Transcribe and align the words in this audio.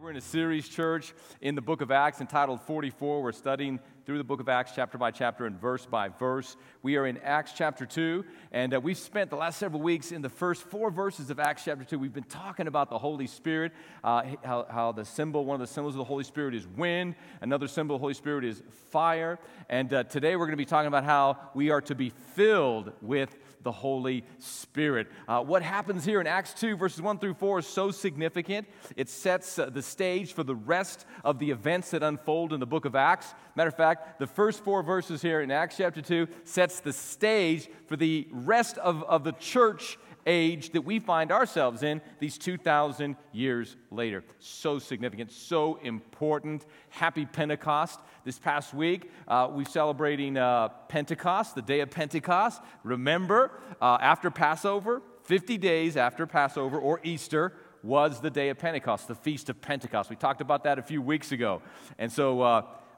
We're 0.00 0.08
in 0.08 0.16
a 0.16 0.22
series, 0.22 0.66
church, 0.66 1.12
in 1.42 1.54
the 1.54 1.60
book 1.60 1.82
of 1.82 1.90
Acts 1.90 2.22
entitled 2.22 2.62
44. 2.62 3.22
We're 3.22 3.32
studying 3.32 3.78
through 4.06 4.16
the 4.16 4.24
book 4.24 4.40
of 4.40 4.48
Acts, 4.48 4.72
chapter 4.74 4.96
by 4.96 5.10
chapter 5.10 5.44
and 5.44 5.60
verse 5.60 5.84
by 5.84 6.08
verse. 6.08 6.56
We 6.82 6.96
are 6.96 7.06
in 7.06 7.18
Acts 7.18 7.52
chapter 7.54 7.84
2, 7.84 8.24
and 8.50 8.72
uh, 8.72 8.80
we've 8.80 8.96
spent 8.96 9.28
the 9.28 9.36
last 9.36 9.58
several 9.58 9.82
weeks 9.82 10.10
in 10.10 10.22
the 10.22 10.30
first 10.30 10.62
four 10.62 10.90
verses 10.90 11.28
of 11.28 11.38
Acts 11.38 11.64
chapter 11.66 11.84
2. 11.84 11.98
We've 11.98 12.14
been 12.14 12.22
talking 12.22 12.66
about 12.66 12.88
the 12.88 12.96
Holy 12.96 13.26
Spirit, 13.26 13.72
uh, 14.02 14.22
how, 14.42 14.66
how, 14.70 14.92
the 14.92 15.04
symbol, 15.04 15.44
one 15.44 15.60
of 15.60 15.60
the 15.60 15.72
symbols 15.72 15.94
of 15.94 15.98
the 15.98 16.04
Holy 16.04 16.24
Spirit 16.24 16.54
is 16.54 16.66
wind, 16.66 17.14
another 17.42 17.68
symbol 17.68 17.96
of 17.96 18.00
the 18.00 18.04
Holy 18.04 18.14
Spirit 18.14 18.46
is 18.46 18.62
fire. 18.90 19.38
And 19.68 19.92
uh, 19.92 20.04
today 20.04 20.34
we're 20.34 20.46
going 20.46 20.52
to 20.52 20.56
be 20.56 20.64
talking 20.64 20.88
about 20.88 21.04
how 21.04 21.36
we 21.54 21.68
are 21.68 21.82
to 21.82 21.94
be 21.94 22.08
filled 22.34 22.92
with 23.02 23.36
the 23.62 23.72
Holy 23.72 24.24
Spirit. 24.38 25.08
Uh, 25.28 25.42
what 25.42 25.62
happens 25.62 26.04
here 26.04 26.20
in 26.20 26.26
Acts 26.26 26.54
2, 26.54 26.76
verses 26.76 27.02
1 27.02 27.18
through 27.18 27.34
4, 27.34 27.60
is 27.60 27.66
so 27.66 27.90
significant. 27.90 28.68
It 28.96 29.08
sets 29.08 29.58
uh, 29.58 29.70
the 29.70 29.82
stage 29.82 30.32
for 30.32 30.44
the 30.44 30.54
rest 30.54 31.06
of 31.24 31.38
the 31.38 31.50
events 31.50 31.90
that 31.90 32.02
unfold 32.02 32.52
in 32.52 32.60
the 32.60 32.66
book 32.66 32.84
of 32.84 32.94
Acts. 32.94 33.34
Matter 33.54 33.68
of 33.68 33.76
fact, 33.76 34.18
the 34.18 34.26
first 34.26 34.64
four 34.64 34.82
verses 34.82 35.22
here 35.22 35.40
in 35.40 35.50
Acts 35.50 35.76
chapter 35.76 36.02
2 36.02 36.28
sets 36.44 36.80
the 36.80 36.92
stage 36.92 37.68
for 37.86 37.96
the 37.96 38.28
rest 38.30 38.78
of, 38.78 39.02
of 39.04 39.24
the 39.24 39.32
church 39.32 39.98
age 40.26 40.70
that 40.70 40.82
we 40.82 40.98
find 40.98 41.32
ourselves 41.32 41.82
in 41.82 42.00
these 42.18 42.38
2,000 42.38 43.16
years 43.32 43.76
later. 43.90 44.24
So 44.38 44.78
significant, 44.78 45.32
so 45.32 45.76
important. 45.82 46.66
Happy 46.90 47.26
Pentecost. 47.26 48.00
This 48.24 48.38
past 48.38 48.74
week, 48.74 49.10
uh, 49.28 49.48
we're 49.50 49.64
celebrating 49.64 50.36
uh, 50.36 50.68
Pentecost, 50.88 51.54
the 51.54 51.62
day 51.62 51.80
of 51.80 51.90
Pentecost. 51.90 52.60
Remember, 52.84 53.52
uh, 53.80 53.98
after 54.00 54.30
Passover, 54.30 55.02
50 55.24 55.58
days 55.58 55.96
after 55.96 56.26
Passover 56.26 56.78
or 56.78 57.00
Easter, 57.02 57.54
was 57.82 58.20
the 58.20 58.30
day 58.30 58.50
of 58.50 58.58
Pentecost, 58.58 59.08
the 59.08 59.14
Feast 59.14 59.48
of 59.48 59.60
Pentecost. 59.62 60.10
We 60.10 60.16
talked 60.16 60.42
about 60.42 60.64
that 60.64 60.78
a 60.78 60.82
few 60.82 61.00
weeks 61.00 61.32
ago. 61.32 61.62
And 61.98 62.12
so, 62.12 62.42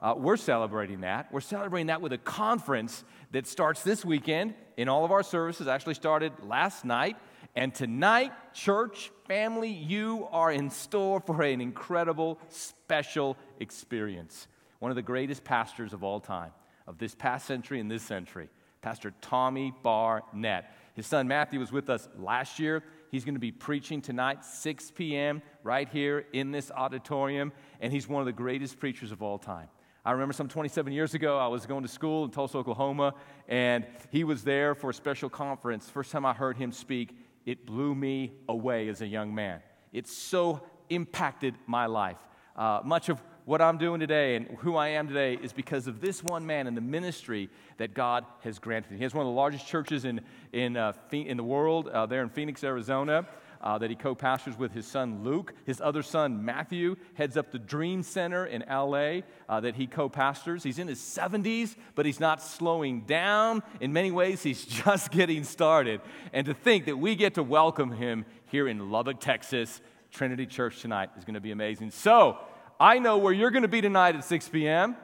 uh, 0.03 0.15
we're 0.17 0.37
celebrating 0.37 1.03
that. 1.03 1.33
We're 1.33 1.41
celebrating 1.41 1.87
that 1.87 2.03
with 2.03 2.13
a 2.13 2.19
conference 2.19 3.05
that 3.31 3.47
starts 3.47 3.85
this 3.85 4.05
weekend 4.05 4.55
in 4.77 4.89
all 4.89 5.05
of 5.05 5.13
our 5.13 5.23
services, 5.23 5.69
actually 5.69 5.95
started 5.95 6.33
last 6.43 6.85
night. 6.85 7.17
And 7.55 7.73
tonight, 7.73 8.33
church, 8.53 9.13
family, 9.29 9.71
you 9.71 10.27
are 10.33 10.51
in 10.51 10.71
store 10.71 11.21
for 11.21 11.43
an 11.43 11.61
incredible, 11.61 12.41
special 12.49 13.37
experience. 13.61 14.49
One 14.81 14.91
of 14.91 14.97
the 14.97 15.03
greatest 15.03 15.45
pastors 15.45 15.93
of 15.93 16.03
all 16.03 16.19
time, 16.19 16.51
of 16.89 16.99
this 16.99 17.15
past 17.15 17.47
century 17.47 17.79
and 17.79 17.89
this 17.89 18.03
century, 18.03 18.49
Pastor 18.81 19.13
Tommy 19.21 19.73
Barnett. 19.85 20.65
His 20.95 21.07
son 21.07 21.29
Matthew 21.29 21.61
was 21.61 21.71
with 21.71 21.89
us 21.89 22.09
last 22.19 22.59
year. 22.59 22.83
He's 23.13 23.25
going 23.25 23.37
to 23.37 23.41
be 23.41 23.53
preaching 23.53 24.03
tonight, 24.03 24.45
6 24.45 24.91
p.m., 24.91 25.43
right 25.63 25.89
here 25.89 26.25
in 26.33 26.51
this 26.51 26.73
auditorium, 26.73 27.53
and 27.81 27.93
he's 27.93 28.09
one 28.09 28.21
of 28.21 28.27
the 28.27 28.33
greatest 28.33 28.81
preachers 28.81 29.13
of 29.13 29.23
all 29.23 29.39
time. 29.39 29.69
I 30.05 30.11
remember 30.11 30.33
some 30.33 30.49
27 30.49 30.93
years 30.93 31.15
ago, 31.15 31.39
I 31.39 31.47
was 31.47 31.65
going 31.65 31.83
to 31.83 31.89
school 31.89 32.25
in 32.25 32.33
Tulsa, 32.33 32.59
Oklahoma, 32.59 33.15
and 33.47 33.87
he 34.11 34.25
was 34.25 34.43
there 34.43 34.75
for 34.75 34.91
a 34.91 34.95
special 34.95 35.31
conference. 35.31 35.89
First 35.89 36.11
time 36.11 36.27
I 36.27 36.33
heard 36.33 36.57
him 36.57 36.73
speak, 36.73 37.17
it 37.47 37.67
blew 37.67 37.95
me 37.95 38.33
away 38.49 38.89
as 38.89 39.01
a 39.01 39.07
young 39.07 39.33
man. 39.33 39.61
It 39.93 40.09
so 40.09 40.61
impacted 40.91 41.55
my 41.69 41.87
life. 41.87 42.19
Uh, 42.57 42.81
much 42.85 43.11
of 43.11 43.23
what 43.45 43.63
I'm 43.63 43.79
doing 43.79 44.01
today 44.01 44.35
and 44.35 44.49
who 44.59 44.75
I 44.75 44.89
am 44.89 45.07
today 45.07 45.35
is 45.41 45.53
because 45.53 45.87
of 45.87 46.01
this 46.01 46.23
one 46.23 46.45
man 46.45 46.67
and 46.67 46.77
the 46.77 46.81
ministry 46.81 47.49
that 47.77 47.95
God 47.95 48.25
has 48.41 48.59
granted. 48.59 48.97
He 48.97 49.05
has 49.05 49.15
one 49.15 49.25
of 49.25 49.31
the 49.31 49.37
largest 49.37 49.69
churches 49.69 50.05
in, 50.05 50.21
in, 50.53 50.77
uh, 50.77 50.95
in 51.13 51.37
the 51.37 51.45
world 51.45 51.87
uh, 51.87 52.07
there 52.07 52.23
in 52.25 52.29
Phoenix, 52.29 52.65
Arizona 52.65 53.25
uh, 53.63 53.79
that 53.79 53.91
he 53.91 53.97
co 53.97 54.15
pastors 54.15 54.59
with 54.59 54.73
his 54.73 54.87
son 54.87 55.23
Luke. 55.23 55.55
His 55.65 55.81
other 55.81 56.03
son 56.03 56.45
Matthew 56.45 56.97
heads 57.15 57.37
up 57.37 57.53
the 57.53 57.59
Dream 57.59 58.03
Center 58.03 58.47
in 58.47 58.65
LA 58.69 59.21
uh, 59.49 59.61
that 59.61 59.77
he 59.77 59.87
co 59.87 60.09
pastors. 60.09 60.63
He's 60.63 60.79
in 60.79 60.89
his 60.89 60.99
70s, 60.99 61.77
but 61.95 62.07
he's 62.07 62.21
not 62.21 62.43
slowing 62.43 63.03
down. 63.03 63.63
In 63.81 63.93
many 63.93 64.11
ways, 64.11 64.43
he's 64.43 64.65
just 64.85 65.11
getting 65.11 65.45
started. 65.45 66.01
And 66.33 66.47
to 66.47 66.55
think 66.55 66.87
that 66.87 66.97
we 66.97 67.15
get 67.15 67.35
to 67.35 67.43
welcome 67.43 67.93
him 67.93 68.25
here 68.47 68.69
in 68.69 68.91
Lubbock, 68.91 69.21
Texas, 69.21 69.81
Trinity 70.11 70.47
Church 70.47 70.81
tonight 70.81 71.11
is 71.17 71.25
going 71.25 71.35
to 71.35 71.41
be 71.41 71.53
amazing. 71.53 71.91
So, 71.91 72.39
I 72.79 72.99
know 72.99 73.19
where 73.19 73.33
you're 73.33 73.53
going 73.53 73.63
to 73.63 73.69
be 73.69 73.81
tonight 73.81 74.17
at 74.17 74.25
6 74.25 74.49
p.m. 74.49 74.97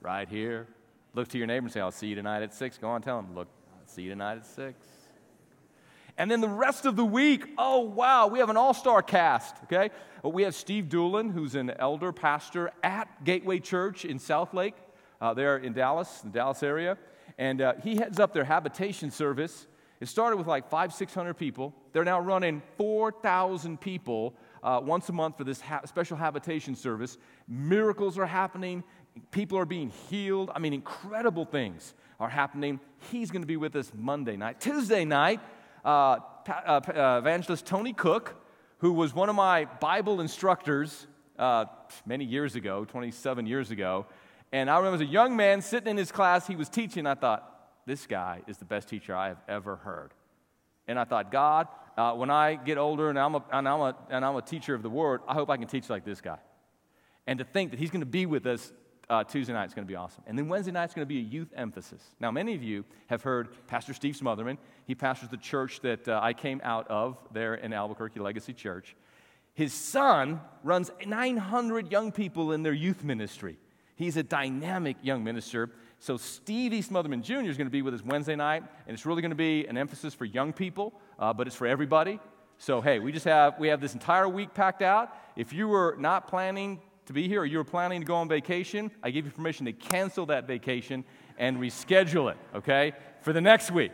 Right 0.00 0.28
here. 0.28 0.66
Look 1.14 1.28
to 1.28 1.38
your 1.38 1.46
neighbor 1.46 1.66
and 1.66 1.72
say, 1.72 1.80
I'll 1.80 1.90
see 1.90 2.08
you 2.08 2.14
tonight 2.14 2.42
at 2.42 2.52
6. 2.52 2.78
Go 2.78 2.88
on, 2.88 3.02
tell 3.02 3.18
him, 3.18 3.34
look, 3.34 3.48
see 3.86 4.02
you 4.02 4.10
tonight 4.10 4.38
at 4.38 4.46
6. 4.46 4.99
And 6.16 6.30
then 6.30 6.40
the 6.40 6.48
rest 6.48 6.86
of 6.86 6.96
the 6.96 7.04
week, 7.04 7.46
oh, 7.58 7.80
wow, 7.80 8.26
we 8.26 8.38
have 8.38 8.50
an 8.50 8.56
all 8.56 8.74
star 8.74 9.02
cast, 9.02 9.56
okay? 9.64 9.90
We 10.22 10.42
have 10.42 10.54
Steve 10.54 10.86
Dulin, 10.86 11.32
who's 11.32 11.54
an 11.54 11.70
elder 11.70 12.12
pastor 12.12 12.70
at 12.82 13.24
Gateway 13.24 13.58
Church 13.58 14.04
in 14.04 14.18
Southlake, 14.18 14.74
uh, 15.20 15.34
there 15.34 15.56
in 15.56 15.72
Dallas, 15.72 16.20
the 16.20 16.30
Dallas 16.30 16.62
area. 16.62 16.98
And 17.38 17.60
uh, 17.60 17.74
he 17.82 17.96
heads 17.96 18.20
up 18.20 18.32
their 18.32 18.44
habitation 18.44 19.10
service. 19.10 19.66
It 20.00 20.08
started 20.08 20.36
with 20.36 20.46
like 20.46 20.68
five, 20.68 20.92
600 20.92 21.34
people. 21.34 21.74
They're 21.92 22.04
now 22.04 22.20
running 22.20 22.62
4,000 22.76 23.80
people 23.80 24.34
uh, 24.62 24.80
once 24.82 25.08
a 25.08 25.12
month 25.12 25.38
for 25.38 25.44
this 25.44 25.60
ha- 25.60 25.82
special 25.84 26.16
habitation 26.16 26.74
service. 26.74 27.18
Miracles 27.48 28.18
are 28.18 28.26
happening, 28.26 28.84
people 29.30 29.58
are 29.58 29.64
being 29.64 29.90
healed. 30.08 30.50
I 30.54 30.58
mean, 30.58 30.72
incredible 30.72 31.44
things 31.44 31.94
are 32.18 32.28
happening. 32.28 32.80
He's 33.10 33.30
going 33.30 33.42
to 33.42 33.46
be 33.46 33.56
with 33.56 33.76
us 33.76 33.90
Monday 33.94 34.36
night. 34.36 34.60
Tuesday 34.60 35.04
night, 35.04 35.40
uh, 35.84 36.18
uh, 36.48 36.80
uh, 36.88 37.18
evangelist 37.18 37.66
Tony 37.66 37.92
Cooke, 37.92 38.34
who 38.78 38.92
was 38.92 39.14
one 39.14 39.28
of 39.28 39.34
my 39.34 39.64
Bible 39.64 40.20
instructors 40.20 41.06
uh, 41.38 41.66
many 42.06 42.24
years 42.24 42.54
ago, 42.54 42.84
27 42.84 43.46
years 43.46 43.70
ago. 43.70 44.06
And 44.52 44.68
I 44.68 44.76
remember 44.76 44.96
as 44.96 45.08
a 45.08 45.12
young 45.12 45.36
man 45.36 45.62
sitting 45.62 45.88
in 45.88 45.96
his 45.96 46.10
class, 46.10 46.46
he 46.46 46.56
was 46.56 46.68
teaching. 46.68 47.06
I 47.06 47.14
thought, 47.14 47.46
this 47.86 48.06
guy 48.06 48.42
is 48.46 48.58
the 48.58 48.64
best 48.64 48.88
teacher 48.88 49.14
I 49.14 49.28
have 49.28 49.40
ever 49.48 49.76
heard. 49.76 50.12
And 50.86 50.98
I 50.98 51.04
thought, 51.04 51.30
God, 51.30 51.68
uh, 51.96 52.12
when 52.12 52.30
I 52.30 52.54
get 52.54 52.78
older 52.78 53.10
and 53.10 53.18
I'm, 53.18 53.34
a, 53.34 53.44
and, 53.52 53.68
I'm 53.68 53.80
a, 53.80 53.96
and 54.10 54.24
I'm 54.24 54.36
a 54.36 54.42
teacher 54.42 54.74
of 54.74 54.82
the 54.82 54.90
word, 54.90 55.20
I 55.26 55.34
hope 55.34 55.50
I 55.50 55.56
can 55.56 55.66
teach 55.66 55.88
like 55.88 56.04
this 56.04 56.20
guy. 56.20 56.38
And 57.26 57.38
to 57.38 57.44
think 57.44 57.70
that 57.70 57.80
he's 57.80 57.90
going 57.90 58.00
to 58.00 58.06
be 58.06 58.26
with 58.26 58.46
us 58.46 58.72
uh, 59.10 59.24
Tuesday 59.24 59.52
night 59.52 59.66
is 59.66 59.74
going 59.74 59.86
to 59.86 59.90
be 59.90 59.96
awesome. 59.96 60.22
And 60.26 60.38
then 60.38 60.48
Wednesday 60.48 60.70
night 60.70 60.88
is 60.88 60.94
going 60.94 61.06
to 61.06 61.08
be 61.14 61.18
a 61.18 61.22
youth 61.22 61.52
emphasis. 61.56 62.02
Now, 62.20 62.30
many 62.30 62.54
of 62.54 62.62
you 62.62 62.84
have 63.08 63.22
heard 63.22 63.48
Pastor 63.66 63.92
Steve 63.92 64.14
Smotherman. 64.14 64.56
He 64.86 64.94
pastors 64.94 65.28
the 65.28 65.36
church 65.36 65.80
that 65.80 66.08
uh, 66.08 66.20
I 66.22 66.32
came 66.32 66.60
out 66.64 66.86
of 66.88 67.18
there 67.32 67.56
in 67.56 67.72
Albuquerque 67.72 68.20
Legacy 68.20 68.52
Church. 68.52 68.96
His 69.52 69.74
son 69.74 70.40
runs 70.62 70.92
900 71.04 71.90
young 71.90 72.12
people 72.12 72.52
in 72.52 72.62
their 72.62 72.72
youth 72.72 73.02
ministry. 73.02 73.58
He's 73.96 74.16
a 74.16 74.22
dynamic 74.22 74.96
young 75.02 75.24
minister. 75.24 75.70
So, 75.98 76.16
Stevie 76.16 76.82
Smotherman 76.82 77.22
Jr. 77.22 77.50
is 77.50 77.56
going 77.56 77.66
to 77.66 77.70
be 77.70 77.82
with 77.82 77.92
us 77.92 78.02
Wednesday 78.02 78.36
night, 78.36 78.62
and 78.86 78.94
it's 78.94 79.04
really 79.04 79.20
going 79.20 79.32
to 79.32 79.36
be 79.36 79.66
an 79.66 79.76
emphasis 79.76 80.14
for 80.14 80.24
young 80.24 80.52
people, 80.52 80.94
uh, 81.18 81.34
but 81.34 81.46
it's 81.46 81.56
for 81.56 81.66
everybody. 81.66 82.20
So, 82.58 82.80
hey, 82.80 83.00
we 83.00 83.10
just 83.10 83.24
have 83.24 83.58
we 83.58 83.68
have 83.68 83.80
this 83.80 83.94
entire 83.94 84.28
week 84.28 84.54
packed 84.54 84.82
out. 84.82 85.14
If 85.34 85.52
you 85.52 85.66
were 85.66 85.96
not 85.98 86.28
planning 86.28 86.80
to 87.06 87.12
be 87.12 87.28
here 87.28 87.42
or 87.42 87.46
you 87.46 87.58
were 87.58 87.64
planning 87.64 88.00
to 88.00 88.06
go 88.06 88.16
on 88.16 88.28
vacation, 88.28 88.90
I 89.02 89.10
give 89.10 89.24
you 89.24 89.30
permission 89.30 89.66
to 89.66 89.72
cancel 89.72 90.26
that 90.26 90.46
vacation 90.46 91.04
and 91.38 91.56
reschedule 91.58 92.30
it, 92.30 92.38
okay, 92.54 92.92
for 93.22 93.32
the 93.32 93.40
next 93.40 93.70
week 93.70 93.92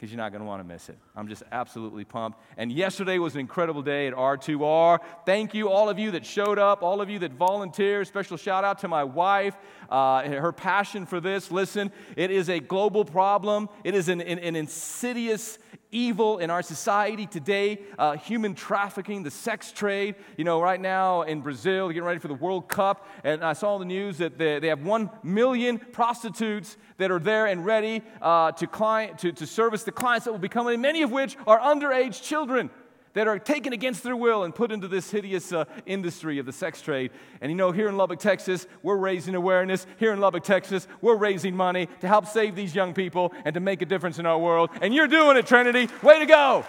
because 0.00 0.10
you're 0.10 0.16
not 0.16 0.32
going 0.32 0.40
to 0.40 0.46
want 0.46 0.60
to 0.60 0.66
miss 0.66 0.88
it. 0.88 0.96
I'm 1.14 1.28
just 1.28 1.42
absolutely 1.52 2.06
pumped. 2.06 2.40
And 2.56 2.72
yesterday 2.72 3.18
was 3.18 3.34
an 3.34 3.40
incredible 3.40 3.82
day 3.82 4.06
at 4.06 4.14
R2R. 4.14 4.98
Thank 5.26 5.52
you, 5.52 5.68
all 5.68 5.90
of 5.90 5.98
you 5.98 6.12
that 6.12 6.24
showed 6.24 6.58
up, 6.58 6.82
all 6.82 7.02
of 7.02 7.10
you 7.10 7.18
that 7.18 7.32
volunteered. 7.32 8.06
Special 8.06 8.38
shout 8.38 8.64
out 8.64 8.78
to 8.78 8.88
my 8.88 9.04
wife, 9.04 9.54
uh, 9.90 10.22
her 10.22 10.52
passion 10.52 11.04
for 11.04 11.20
this. 11.20 11.50
Listen, 11.50 11.92
it 12.16 12.30
is 12.30 12.48
a 12.48 12.60
global 12.60 13.04
problem, 13.04 13.68
it 13.84 13.94
is 13.94 14.08
an, 14.08 14.22
an, 14.22 14.38
an 14.38 14.56
insidious 14.56 15.58
evil 15.92 16.38
in 16.38 16.50
our 16.50 16.62
society 16.62 17.26
today 17.26 17.80
uh, 17.98 18.16
human 18.16 18.54
trafficking, 18.54 19.22
the 19.22 19.30
sex 19.30 19.72
trade. 19.72 20.14
You 20.36 20.44
know, 20.44 20.60
right 20.60 20.80
now 20.80 21.22
in 21.22 21.40
Brazil, 21.40 21.88
getting 21.88 22.04
ready 22.04 22.20
for 22.20 22.28
the 22.28 22.34
World 22.34 22.68
Cup, 22.68 23.06
and 23.24 23.44
I 23.44 23.52
saw 23.52 23.74
on 23.74 23.80
the 23.80 23.86
news 23.86 24.18
that 24.18 24.38
they, 24.38 24.58
they 24.58 24.68
have 24.68 24.82
one 24.82 25.10
million 25.22 25.78
prostitutes 25.78 26.76
that 26.98 27.10
are 27.10 27.18
there 27.18 27.46
and 27.46 27.64
ready 27.64 28.02
uh, 28.20 28.52
to, 28.52 28.66
client, 28.66 29.18
to, 29.18 29.32
to 29.32 29.46
service 29.46 29.84
the 29.84 29.92
clients 29.92 30.24
that 30.24 30.32
will 30.32 30.38
be 30.38 30.48
coming, 30.48 30.80
many 30.80 31.02
of 31.02 31.10
which 31.10 31.36
are 31.46 31.58
underage 31.58 32.22
children 32.22 32.70
that 33.14 33.26
are 33.26 33.38
taken 33.38 33.72
against 33.72 34.02
their 34.02 34.16
will 34.16 34.44
and 34.44 34.54
put 34.54 34.70
into 34.70 34.88
this 34.88 35.10
hideous 35.10 35.52
uh, 35.52 35.64
industry 35.86 36.38
of 36.38 36.46
the 36.46 36.52
sex 36.52 36.80
trade. 36.80 37.10
And 37.40 37.50
you 37.50 37.56
know, 37.56 37.72
here 37.72 37.88
in 37.88 37.96
Lubbock, 37.96 38.18
Texas, 38.18 38.66
we're 38.82 38.96
raising 38.96 39.34
awareness. 39.34 39.86
Here 39.98 40.12
in 40.12 40.20
Lubbock, 40.20 40.44
Texas, 40.44 40.86
we're 41.00 41.16
raising 41.16 41.56
money 41.56 41.88
to 42.00 42.08
help 42.08 42.26
save 42.26 42.54
these 42.54 42.74
young 42.74 42.94
people 42.94 43.32
and 43.44 43.54
to 43.54 43.60
make 43.60 43.82
a 43.82 43.86
difference 43.86 44.18
in 44.18 44.26
our 44.26 44.38
world. 44.38 44.70
And 44.80 44.94
you're 44.94 45.08
doing 45.08 45.36
it, 45.36 45.46
Trinity. 45.46 45.88
Way 46.02 46.18
to 46.20 46.26
go! 46.26 46.64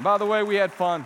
By 0.00 0.16
the 0.16 0.26
way, 0.26 0.42
we 0.42 0.54
had 0.54 0.72
fun. 0.72 1.04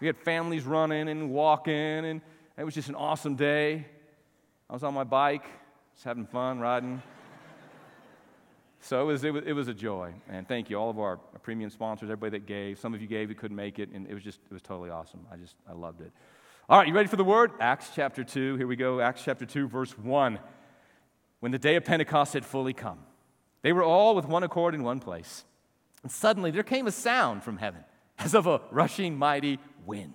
We 0.00 0.06
had 0.06 0.18
families 0.18 0.64
running 0.64 1.08
and 1.08 1.30
walking, 1.30 1.74
and 1.74 2.20
it 2.58 2.64
was 2.64 2.74
just 2.74 2.90
an 2.90 2.94
awesome 2.94 3.36
day. 3.36 3.86
I 4.68 4.72
was 4.74 4.82
on 4.82 4.92
my 4.92 5.04
bike, 5.04 5.44
just 5.94 6.04
having 6.04 6.26
fun 6.26 6.58
riding. 6.58 7.00
So 8.86 9.02
it 9.02 9.04
was, 9.04 9.24
it 9.24 9.32
was, 9.32 9.42
it 9.44 9.52
was 9.52 9.66
a 9.66 9.74
joy. 9.74 10.14
And 10.28 10.46
thank 10.46 10.70
you, 10.70 10.76
all 10.76 10.90
of 10.90 11.00
our 11.00 11.16
premium 11.42 11.70
sponsors, 11.70 12.08
everybody 12.08 12.38
that 12.38 12.46
gave. 12.46 12.78
Some 12.78 12.94
of 12.94 13.00
you 13.00 13.08
gave, 13.08 13.28
you 13.28 13.34
couldn't 13.34 13.56
make 13.56 13.80
it, 13.80 13.90
and 13.90 14.06
it 14.06 14.14
was 14.14 14.22
just, 14.22 14.38
it 14.48 14.52
was 14.52 14.62
totally 14.62 14.90
awesome. 14.90 15.26
I 15.30 15.34
just, 15.34 15.56
I 15.68 15.72
loved 15.72 16.02
it. 16.02 16.12
All 16.68 16.78
right, 16.78 16.86
you 16.86 16.94
ready 16.94 17.08
for 17.08 17.16
the 17.16 17.24
word? 17.24 17.50
Acts 17.58 17.90
chapter 17.96 18.22
2. 18.22 18.54
Here 18.54 18.66
we 18.68 18.76
go. 18.76 19.00
Acts 19.00 19.22
chapter 19.24 19.44
2, 19.44 19.66
verse 19.66 19.98
1. 19.98 20.38
When 21.40 21.50
the 21.50 21.58
day 21.58 21.74
of 21.74 21.84
Pentecost 21.84 22.34
had 22.34 22.44
fully 22.44 22.72
come, 22.72 23.00
they 23.62 23.72
were 23.72 23.82
all 23.82 24.14
with 24.14 24.26
one 24.26 24.44
accord 24.44 24.72
in 24.72 24.84
one 24.84 25.00
place. 25.00 25.44
And 26.04 26.12
suddenly 26.12 26.52
there 26.52 26.62
came 26.62 26.86
a 26.86 26.92
sound 26.92 27.42
from 27.42 27.56
heaven, 27.56 27.82
as 28.20 28.34
of 28.34 28.46
a 28.46 28.60
rushing 28.70 29.18
mighty 29.18 29.58
wind, 29.84 30.14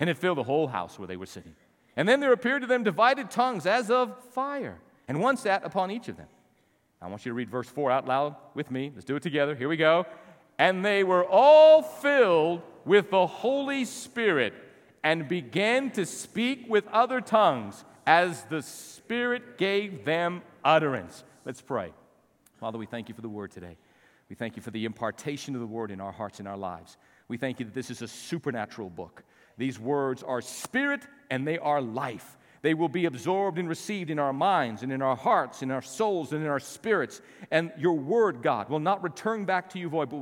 and 0.00 0.08
it 0.08 0.16
filled 0.16 0.38
the 0.38 0.44
whole 0.44 0.68
house 0.68 0.98
where 0.98 1.08
they 1.08 1.18
were 1.18 1.26
sitting. 1.26 1.54
And 1.94 2.08
then 2.08 2.20
there 2.20 2.32
appeared 2.32 2.62
to 2.62 2.68
them 2.68 2.84
divided 2.84 3.30
tongues 3.30 3.66
as 3.66 3.90
of 3.90 4.16
fire, 4.32 4.80
and 5.08 5.20
one 5.20 5.36
sat 5.36 5.62
upon 5.62 5.90
each 5.90 6.08
of 6.08 6.16
them. 6.16 6.28
I 7.00 7.06
want 7.06 7.24
you 7.24 7.30
to 7.30 7.34
read 7.34 7.50
verse 7.50 7.68
4 7.68 7.90
out 7.90 8.06
loud 8.06 8.36
with 8.54 8.70
me. 8.70 8.90
Let's 8.94 9.04
do 9.04 9.16
it 9.16 9.22
together. 9.22 9.54
Here 9.54 9.68
we 9.68 9.76
go. 9.76 10.06
And 10.58 10.84
they 10.84 11.04
were 11.04 11.24
all 11.24 11.82
filled 11.82 12.62
with 12.84 13.10
the 13.10 13.26
Holy 13.26 13.84
Spirit 13.84 14.52
and 15.04 15.28
began 15.28 15.90
to 15.92 16.04
speak 16.04 16.66
with 16.68 16.86
other 16.88 17.20
tongues 17.20 17.84
as 18.06 18.42
the 18.44 18.62
Spirit 18.62 19.58
gave 19.58 20.04
them 20.04 20.42
utterance. 20.64 21.22
Let's 21.44 21.60
pray. 21.60 21.92
Father, 22.58 22.78
we 22.78 22.86
thank 22.86 23.08
you 23.08 23.14
for 23.14 23.20
the 23.20 23.28
word 23.28 23.52
today. 23.52 23.76
We 24.28 24.34
thank 24.34 24.56
you 24.56 24.62
for 24.62 24.72
the 24.72 24.84
impartation 24.84 25.54
of 25.54 25.60
the 25.60 25.66
word 25.66 25.90
in 25.90 26.00
our 26.00 26.12
hearts 26.12 26.40
and 26.40 26.48
our 26.48 26.56
lives. 26.56 26.96
We 27.28 27.36
thank 27.36 27.60
you 27.60 27.66
that 27.66 27.74
this 27.74 27.90
is 27.90 28.02
a 28.02 28.08
supernatural 28.08 28.90
book. 28.90 29.22
These 29.56 29.78
words 29.78 30.22
are 30.22 30.40
spirit 30.40 31.06
and 31.30 31.46
they 31.46 31.58
are 31.58 31.80
life. 31.80 32.36
They 32.62 32.74
will 32.74 32.88
be 32.88 33.04
absorbed 33.04 33.58
and 33.58 33.68
received 33.68 34.10
in 34.10 34.18
our 34.18 34.32
minds 34.32 34.82
and 34.82 34.92
in 34.92 35.00
our 35.00 35.16
hearts, 35.16 35.62
and 35.62 35.70
in 35.70 35.74
our 35.74 35.82
souls 35.82 36.32
and 36.32 36.42
in 36.42 36.48
our 36.48 36.60
spirits. 36.60 37.20
And 37.50 37.72
your 37.78 37.94
word, 37.94 38.42
God, 38.42 38.68
will 38.68 38.80
not 38.80 39.02
return 39.02 39.44
back 39.44 39.70
to 39.70 39.78
you 39.78 39.88
void, 39.88 40.10
but 40.10 40.16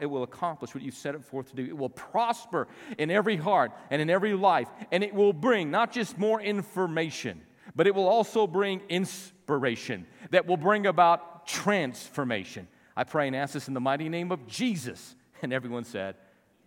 it 0.00 0.06
will 0.06 0.22
accomplish 0.22 0.74
what 0.74 0.84
you 0.84 0.90
set 0.90 1.14
it 1.14 1.24
forth 1.24 1.50
to 1.50 1.56
do. 1.56 1.64
It 1.64 1.76
will 1.76 1.88
prosper 1.88 2.68
in 2.98 3.10
every 3.10 3.36
heart 3.36 3.72
and 3.90 4.02
in 4.02 4.10
every 4.10 4.34
life. 4.34 4.68
And 4.92 5.02
it 5.02 5.14
will 5.14 5.32
bring 5.32 5.70
not 5.70 5.92
just 5.92 6.18
more 6.18 6.40
information, 6.40 7.40
but 7.74 7.86
it 7.86 7.94
will 7.94 8.08
also 8.08 8.46
bring 8.46 8.80
inspiration 8.88 10.06
that 10.30 10.46
will 10.46 10.56
bring 10.56 10.86
about 10.86 11.46
transformation. 11.46 12.68
I 12.96 13.04
pray 13.04 13.28
and 13.28 13.36
ask 13.36 13.54
this 13.54 13.68
in 13.68 13.74
the 13.74 13.80
mighty 13.80 14.08
name 14.08 14.32
of 14.32 14.46
Jesus. 14.46 15.14
And 15.40 15.52
everyone 15.52 15.84
said, 15.84 16.16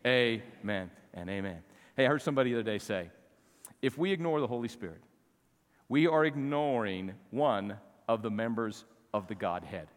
Amen 0.05 0.89
and 1.13 1.29
amen. 1.29 1.59
Hey, 1.95 2.05
I 2.05 2.07
heard 2.07 2.21
somebody 2.21 2.51
the 2.51 2.61
other 2.61 2.71
day 2.71 2.79
say, 2.79 3.11
if 3.81 3.97
we 3.97 4.11
ignore 4.11 4.39
the 4.39 4.47
Holy 4.47 4.67
Spirit, 4.67 5.01
we 5.91 6.07
are 6.07 6.23
ignoring 6.23 7.11
one 7.31 7.75
of 8.07 8.21
the 8.21 8.31
members 8.31 8.85
of 9.13 9.27
the 9.27 9.35
Godhead. 9.35 9.89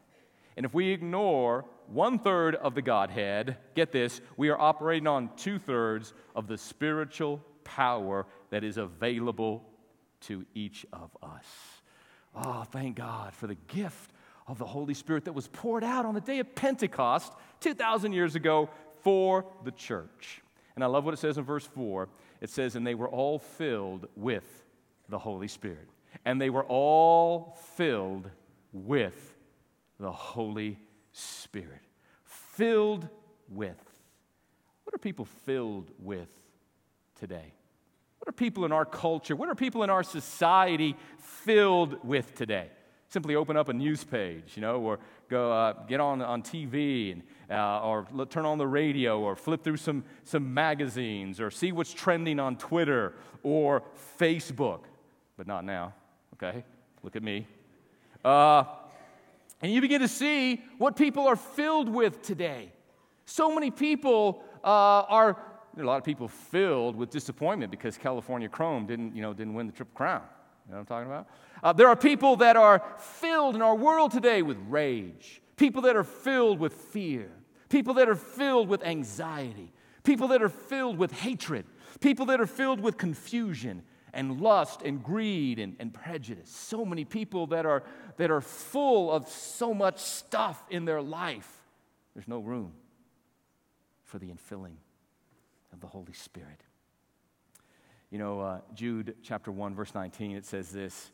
And 0.57 0.67
if 0.67 0.75
we 0.75 0.91
ignore 0.91 1.67
one 1.87 2.19
third 2.19 2.57
of 2.57 2.75
the 2.75 2.83
Godhead, 2.83 3.59
get 3.77 3.93
this, 3.93 4.21
we 4.37 4.49
are 4.49 4.61
operating 4.61 5.07
on 5.07 5.31
two 5.37 5.61
thirds 5.61 6.13
of 6.35 6.49
the 6.49 6.59
spiritual 6.59 7.41
power 7.63 8.27
that 8.51 8.65
is 8.65 8.77
available 8.77 9.63
to 10.23 10.45
each 10.53 10.85
of 10.93 11.17
us. 11.23 11.47
Oh, 12.35 12.65
thank 12.65 12.97
God 12.97 13.33
for 13.33 13.47
the 13.47 13.55
gift 13.69 14.11
of 14.49 14.59
the 14.59 14.67
Holy 14.67 14.95
Spirit 14.95 15.27
that 15.27 15.33
was 15.33 15.47
poured 15.47 15.85
out 15.85 16.05
on 16.05 16.15
the 16.15 16.21
day 16.21 16.41
of 16.41 16.57
Pentecost 16.57 17.33
2,000 17.61 18.13
years 18.13 18.35
ago 18.35 18.69
for 19.05 19.47
the 19.63 19.71
church. 19.71 20.43
And 20.75 20.83
I 20.83 20.89
love 20.89 21.05
what 21.05 21.15
it 21.15 21.19
says 21.19 21.39
in 21.39 21.45
verse 21.45 21.69
4. 21.69 22.09
It 22.41 22.51
says, 22.51 22.75
And 22.75 22.85
they 22.85 22.97
were 22.97 23.09
all 23.09 23.39
filled 23.39 24.09
with 24.17 24.64
the 25.09 25.19
Holy 25.19 25.49
Spirit. 25.49 25.89
And 26.25 26.41
they 26.41 26.51
were 26.51 26.65
all 26.65 27.59
filled 27.77 28.31
with 28.73 29.35
the 29.99 30.13
Holy 30.13 30.79
Spirit. 31.13 31.81
Filled 32.25 33.09
with. 33.49 33.81
What 34.85 34.95
are 34.95 34.99
people 34.99 35.25
filled 35.25 35.91
with 35.99 36.29
today? 37.19 37.53
What 38.19 38.29
are 38.29 38.33
people 38.33 38.65
in 38.65 38.73
our 38.73 38.87
culture, 38.87 39.37
what 39.37 39.49
are 39.49 39.55
people 39.55 39.83
in 39.83 39.91
our 39.91 40.03
society 40.03 40.97
filled 41.19 42.03
with 42.05 42.35
today? 42.35 42.71
Simply 43.09 43.35
open 43.37 43.57
up 43.57 43.69
a 43.69 43.73
news 43.73 44.03
page, 44.03 44.53
you 44.57 44.63
know, 44.63 44.81
or 44.81 44.99
go 45.29 45.53
uh, 45.53 45.73
get 45.85 46.01
on, 46.01 46.23
on 46.23 46.43
TV 46.43 47.13
and, 47.13 47.23
uh, 47.51 47.83
or 47.83 48.07
turn 48.31 48.45
on 48.45 48.59
the 48.59 48.67
radio 48.67 49.21
or 49.21 49.37
flip 49.37 49.63
through 49.63 49.77
some, 49.77 50.05
some 50.25 50.55
magazines 50.55 51.39
or 51.39 51.51
see 51.51 51.71
what's 51.71 51.93
trending 51.93 52.41
on 52.41 52.57
Twitter 52.57 53.15
or 53.43 53.83
Facebook 54.19 54.81
but 55.37 55.47
not 55.47 55.65
now, 55.65 55.95
okay? 56.35 56.65
Look 57.03 57.17
at 57.17 57.23
me. 57.23 57.47
Uh, 58.25 58.65
and 59.61 59.73
you 59.73 59.81
begin 59.81 60.01
to 60.01 60.09
see 60.09 60.63
what 60.79 60.97
people 60.97 61.27
are 61.27 61.37
filled 61.37 61.89
with 61.89 62.23
today. 62.23 62.73
So 63.27 63.55
many 63.55 63.71
people 63.71 64.45
uh, 64.63 64.67
are, 65.09 65.37
a 65.79 65.83
lot 65.83 65.99
of 65.99 66.05
people 66.05 66.29
filled 66.29 66.97
with 66.97 67.11
disappointment 67.11 67.71
because 67.71 67.97
California 67.97 68.49
Chrome 68.49 68.87
didn't, 68.87 69.15
you 69.15 69.23
know, 69.23 69.33
didn't 69.33 69.55
win 69.55 69.67
the 69.67 69.73
Triple 69.73 69.95
Crown. 69.95 70.23
You 70.67 70.73
know 70.73 70.77
what 70.77 70.81
I'm 70.81 70.87
talking 70.87 71.11
about? 71.11 71.27
Uh, 71.63 71.73
there 71.73 71.89
are 71.89 71.97
people 71.97 72.37
that 72.37 72.57
are 72.57 72.83
filled 72.99 73.55
in 73.55 73.63
our 73.63 73.75
world 73.75 74.11
today 74.11 74.43
with 74.43 74.59
rage, 74.69 75.41
people 75.57 75.83
that 75.83 75.97
are 75.97 76.05
filled 76.05 76.59
with 76.59 76.73
fear, 76.73 77.31
people 77.69 77.95
that 77.95 78.09
are 78.09 78.15
filled 78.15 78.69
with 78.69 78.83
anxiety, 78.83 79.73
people 80.03 80.29
that 80.29 80.43
are 80.43 80.49
filled 80.49 80.99
with 80.99 81.13
hatred, 81.13 81.65
people 82.01 82.27
that 82.27 82.41
are 82.41 82.47
filled 82.47 82.81
with 82.81 82.97
confusion, 82.99 83.83
and 84.15 84.41
lust 84.41 84.83
and 84.83 85.03
greed 85.03 85.59
and, 85.59 85.77
and 85.79 85.93
prejudice. 85.93 86.51
So 86.51 86.85
many 86.85 87.05
people 87.05 87.49
that 87.49 87.67
are, 87.67 87.83
that 88.17 88.31
are 88.31 88.41
full 88.41 89.11
of 89.11 89.29
so 89.29 89.75
much 89.75 89.99
stuff 89.99 90.63
in 90.71 90.85
their 90.85 91.03
life. 91.03 91.51
There's 92.15 92.29
no 92.29 92.39
room 92.39 92.73
for 94.05 94.19
the 94.19 94.27
infilling 94.27 94.77
of 95.73 95.81
the 95.81 95.87
Holy 95.87 96.13
Spirit. 96.13 96.63
You 98.11 98.19
know, 98.19 98.41
uh, 98.41 98.61
Jude 98.75 99.17
chapter 99.23 99.51
1, 99.51 99.75
verse 99.75 99.95
19, 99.95 100.37
it 100.37 100.47
says 100.47 100.71
this. 100.71 101.11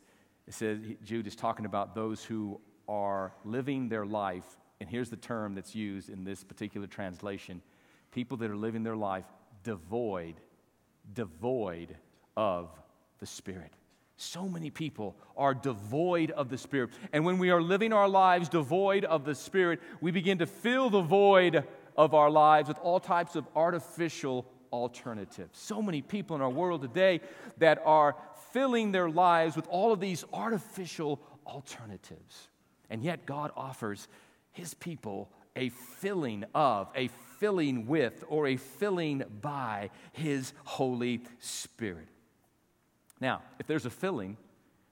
It 0.47 0.53
says, 0.53 0.79
Jude 1.03 1.27
is 1.27 1.35
talking 1.35 1.65
about 1.65 1.95
those 1.95 2.23
who 2.23 2.61
are 2.87 3.33
living 3.43 3.89
their 3.89 4.05
life, 4.05 4.45
and 4.79 4.89
here's 4.89 5.09
the 5.09 5.15
term 5.17 5.55
that's 5.55 5.73
used 5.73 6.09
in 6.09 6.23
this 6.23 6.43
particular 6.43 6.87
translation 6.87 7.61
people 8.11 8.35
that 8.35 8.51
are 8.51 8.57
living 8.57 8.83
their 8.83 8.97
life 8.97 9.23
devoid, 9.63 10.35
devoid 11.13 11.95
of 12.35 12.69
the 13.21 13.25
Spirit. 13.27 13.71
So 14.17 14.47
many 14.47 14.69
people 14.69 15.15
are 15.37 15.53
devoid 15.53 16.31
of 16.31 16.49
the 16.49 16.57
Spirit. 16.57 16.89
And 17.13 17.23
when 17.23 17.37
we 17.37 17.49
are 17.51 17.61
living 17.61 17.93
our 17.93 18.09
lives 18.09 18.49
devoid 18.49 19.05
of 19.05 19.23
the 19.23 19.33
Spirit, 19.33 19.79
we 20.01 20.11
begin 20.11 20.39
to 20.39 20.45
fill 20.45 20.89
the 20.89 21.01
void 21.01 21.63
of 21.95 22.13
our 22.13 22.29
lives 22.29 22.67
with 22.67 22.77
all 22.79 22.99
types 22.99 23.35
of 23.35 23.47
artificial 23.55 24.45
alternatives. 24.73 25.57
So 25.57 25.81
many 25.81 26.01
people 26.01 26.35
in 26.35 26.41
our 26.41 26.49
world 26.49 26.81
today 26.81 27.21
that 27.57 27.81
are 27.85 28.15
filling 28.51 28.91
their 28.91 29.09
lives 29.09 29.55
with 29.55 29.67
all 29.67 29.91
of 29.91 29.99
these 29.99 30.25
artificial 30.33 31.21
alternatives. 31.45 32.49
And 32.89 33.03
yet, 33.03 33.25
God 33.25 33.51
offers 33.55 34.07
His 34.51 34.73
people 34.73 35.31
a 35.55 35.69
filling 35.69 36.45
of, 36.53 36.89
a 36.95 37.09
filling 37.39 37.87
with, 37.87 38.23
or 38.27 38.47
a 38.47 38.57
filling 38.57 39.23
by 39.41 39.89
His 40.11 40.53
Holy 40.63 41.21
Spirit. 41.39 42.07
Now, 43.21 43.43
if 43.59 43.67
there's 43.67 43.85
a 43.85 43.89
filling, 43.89 44.35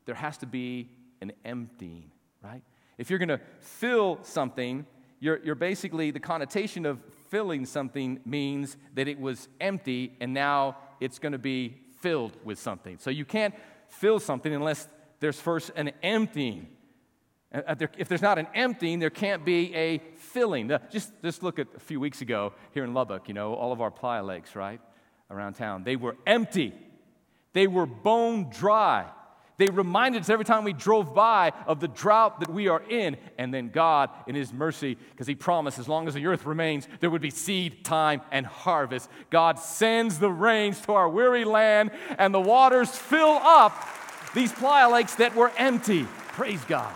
there 0.05 0.15
has 0.15 0.37
to 0.37 0.45
be 0.45 0.89
an 1.19 1.33
emptying, 1.43 2.11
right? 2.43 2.61
If 2.97 3.09
you're 3.09 3.19
going 3.19 3.29
to 3.29 3.41
fill 3.59 4.19
something, 4.21 4.85
you're, 5.19 5.39
you're 5.43 5.55
basically, 5.55 6.11
the 6.11 6.19
connotation 6.19 6.85
of 6.85 6.99
filling 7.29 7.65
something 7.65 8.19
means 8.25 8.77
that 8.93 9.07
it 9.07 9.19
was 9.19 9.49
empty 9.59 10.15
and 10.21 10.33
now 10.33 10.77
it's 10.99 11.19
going 11.19 11.31
to 11.31 11.39
be 11.39 11.77
filled 12.01 12.37
with 12.43 12.59
something. 12.59 12.97
So 12.99 13.09
you 13.09 13.25
can't 13.25 13.53
fill 13.87 14.19
something 14.19 14.53
unless 14.53 14.87
there's 15.19 15.39
first 15.39 15.71
an 15.75 15.91
emptying. 16.01 16.67
Uh, 17.53 17.75
if 17.97 18.07
there's 18.07 18.21
not 18.21 18.37
an 18.37 18.47
emptying, 18.53 18.99
there 18.99 19.09
can't 19.09 19.43
be 19.43 19.73
a 19.75 19.97
filling. 20.15 20.71
Just, 20.91 21.11
just 21.23 21.41
look 21.41 21.57
at 21.57 21.67
a 21.75 21.79
few 21.79 21.99
weeks 21.99 22.21
ago 22.21 22.53
here 22.73 22.83
in 22.83 22.93
Lubbock, 22.93 23.27
you 23.27 23.33
know, 23.33 23.55
all 23.55 23.71
of 23.71 23.81
our 23.81 23.91
playa 23.91 24.23
lakes, 24.23 24.55
right, 24.55 24.79
around 25.31 25.53
town. 25.53 25.83
They 25.83 25.95
were 25.95 26.15
empty. 26.27 26.73
They 27.53 27.67
were 27.67 27.85
bone 27.85 28.49
dry. 28.49 29.09
They 29.57 29.67
reminded 29.67 30.21
us 30.21 30.29
every 30.29 30.45
time 30.45 30.63
we 30.63 30.71
drove 30.71 31.13
by 31.13 31.51
of 31.67 31.81
the 31.81 31.89
drought 31.89 32.39
that 32.39 32.49
we 32.49 32.69
are 32.69 32.81
in. 32.81 33.17
And 33.37 33.53
then 33.53 33.69
God, 33.69 34.09
in 34.25 34.33
His 34.33 34.53
mercy, 34.53 34.95
because 35.11 35.27
He 35.27 35.35
promised 35.35 35.79
as 35.79 35.89
long 35.89 36.07
as 36.07 36.13
the 36.13 36.25
earth 36.27 36.45
remains, 36.45 36.87
there 37.01 37.09
would 37.09 37.21
be 37.21 37.29
seed 37.29 37.83
time 37.83 38.21
and 38.31 38.45
harvest. 38.45 39.09
God 39.29 39.59
sends 39.59 40.17
the 40.17 40.31
rains 40.31 40.79
to 40.81 40.93
our 40.93 41.09
weary 41.09 41.43
land, 41.43 41.91
and 42.17 42.33
the 42.33 42.39
waters 42.39 42.89
fill 42.89 43.37
up 43.41 43.73
these 44.33 44.53
playa 44.53 44.89
lakes 44.89 45.15
that 45.15 45.35
were 45.35 45.51
empty. 45.57 46.05
Praise 46.29 46.63
God. 46.63 46.93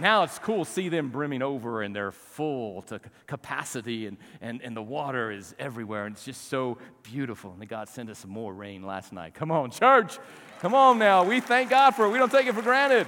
Now 0.00 0.24
it's 0.24 0.38
cool 0.38 0.64
to 0.64 0.70
see 0.70 0.88
them 0.88 1.08
brimming 1.08 1.42
over 1.42 1.82
and 1.82 1.96
they're 1.96 2.12
full 2.12 2.82
to 2.82 3.00
capacity 3.26 4.06
and, 4.06 4.18
and, 4.40 4.60
and 4.62 4.76
the 4.76 4.82
water 4.82 5.30
is 5.30 5.54
everywhere 5.58 6.04
and 6.06 6.14
it's 6.14 6.24
just 6.24 6.48
so 6.48 6.78
beautiful. 7.02 7.56
And 7.58 7.68
God 7.68 7.88
sent 7.88 8.10
us 8.10 8.18
some 8.18 8.30
more 8.30 8.52
rain 8.52 8.82
last 8.82 9.12
night. 9.12 9.34
Come 9.34 9.50
on, 9.50 9.70
church. 9.70 10.18
Come 10.60 10.74
on 10.74 10.98
now. 10.98 11.24
We 11.24 11.40
thank 11.40 11.70
God 11.70 11.92
for 11.92 12.06
it. 12.06 12.10
We 12.10 12.18
don't 12.18 12.30
take 12.30 12.46
it 12.46 12.54
for 12.54 12.62
granted. 12.62 13.06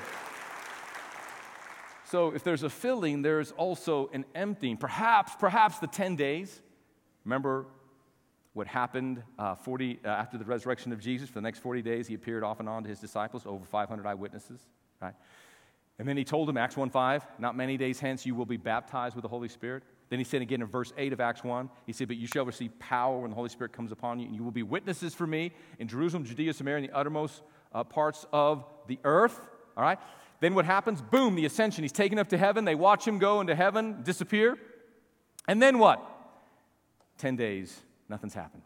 So 2.10 2.34
if 2.34 2.42
there's 2.42 2.62
a 2.62 2.70
filling, 2.70 3.20
there's 3.20 3.52
also 3.52 4.08
an 4.14 4.24
emptying. 4.34 4.78
Perhaps, 4.78 5.32
perhaps 5.38 5.78
the 5.78 5.86
10 5.86 6.16
days. 6.16 6.62
Remember 7.24 7.66
what 8.54 8.66
happened 8.66 9.22
uh, 9.38 9.54
40, 9.54 10.00
uh, 10.04 10.08
after 10.08 10.38
the 10.38 10.44
resurrection 10.44 10.92
of 10.92 11.00
Jesus? 11.00 11.28
For 11.28 11.34
the 11.34 11.42
next 11.42 11.58
40 11.58 11.82
days, 11.82 12.06
he 12.06 12.14
appeared 12.14 12.44
off 12.44 12.60
and 12.60 12.68
on 12.68 12.82
to 12.84 12.88
his 12.88 12.98
disciples, 12.98 13.44
over 13.44 13.64
500 13.64 14.06
eyewitnesses, 14.06 14.60
right? 15.02 15.14
And 15.98 16.08
then 16.08 16.16
he 16.16 16.24
told 16.24 16.48
him, 16.48 16.56
Acts 16.56 16.76
1 16.76 16.90
5, 16.90 17.26
not 17.38 17.56
many 17.56 17.76
days 17.76 17.98
hence 17.98 18.24
you 18.24 18.34
will 18.34 18.46
be 18.46 18.56
baptized 18.56 19.16
with 19.16 19.22
the 19.22 19.28
Holy 19.28 19.48
Spirit. 19.48 19.82
Then 20.10 20.18
he 20.18 20.24
said 20.24 20.42
again 20.42 20.62
in 20.62 20.68
verse 20.68 20.92
8 20.96 21.12
of 21.12 21.20
Acts 21.20 21.42
1, 21.42 21.68
he 21.86 21.92
said, 21.92 22.08
But 22.08 22.16
you 22.16 22.26
shall 22.26 22.46
receive 22.46 22.78
power 22.78 23.20
when 23.20 23.30
the 23.30 23.34
Holy 23.34 23.48
Spirit 23.48 23.72
comes 23.72 23.92
upon 23.92 24.20
you, 24.20 24.26
and 24.26 24.34
you 24.34 24.42
will 24.42 24.52
be 24.52 24.62
witnesses 24.62 25.14
for 25.14 25.26
me 25.26 25.52
in 25.78 25.88
Jerusalem, 25.88 26.24
Judea, 26.24 26.54
Samaria, 26.54 26.84
and 26.84 26.88
the 26.88 26.96
uttermost 26.96 27.42
uh, 27.72 27.84
parts 27.84 28.24
of 28.32 28.64
the 28.86 28.98
earth. 29.04 29.38
All 29.76 29.82
right? 29.82 29.98
Then 30.40 30.54
what 30.54 30.64
happens? 30.64 31.02
Boom, 31.02 31.34
the 31.34 31.44
ascension. 31.44 31.82
He's 31.82 31.92
taken 31.92 32.18
up 32.18 32.28
to 32.28 32.38
heaven. 32.38 32.64
They 32.64 32.76
watch 32.76 33.06
him 33.06 33.18
go 33.18 33.40
into 33.40 33.54
heaven, 33.54 34.02
disappear. 34.02 34.56
And 35.48 35.60
then 35.60 35.78
what? 35.78 36.00
10 37.18 37.36
days, 37.36 37.80
nothing's 38.08 38.34
happened. 38.34 38.62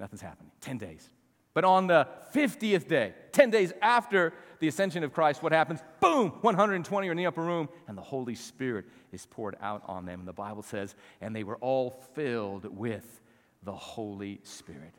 Nothing's 0.00 0.22
happening. 0.22 0.50
10 0.60 0.78
days. 0.78 1.08
But 1.54 1.64
on 1.64 1.86
the 1.86 2.08
50th 2.34 2.88
day, 2.88 3.14
10 3.32 3.50
days 3.50 3.72
after 3.82 4.32
the 4.58 4.68
ascension 4.68 5.04
of 5.04 5.12
Christ, 5.12 5.42
what 5.42 5.52
happens? 5.52 5.80
Boom, 6.00 6.30
120 6.40 7.08
are 7.08 7.10
in 7.10 7.16
the 7.16 7.26
upper 7.26 7.42
room, 7.42 7.68
and 7.88 7.98
the 7.98 8.02
Holy 8.02 8.34
Spirit 8.34 8.86
is 9.12 9.26
poured 9.26 9.56
out 9.60 9.82
on 9.86 10.06
them. 10.06 10.20
And 10.20 10.28
the 10.28 10.32
Bible 10.32 10.62
says, 10.62 10.94
and 11.20 11.34
they 11.34 11.44
were 11.44 11.56
all 11.56 11.90
filled 12.14 12.64
with 12.76 13.20
the 13.62 13.72
Holy 13.72 14.40
Spirit. 14.44 14.94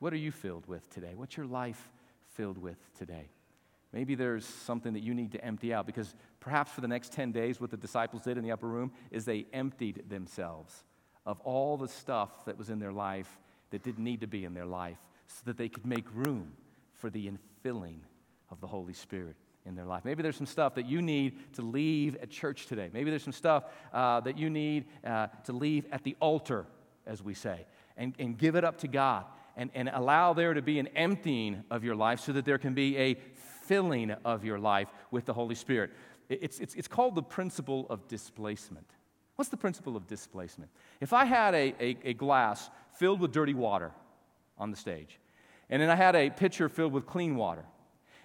What 0.00 0.12
are 0.12 0.16
you 0.16 0.32
filled 0.32 0.66
with 0.66 0.88
today? 0.90 1.12
What's 1.14 1.36
your 1.36 1.46
life 1.46 1.90
filled 2.34 2.58
with 2.58 2.78
today? 2.98 3.28
Maybe 3.92 4.14
there's 4.14 4.46
something 4.46 4.94
that 4.94 5.02
you 5.02 5.14
need 5.14 5.32
to 5.32 5.44
empty 5.44 5.72
out 5.72 5.86
because 5.86 6.14
perhaps 6.40 6.72
for 6.72 6.80
the 6.80 6.88
next 6.88 7.12
10 7.12 7.30
days, 7.30 7.60
what 7.60 7.70
the 7.70 7.76
disciples 7.76 8.22
did 8.22 8.36
in 8.36 8.42
the 8.42 8.50
upper 8.50 8.66
room 8.66 8.90
is 9.10 9.24
they 9.24 9.46
emptied 9.52 10.08
themselves 10.08 10.82
of 11.24 11.38
all 11.40 11.76
the 11.76 11.86
stuff 11.86 12.46
that 12.46 12.58
was 12.58 12.70
in 12.70 12.78
their 12.78 12.92
life 12.92 13.38
that 13.70 13.82
didn't 13.82 14.02
need 14.02 14.22
to 14.22 14.26
be 14.26 14.44
in 14.44 14.54
their 14.54 14.66
life 14.66 14.98
so 15.26 15.42
that 15.44 15.56
they 15.56 15.68
could 15.68 15.86
make 15.86 16.04
room 16.14 16.52
for 16.94 17.10
the 17.10 17.30
infilling 17.30 17.98
of 18.50 18.60
the 18.60 18.66
Holy 18.66 18.92
Spirit 18.92 19.36
in 19.64 19.74
their 19.74 19.84
life. 19.84 20.04
Maybe 20.04 20.22
there's 20.22 20.36
some 20.36 20.46
stuff 20.46 20.74
that 20.74 20.86
you 20.86 21.00
need 21.02 21.54
to 21.54 21.62
leave 21.62 22.16
at 22.16 22.30
church 22.30 22.66
today. 22.66 22.90
Maybe 22.92 23.10
there's 23.10 23.22
some 23.22 23.32
stuff 23.32 23.64
uh, 23.92 24.20
that 24.20 24.36
you 24.36 24.50
need 24.50 24.86
uh, 25.04 25.28
to 25.44 25.52
leave 25.52 25.86
at 25.92 26.02
the 26.02 26.16
altar, 26.20 26.66
as 27.06 27.22
we 27.22 27.34
say, 27.34 27.66
and, 27.96 28.14
and 28.18 28.36
give 28.36 28.56
it 28.56 28.64
up 28.64 28.78
to 28.78 28.88
God 28.88 29.24
and, 29.56 29.70
and 29.74 29.88
allow 29.92 30.32
there 30.32 30.54
to 30.54 30.62
be 30.62 30.78
an 30.78 30.88
emptying 30.88 31.62
of 31.70 31.84
your 31.84 31.94
life 31.94 32.20
so 32.20 32.32
that 32.32 32.44
there 32.44 32.58
can 32.58 32.74
be 32.74 32.96
a 32.96 33.14
filling 33.62 34.10
of 34.24 34.44
your 34.44 34.58
life 34.58 34.88
with 35.10 35.24
the 35.24 35.32
Holy 35.32 35.54
Spirit. 35.54 35.90
It's, 36.28 36.58
it's, 36.58 36.74
it's 36.74 36.88
called 36.88 37.14
the 37.14 37.22
principle 37.22 37.86
of 37.90 38.08
displacement. 38.08 38.86
What's 39.36 39.50
the 39.50 39.56
principle 39.56 39.96
of 39.96 40.06
displacement? 40.06 40.70
If 41.00 41.12
I 41.12 41.24
had 41.24 41.54
a, 41.54 41.74
a, 41.80 41.96
a 42.04 42.14
glass 42.14 42.70
filled 42.94 43.20
with 43.20 43.32
dirty 43.32 43.54
water 43.54 43.92
on 44.62 44.70
the 44.70 44.76
stage, 44.76 45.18
and 45.68 45.82
then 45.82 45.90
I 45.90 45.96
had 45.96 46.14
a 46.14 46.30
pitcher 46.30 46.68
filled 46.68 46.92
with 46.92 47.04
clean 47.04 47.34
water, 47.34 47.64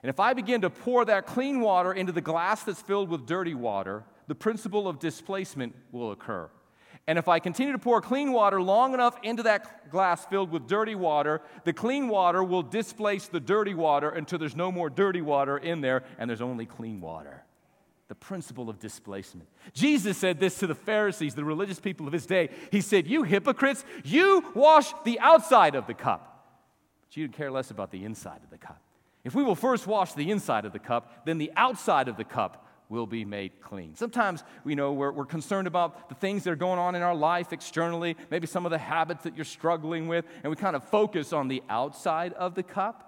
and 0.03 0.09
if 0.09 0.19
I 0.19 0.33
begin 0.33 0.61
to 0.61 0.69
pour 0.69 1.03
that 1.05 1.25
clean 1.25 1.59
water 1.59 1.91
into 1.91 2.11
the 2.11 2.21
glass 2.21 2.63
that's 2.63 2.81
filled 2.81 3.09
with 3.09 3.25
dirty 3.25 3.55
water, 3.55 4.03
the 4.27 4.35
principle 4.35 4.87
of 4.87 4.99
displacement 4.99 5.75
will 5.91 6.11
occur. 6.11 6.49
And 7.07 7.17
if 7.17 7.27
I 7.27 7.39
continue 7.39 7.71
to 7.71 7.79
pour 7.79 8.01
clean 8.01 8.33
water 8.33 8.61
long 8.61 8.93
enough 8.93 9.17
into 9.23 9.41
that 9.43 9.89
glass 9.89 10.25
filled 10.25 10.51
with 10.51 10.67
dirty 10.67 10.93
water, 10.93 11.41
the 11.63 11.73
clean 11.73 12.09
water 12.09 12.43
will 12.43 12.63
displace 12.63 13.27
the 13.27 13.39
dirty 13.39 13.73
water 13.73 14.09
until 14.09 14.37
there's 14.37 14.57
no 14.57 14.71
more 14.71 14.89
dirty 14.89 15.21
water 15.21 15.57
in 15.57 15.81
there 15.81 16.03
and 16.19 16.29
there's 16.29 16.41
only 16.41 16.65
clean 16.65 16.99
water. 16.99 17.43
The 18.07 18.15
principle 18.15 18.69
of 18.69 18.79
displacement. 18.79 19.49
Jesus 19.73 20.17
said 20.17 20.39
this 20.39 20.59
to 20.59 20.67
the 20.67 20.75
Pharisees, 20.75 21.35
the 21.35 21.43
religious 21.43 21.79
people 21.79 22.07
of 22.07 22.13
his 22.13 22.25
day. 22.25 22.49
He 22.71 22.79
said, 22.79 23.05
You 23.05 23.23
hypocrites, 23.23 23.83
you 24.05 24.51
wash 24.55 24.93
the 25.03 25.19
outside 25.19 25.75
of 25.75 25.87
the 25.87 25.93
cup, 25.93 26.61
but 27.01 27.17
you 27.17 27.27
care 27.27 27.51
less 27.51 27.69
about 27.69 27.91
the 27.91 28.05
inside 28.05 28.39
of 28.43 28.49
the 28.49 28.57
cup. 28.57 28.81
If 29.25 29.35
we 29.35 29.43
will 29.43 29.55
first 29.55 29.87
wash 29.87 30.13
the 30.13 30.31
inside 30.31 30.63
of 30.63 30.71
the 30.71 30.79
cup, 30.79 31.25
then 31.25 31.37
the 31.37 31.51
outside 31.57 32.07
of 32.07 32.15
the 32.15 32.23
cup 32.23 32.65
will 32.89 33.05
be 33.05 33.25
made 33.25 33.59
clean. 33.61 33.95
Sometimes, 33.95 34.43
you 34.65 34.75
know, 34.75 34.93
we're, 34.93 35.11
we're 35.11 35.25
concerned 35.25 35.67
about 35.67 36.09
the 36.09 36.15
things 36.15 36.43
that 36.43 36.51
are 36.51 36.55
going 36.55 36.79
on 36.79 36.95
in 36.95 37.01
our 37.01 37.15
life 37.15 37.51
externally, 37.51 38.15
maybe 38.31 38.47
some 38.47 38.65
of 38.65 38.71
the 38.71 38.77
habits 38.77 39.23
that 39.23 39.35
you're 39.35 39.45
struggling 39.45 40.07
with, 40.07 40.25
and 40.43 40.49
we 40.49 40.55
kind 40.55 40.75
of 40.75 40.83
focus 40.85 41.33
on 41.33 41.47
the 41.47 41.61
outside 41.69 42.33
of 42.33 42.55
the 42.55 42.63
cup. 42.63 43.06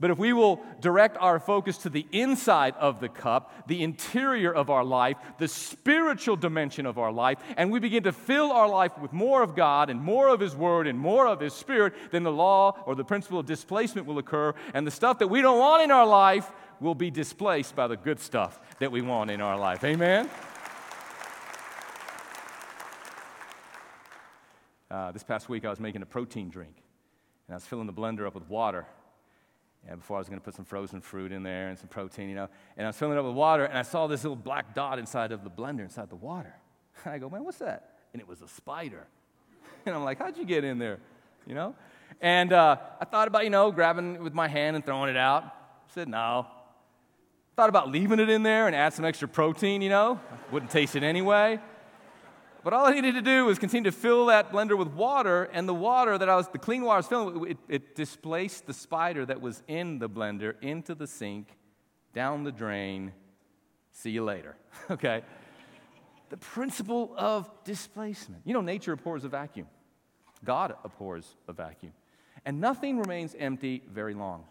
But 0.00 0.10
if 0.10 0.18
we 0.18 0.32
will 0.32 0.60
direct 0.80 1.16
our 1.18 1.38
focus 1.38 1.78
to 1.78 1.90
the 1.90 2.06
inside 2.12 2.74
of 2.76 3.00
the 3.00 3.08
cup, 3.08 3.66
the 3.68 3.82
interior 3.82 4.52
of 4.52 4.70
our 4.70 4.84
life, 4.84 5.16
the 5.38 5.48
spiritual 5.48 6.36
dimension 6.36 6.86
of 6.86 6.98
our 6.98 7.12
life, 7.12 7.38
and 7.56 7.70
we 7.70 7.80
begin 7.80 8.02
to 8.04 8.12
fill 8.12 8.52
our 8.52 8.68
life 8.68 8.96
with 8.98 9.12
more 9.12 9.42
of 9.42 9.54
God 9.54 9.90
and 9.90 10.00
more 10.00 10.28
of 10.28 10.40
His 10.40 10.54
Word 10.54 10.86
and 10.86 10.98
more 10.98 11.26
of 11.26 11.40
His 11.40 11.52
Spirit, 11.52 11.94
then 12.10 12.22
the 12.22 12.32
law 12.32 12.76
or 12.86 12.94
the 12.94 13.04
principle 13.04 13.38
of 13.38 13.46
displacement 13.46 14.06
will 14.06 14.18
occur, 14.18 14.54
and 14.74 14.86
the 14.86 14.90
stuff 14.90 15.18
that 15.18 15.28
we 15.28 15.42
don't 15.42 15.58
want 15.58 15.82
in 15.82 15.90
our 15.90 16.06
life 16.06 16.50
will 16.80 16.94
be 16.94 17.10
displaced 17.10 17.74
by 17.74 17.86
the 17.86 17.96
good 17.96 18.20
stuff 18.20 18.60
that 18.78 18.92
we 18.92 19.02
want 19.02 19.30
in 19.30 19.40
our 19.40 19.58
life. 19.58 19.82
Amen? 19.84 20.28
Uh, 24.90 25.12
this 25.12 25.22
past 25.22 25.48
week, 25.48 25.64
I 25.64 25.70
was 25.70 25.80
making 25.80 26.02
a 26.02 26.06
protein 26.06 26.48
drink, 26.48 26.82
and 27.46 27.54
I 27.54 27.56
was 27.56 27.64
filling 27.66 27.86
the 27.86 27.92
blender 27.92 28.26
up 28.26 28.34
with 28.34 28.48
water. 28.48 28.86
And 29.86 30.00
before 30.00 30.16
I 30.16 30.20
was 30.20 30.28
going 30.28 30.40
to 30.40 30.44
put 30.44 30.54
some 30.54 30.64
frozen 30.64 31.00
fruit 31.00 31.32
in 31.32 31.42
there 31.42 31.68
and 31.68 31.78
some 31.78 31.88
protein, 31.88 32.28
you 32.28 32.34
know, 32.34 32.48
and 32.76 32.86
I 32.86 32.90
was 32.90 32.96
filling 32.96 33.16
it 33.16 33.20
up 33.20 33.26
with 33.26 33.34
water, 33.34 33.64
and 33.64 33.78
I 33.78 33.82
saw 33.82 34.06
this 34.06 34.22
little 34.24 34.36
black 34.36 34.74
dot 34.74 34.98
inside 34.98 35.32
of 35.32 35.44
the 35.44 35.50
blender, 35.50 35.80
inside 35.80 36.10
the 36.10 36.16
water. 36.16 36.54
And 37.04 37.14
I 37.14 37.18
go, 37.18 37.30
man, 37.30 37.44
what's 37.44 37.58
that? 37.58 37.98
And 38.12 38.20
it 38.20 38.28
was 38.28 38.42
a 38.42 38.48
spider. 38.48 39.06
And 39.86 39.94
I'm 39.94 40.04
like, 40.04 40.18
how'd 40.18 40.36
you 40.36 40.44
get 40.44 40.64
in 40.64 40.78
there? 40.78 40.98
You 41.46 41.54
know? 41.54 41.74
And 42.20 42.52
uh, 42.52 42.76
I 43.00 43.04
thought 43.06 43.28
about, 43.28 43.44
you 43.44 43.50
know, 43.50 43.70
grabbing 43.70 44.16
it 44.16 44.20
with 44.20 44.34
my 44.34 44.48
hand 44.48 44.76
and 44.76 44.84
throwing 44.84 45.08
it 45.08 45.16
out. 45.16 45.44
I 45.44 45.94
said, 45.94 46.08
no, 46.08 46.46
Thought 47.58 47.70
about 47.70 47.90
leaving 47.90 48.20
it 48.20 48.30
in 48.30 48.44
there 48.44 48.68
and 48.68 48.76
add 48.76 48.94
some 48.94 49.04
extra 49.04 49.26
protein, 49.26 49.82
you 49.82 49.88
know. 49.88 50.20
Wouldn't 50.52 50.70
taste 50.70 50.94
it 50.94 51.02
anyway. 51.02 51.58
But 52.68 52.76
all 52.76 52.84
I 52.84 52.92
needed 52.92 53.14
to 53.14 53.22
do 53.22 53.46
was 53.46 53.58
continue 53.58 53.90
to 53.90 53.96
fill 53.96 54.26
that 54.26 54.52
blender 54.52 54.76
with 54.76 54.88
water, 54.88 55.44
and 55.54 55.66
the 55.66 55.72
water 55.72 56.18
that 56.18 56.28
I 56.28 56.36
was, 56.36 56.48
the 56.48 56.58
clean 56.58 56.82
water 56.82 56.96
I 56.96 56.98
was 56.98 57.06
filling, 57.06 57.50
it, 57.50 57.56
it 57.66 57.94
displaced 57.94 58.66
the 58.66 58.74
spider 58.74 59.24
that 59.24 59.40
was 59.40 59.62
in 59.68 59.98
the 59.98 60.06
blender 60.06 60.52
into 60.60 60.94
the 60.94 61.06
sink, 61.06 61.48
down 62.12 62.44
the 62.44 62.52
drain. 62.52 63.12
See 63.92 64.10
you 64.10 64.22
later. 64.22 64.54
okay? 64.90 65.22
The 66.28 66.36
principle 66.36 67.14
of 67.16 67.48
displacement. 67.64 68.42
You 68.44 68.52
know, 68.52 68.60
nature 68.60 68.92
abhors 68.92 69.24
a 69.24 69.30
vacuum, 69.30 69.68
God 70.44 70.74
abhors 70.84 71.36
a 71.48 71.54
vacuum. 71.54 71.94
And 72.44 72.60
nothing 72.60 72.98
remains 72.98 73.34
empty 73.38 73.82
very 73.90 74.12
long. 74.12 74.44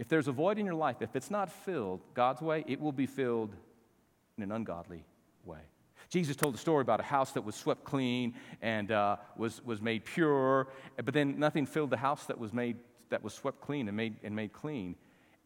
If 0.00 0.08
there's 0.08 0.26
a 0.26 0.32
void 0.32 0.58
in 0.58 0.66
your 0.66 0.74
life, 0.74 0.96
if 0.98 1.14
it's 1.14 1.30
not 1.30 1.48
filled 1.48 2.00
God's 2.14 2.42
way, 2.42 2.64
it 2.66 2.80
will 2.80 2.90
be 2.90 3.06
filled 3.06 3.54
in 4.36 4.42
an 4.42 4.50
ungodly 4.50 5.04
way. 5.44 5.60
Jesus 6.12 6.36
told 6.36 6.54
a 6.54 6.58
story 6.58 6.82
about 6.82 7.00
a 7.00 7.04
house 7.04 7.32
that 7.32 7.42
was 7.42 7.54
swept 7.54 7.84
clean 7.84 8.34
and 8.60 8.92
uh, 8.92 9.16
was, 9.34 9.64
was 9.64 9.80
made 9.80 10.04
pure, 10.04 10.68
but 11.02 11.14
then 11.14 11.38
nothing 11.38 11.64
filled 11.64 11.88
the 11.88 11.96
house 11.96 12.26
that 12.26 12.38
was 12.38 12.52
made 12.52 12.76
that 13.08 13.24
was 13.24 13.32
swept 13.32 13.62
clean 13.62 13.88
and 13.88 13.96
made, 13.96 14.16
and 14.22 14.36
made 14.36 14.52
clean. 14.52 14.94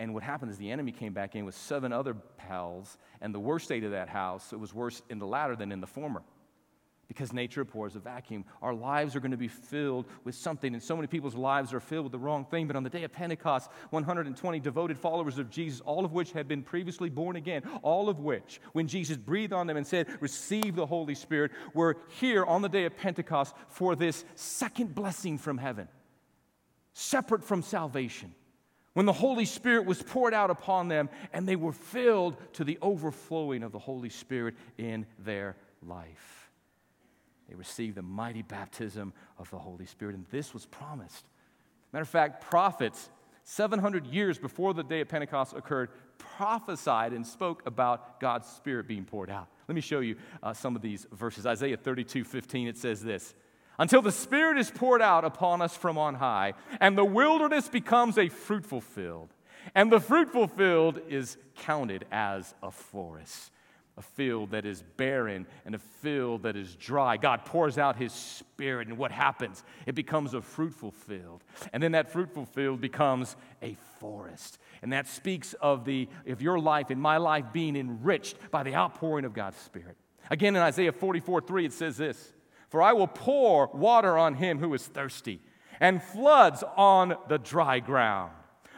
And 0.01 0.13
what 0.13 0.25
happened 0.25 0.51
is 0.51 0.59
the 0.59 0.73
enemy 0.73 0.91
came 0.91 1.13
back 1.13 1.37
in 1.37 1.45
with 1.45 1.55
seven 1.55 1.93
other 1.93 2.15
pals, 2.37 2.99
and 3.21 3.33
the 3.33 3.39
worst 3.39 3.67
state 3.67 3.85
of 3.85 3.93
that 3.93 4.09
house, 4.09 4.53
it 4.53 4.59
was 4.59 4.75
worse 4.75 5.03
in 5.09 5.21
the 5.21 5.27
latter 5.27 5.55
than 5.55 5.71
in 5.71 5.81
the 5.81 5.87
former 5.87 6.25
because 7.09 7.33
nature 7.33 7.61
abhors 7.61 7.95
a 7.95 7.99
vacuum. 7.99 8.45
Our 8.63 8.75
lives 8.75 9.15
are 9.15 9.21
going 9.21 9.31
to 9.31 9.37
be 9.37 9.49
filled 9.49 10.07
with 10.25 10.35
something, 10.35 10.75
and 10.75 10.83
so 10.83 10.97
many 10.97 11.07
people's 11.07 11.35
lives 11.35 11.73
are 11.73 11.81
filled 11.81 12.05
with 12.05 12.13
the 12.13 12.19
wrong 12.19 12.45
thing. 12.45 12.67
But 12.67 12.77
on 12.77 12.83
the 12.83 12.91
day 12.91 13.05
of 13.05 13.13
Pentecost, 13.13 13.71
120 13.91 14.61
devoted 14.61 14.99
followers 14.99 15.39
of 15.39 15.51
Jesus, 15.51 15.81
all 15.81 16.05
of 16.05 16.13
which 16.13 16.33
had 16.33 16.49
been 16.49 16.63
previously 16.63 17.09
born 17.09 17.37
again, 17.37 17.63
all 17.83 18.09
of 18.09 18.21
which, 18.21 18.61
when 18.73 18.89
Jesus 18.89 19.17
breathed 19.17 19.53
on 19.53 19.67
them 19.67 19.77
and 19.77 19.87
said, 19.87 20.09
Receive 20.21 20.75
the 20.75 20.87
Holy 20.87 21.15
Spirit, 21.15 21.53
were 21.75 21.97
here 22.21 22.45
on 22.45 22.63
the 22.63 22.69
day 22.69 22.85
of 22.85 22.97
Pentecost 22.97 23.55
for 23.69 23.95
this 23.95 24.25
second 24.35 24.95
blessing 24.95 25.39
from 25.39 25.59
heaven, 25.59 25.89
separate 26.93 27.45
from 27.45 27.63
salvation. 27.63 28.35
When 28.95 29.05
the 29.05 29.13
Holy 29.13 29.45
Spirit 29.45 29.85
was 29.85 30.03
poured 30.03 30.33
out 30.33 30.51
upon 30.51 30.89
them, 30.89 31.11
and 31.35 31.47
they 31.47 31.57
were 31.57 31.73
filled 31.73 32.37
to 32.55 32.65
the 32.65 32.79
overflowing 32.81 33.63
of 33.63 33.71
the 33.71 33.79
Holy 33.79 34.09
Spirit 34.09 34.55
in 34.79 35.05
their 35.19 35.57
life. 35.83 36.46
They 37.49 37.55
received 37.55 37.97
the 37.97 38.03
mighty 38.03 38.43
baptism 38.43 39.13
of 39.39 39.51
the 39.51 39.59
Holy 39.59 39.87
Spirit, 39.87 40.15
and 40.15 40.27
this 40.31 40.53
was 40.53 40.67
promised. 40.67 41.25
Matter 41.93 42.03
of 42.03 42.09
fact, 42.09 42.43
prophets, 42.43 43.09
700 43.45 44.07
years 44.07 44.39
before 44.39 44.75
the 44.75 44.83
day 44.83 45.01
of 45.01 45.09
Pentecost 45.09 45.55
occurred, 45.55 45.91
prophesied 46.19 47.13
and 47.13 47.27
spoke 47.27 47.63
about 47.67 48.21
God's 48.21 48.49
Spirit 48.49 48.89
being 48.89 49.05
poured 49.05 49.31
out. 49.31 49.47
Let 49.69 49.75
me 49.75 49.81
show 49.81 50.01
you 50.01 50.17
uh, 50.43 50.53
some 50.53 50.75
of 50.77 50.83
these 50.83 51.07
verses. 51.13 51.47
Isaiah 51.47 51.77
32 51.77 52.25
15, 52.25 52.69
it 52.69 52.77
says 52.77 53.03
this 53.03 53.35
Until 53.79 54.03
the 54.03 54.13
Spirit 54.13 54.59
is 54.59 54.71
poured 54.71 55.03
out 55.03 55.25
upon 55.25 55.63
us 55.63 55.77
from 55.77 55.97
on 55.97 56.17
high, 56.17 56.55
and 56.81 56.99
the 56.99 57.05
wilderness 57.05 57.69
becomes 57.69 58.19
a 58.19 58.29
fruitful 58.29 58.81
field, 58.81 59.29
and 59.75 59.93
the 59.93 60.01
fruitful 60.01 60.49
field 60.49 61.01
is 61.09 61.37
counted 61.57 62.05
as 62.11 62.55
a 62.63 62.71
forest. 62.71 63.53
A 63.99 64.03
field 64.03 64.51
that 64.51 64.67
is 64.67 64.83
barren 64.97 65.47
and 65.65 65.75
a 65.75 65.79
field 65.79 66.43
that 66.43 66.55
is 66.55 66.75
dry. 66.75 67.17
God 67.17 67.45
pours 67.47 67.79
out 67.79 67.97
His 67.97 68.13
Spirit, 68.13 68.89
and 68.89 68.99
what 68.99 69.11
happens? 69.11 69.65
It 69.87 69.95
becomes 69.95 70.35
a 70.35 70.43
fruitful 70.43 70.91
field. 70.91 71.43
And 71.73 71.83
then 71.83 71.93
that 71.93 72.11
fruitful 72.11 72.45
field 72.45 72.81
becomes 72.81 73.37
a 73.63 73.77
forest. 73.99 74.59
And 74.83 74.93
that 74.93 75.09
speaks 75.09 75.55
of, 75.55 75.85
the, 75.85 76.09
of 76.27 76.43
your 76.43 76.59
life 76.59 76.91
and 76.91 77.01
my 77.01 77.17
life 77.17 77.47
being 77.53 77.75
enriched 77.75 78.37
by 78.51 78.63
the 78.63 78.75
outpouring 78.75 79.25
of 79.25 79.33
God's 79.33 79.57
Spirit. 79.57 79.97
Again, 80.31 80.57
in 80.57 80.63
Isaiah 80.63 80.93
44 80.93 81.41
3, 81.41 81.67
it 81.67 81.73
says 81.73 81.97
this 81.97 82.35
For 82.69 82.83
I 82.83 82.93
will 82.93 83.07
pour 83.07 83.69
water 83.73 84.19
on 84.19 84.35
him 84.35 84.59
who 84.59 84.75
is 84.75 84.87
thirsty, 84.87 85.41
and 85.81 86.03
floods 86.03 86.63
on 86.77 87.17
the 87.29 87.39
dry 87.39 87.81
ground. 87.81 88.33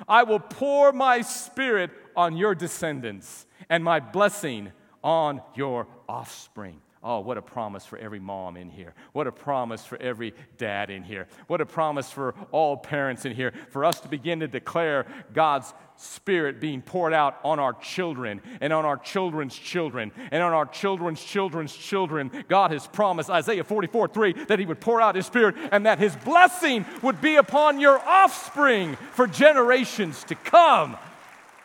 I 0.07 0.23
will 0.23 0.39
pour 0.39 0.93
my 0.93 1.23
spirit 1.23 1.91
on 2.15 2.37
your 2.37 2.55
descendants, 2.55 3.47
and 3.69 3.83
my 3.83 3.99
blessing 3.99 4.73
on 5.03 5.41
your 5.55 5.87
offspring. 6.09 6.81
Oh, 7.03 7.21
what 7.21 7.39
a 7.39 7.43
promise 7.43 7.87
for 7.87 7.97
every 7.97 8.19
mom 8.19 8.57
in 8.57 8.69
here. 8.69 8.93
What 9.13 9.29
a 9.29 9.33
promise 9.33 9.85
for 9.85 9.97
every 10.03 10.35
dad 10.57 10.91
in 10.91 11.05
here. 11.05 11.29
What 11.47 11.61
a 11.61 11.67
promise 11.67 12.11
for 12.11 12.35
all 12.51 12.77
parents 12.77 13.25
in 13.25 13.35
here 13.35 13.53
for 13.71 13.85
us 13.85 14.01
to 14.01 14.09
begin 14.09 14.41
to 14.41 14.49
declare 14.49 15.07
God's 15.33 15.73
Spirit 15.95 16.61
being 16.61 16.83
poured 16.83 17.13
out 17.13 17.39
on 17.45 17.59
our 17.61 17.73
children 17.75 18.41
and 18.61 18.73
on 18.73 18.85
our 18.85 18.97
children's 18.97 19.57
children 19.57 20.13
and 20.33 20.43
on 20.43 20.53
our 20.53 20.67
children's 20.67 21.23
children's 21.23 21.75
children. 21.75 22.31
God 22.49 22.73
has 22.73 22.87
promised, 22.89 23.31
Isaiah 23.31 23.65
44 23.65 24.09
3, 24.09 24.33
that 24.45 24.59
He 24.59 24.67
would 24.67 24.81
pour 24.81 25.01
out 25.01 25.15
His 25.15 25.27
Spirit 25.27 25.55
and 25.71 25.87
that 25.87 25.99
His 26.01 26.15
blessing 26.17 26.85
would 27.03 27.21
be 27.21 27.37
upon 27.37 27.81
your 27.81 27.99
offspring 28.01 28.97
for 29.13 29.27
generations 29.27 30.25
to 30.25 30.35
come. 30.35 30.97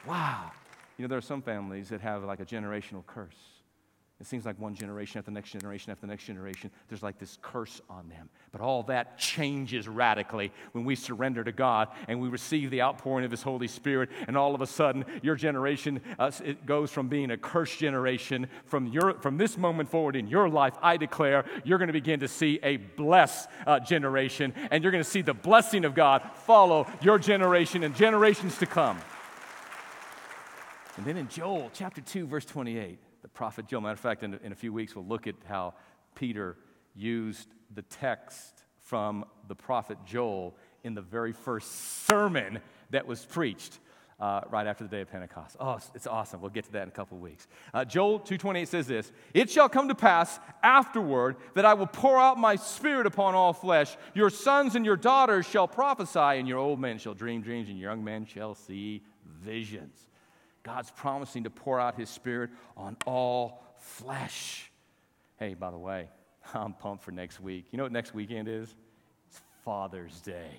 Wow. 0.08 0.53
Know, 1.04 1.10
there 1.10 1.18
are 1.18 1.22
some 1.22 1.42
families 1.42 1.90
that 1.90 2.00
have 2.00 2.24
like 2.24 2.40
a 2.40 2.46
generational 2.46 3.06
curse. 3.06 3.36
It 4.22 4.26
seems 4.26 4.46
like 4.46 4.58
one 4.58 4.74
generation 4.74 5.20
after 5.20 5.32
the 5.32 5.36
next 5.36 5.52
generation 5.52 5.92
after 5.92 6.08
the 6.08 6.08
next 6.08 6.24
generation, 6.24 6.72
there's 6.88 7.04
like 7.04 7.20
this 7.20 7.38
curse 7.42 7.82
on 7.90 8.08
them. 8.08 8.30
But 8.54 8.62
all 8.62 8.84
that 8.84 9.18
changes 9.18 9.86
radically 9.86 10.54
when 10.72 10.86
we 10.86 10.96
surrender 10.96 11.44
to 11.44 11.52
God 11.52 11.90
and 12.08 12.22
we 12.22 12.30
receive 12.30 12.72
the 12.72 12.82
outpouring 12.82 13.26
of 13.26 13.32
His 13.32 13.42
Holy 13.42 13.68
Spirit. 13.68 14.12
And 14.30 14.38
all 14.38 14.56
of 14.56 14.62
a 14.62 14.66
sudden, 14.66 15.04
your 15.22 15.36
generation, 15.36 16.00
uh, 16.18 16.32
it 16.42 16.66
goes 16.66 16.90
from 16.90 17.10
being 17.10 17.32
a 17.32 17.38
cursed 17.38 17.80
generation. 17.80 18.48
From, 18.64 18.88
your, 18.88 19.16
from 19.16 19.38
this 19.38 19.58
moment 19.58 19.90
forward 19.90 20.16
in 20.16 20.30
your 20.30 20.48
life, 20.48 20.76
I 20.82 20.96
declare 20.96 21.44
you're 21.66 21.80
going 21.80 21.88
to 21.88 21.94
begin 21.94 22.22
to 22.22 22.30
see 22.30 22.62
a 22.64 22.78
blessed 22.78 23.50
uh, 23.68 23.82
generation. 23.82 24.54
And 24.72 24.86
you're 24.86 24.94
going 24.94 25.04
to 25.04 25.10
see 25.10 25.22
the 25.22 25.34
blessing 25.34 25.84
of 25.84 25.96
God 25.96 26.22
follow 26.46 26.88
your 27.02 27.20
generation 27.20 27.84
and 27.84 27.94
generations 27.94 28.58
to 28.60 28.66
come. 28.66 29.02
And 30.98 31.06
then 31.06 31.18
in 31.18 31.28
Joel 31.28 31.72
chapter 31.74 32.02
2, 32.02 32.28
verse 32.28 32.46
28, 32.46 33.00
the 33.24 33.28
prophet 33.28 33.68
Joel, 33.68 33.82
matter 33.82 33.94
of 33.94 34.00
fact, 34.00 34.22
in, 34.22 34.36
in 34.44 34.52
a 34.52 34.56
few 34.56 34.72
weeks, 34.72 34.96
we'll 34.96 35.06
look 35.06 35.26
at 35.26 35.36
how 35.48 35.74
Peter 36.14 36.56
used 36.96 37.48
the 37.74 37.82
text 37.84 38.64
from 38.78 39.26
the 39.48 39.56
prophet 39.56 39.98
Joel 40.06 40.56
in 40.84 40.94
the 40.94 41.02
very 41.02 41.34
first 41.34 42.06
sermon 42.06 42.60
that 42.92 43.08
was 43.08 43.26
preached. 43.26 43.80
Uh, 44.20 44.42
right 44.52 44.68
after 44.68 44.86
the 44.86 44.90
day 44.90 45.02
of 45.02 45.12
Pentecost. 45.12 45.58
Oh, 45.60 45.78
it's 45.96 46.08
awesome. 46.08 46.40
We'll 46.40 46.52
get 46.52 46.64
to 46.66 46.72
that 46.74 46.84
in 46.84 46.88
a 46.88 46.92
couple 46.92 47.18
of 47.18 47.24
weeks. 47.24 47.48
Uh, 47.74 47.84
Joel 47.84 48.22
2.28 48.22 48.68
says 48.68 48.88
this, 48.88 49.12
It 49.34 49.50
shall 49.50 49.68
come 49.68 49.90
to 49.90 49.96
pass 49.96 50.40
afterward 50.62 51.36
that 51.56 51.66
I 51.66 51.74
will 51.74 51.88
pour 51.88 52.22
out 52.22 52.38
my 52.38 52.56
spirit 52.56 53.06
upon 53.06 53.36
all 53.36 53.52
flesh. 53.52 53.98
Your 54.14 54.30
sons 54.30 54.76
and 54.76 54.86
your 54.86 54.96
daughters 54.96 55.46
shall 55.46 55.68
prophesy, 55.68 56.20
and 56.20 56.48
your 56.48 56.60
old 56.60 56.80
men 56.80 57.00
shall 57.00 57.16
dream 57.16 57.42
dreams, 57.42 57.68
and 57.68 57.78
your 57.78 57.90
young 57.90 58.04
men 58.04 58.26
shall 58.26 58.54
see 58.56 59.02
visions. 59.44 60.08
God's 60.64 60.90
promising 60.92 61.44
to 61.44 61.50
pour 61.50 61.80
out 61.80 61.96
his 61.96 62.10
spirit 62.10 62.50
on 62.78 62.96
all 63.06 63.64
flesh. 63.78 64.72
Hey, 65.38 65.54
by 65.54 65.72
the 65.72 65.78
way, 65.78 66.08
I'm 66.54 66.74
pumped 66.74 67.04
for 67.04 67.12
next 67.12 67.42
week. 67.42 67.66
You 67.72 67.78
know 67.78 67.84
what 67.84 67.92
next 67.92 68.14
weekend 68.14 68.48
is? 68.48 68.74
It's 69.30 69.42
Father's 69.66 70.22
Day. 70.22 70.52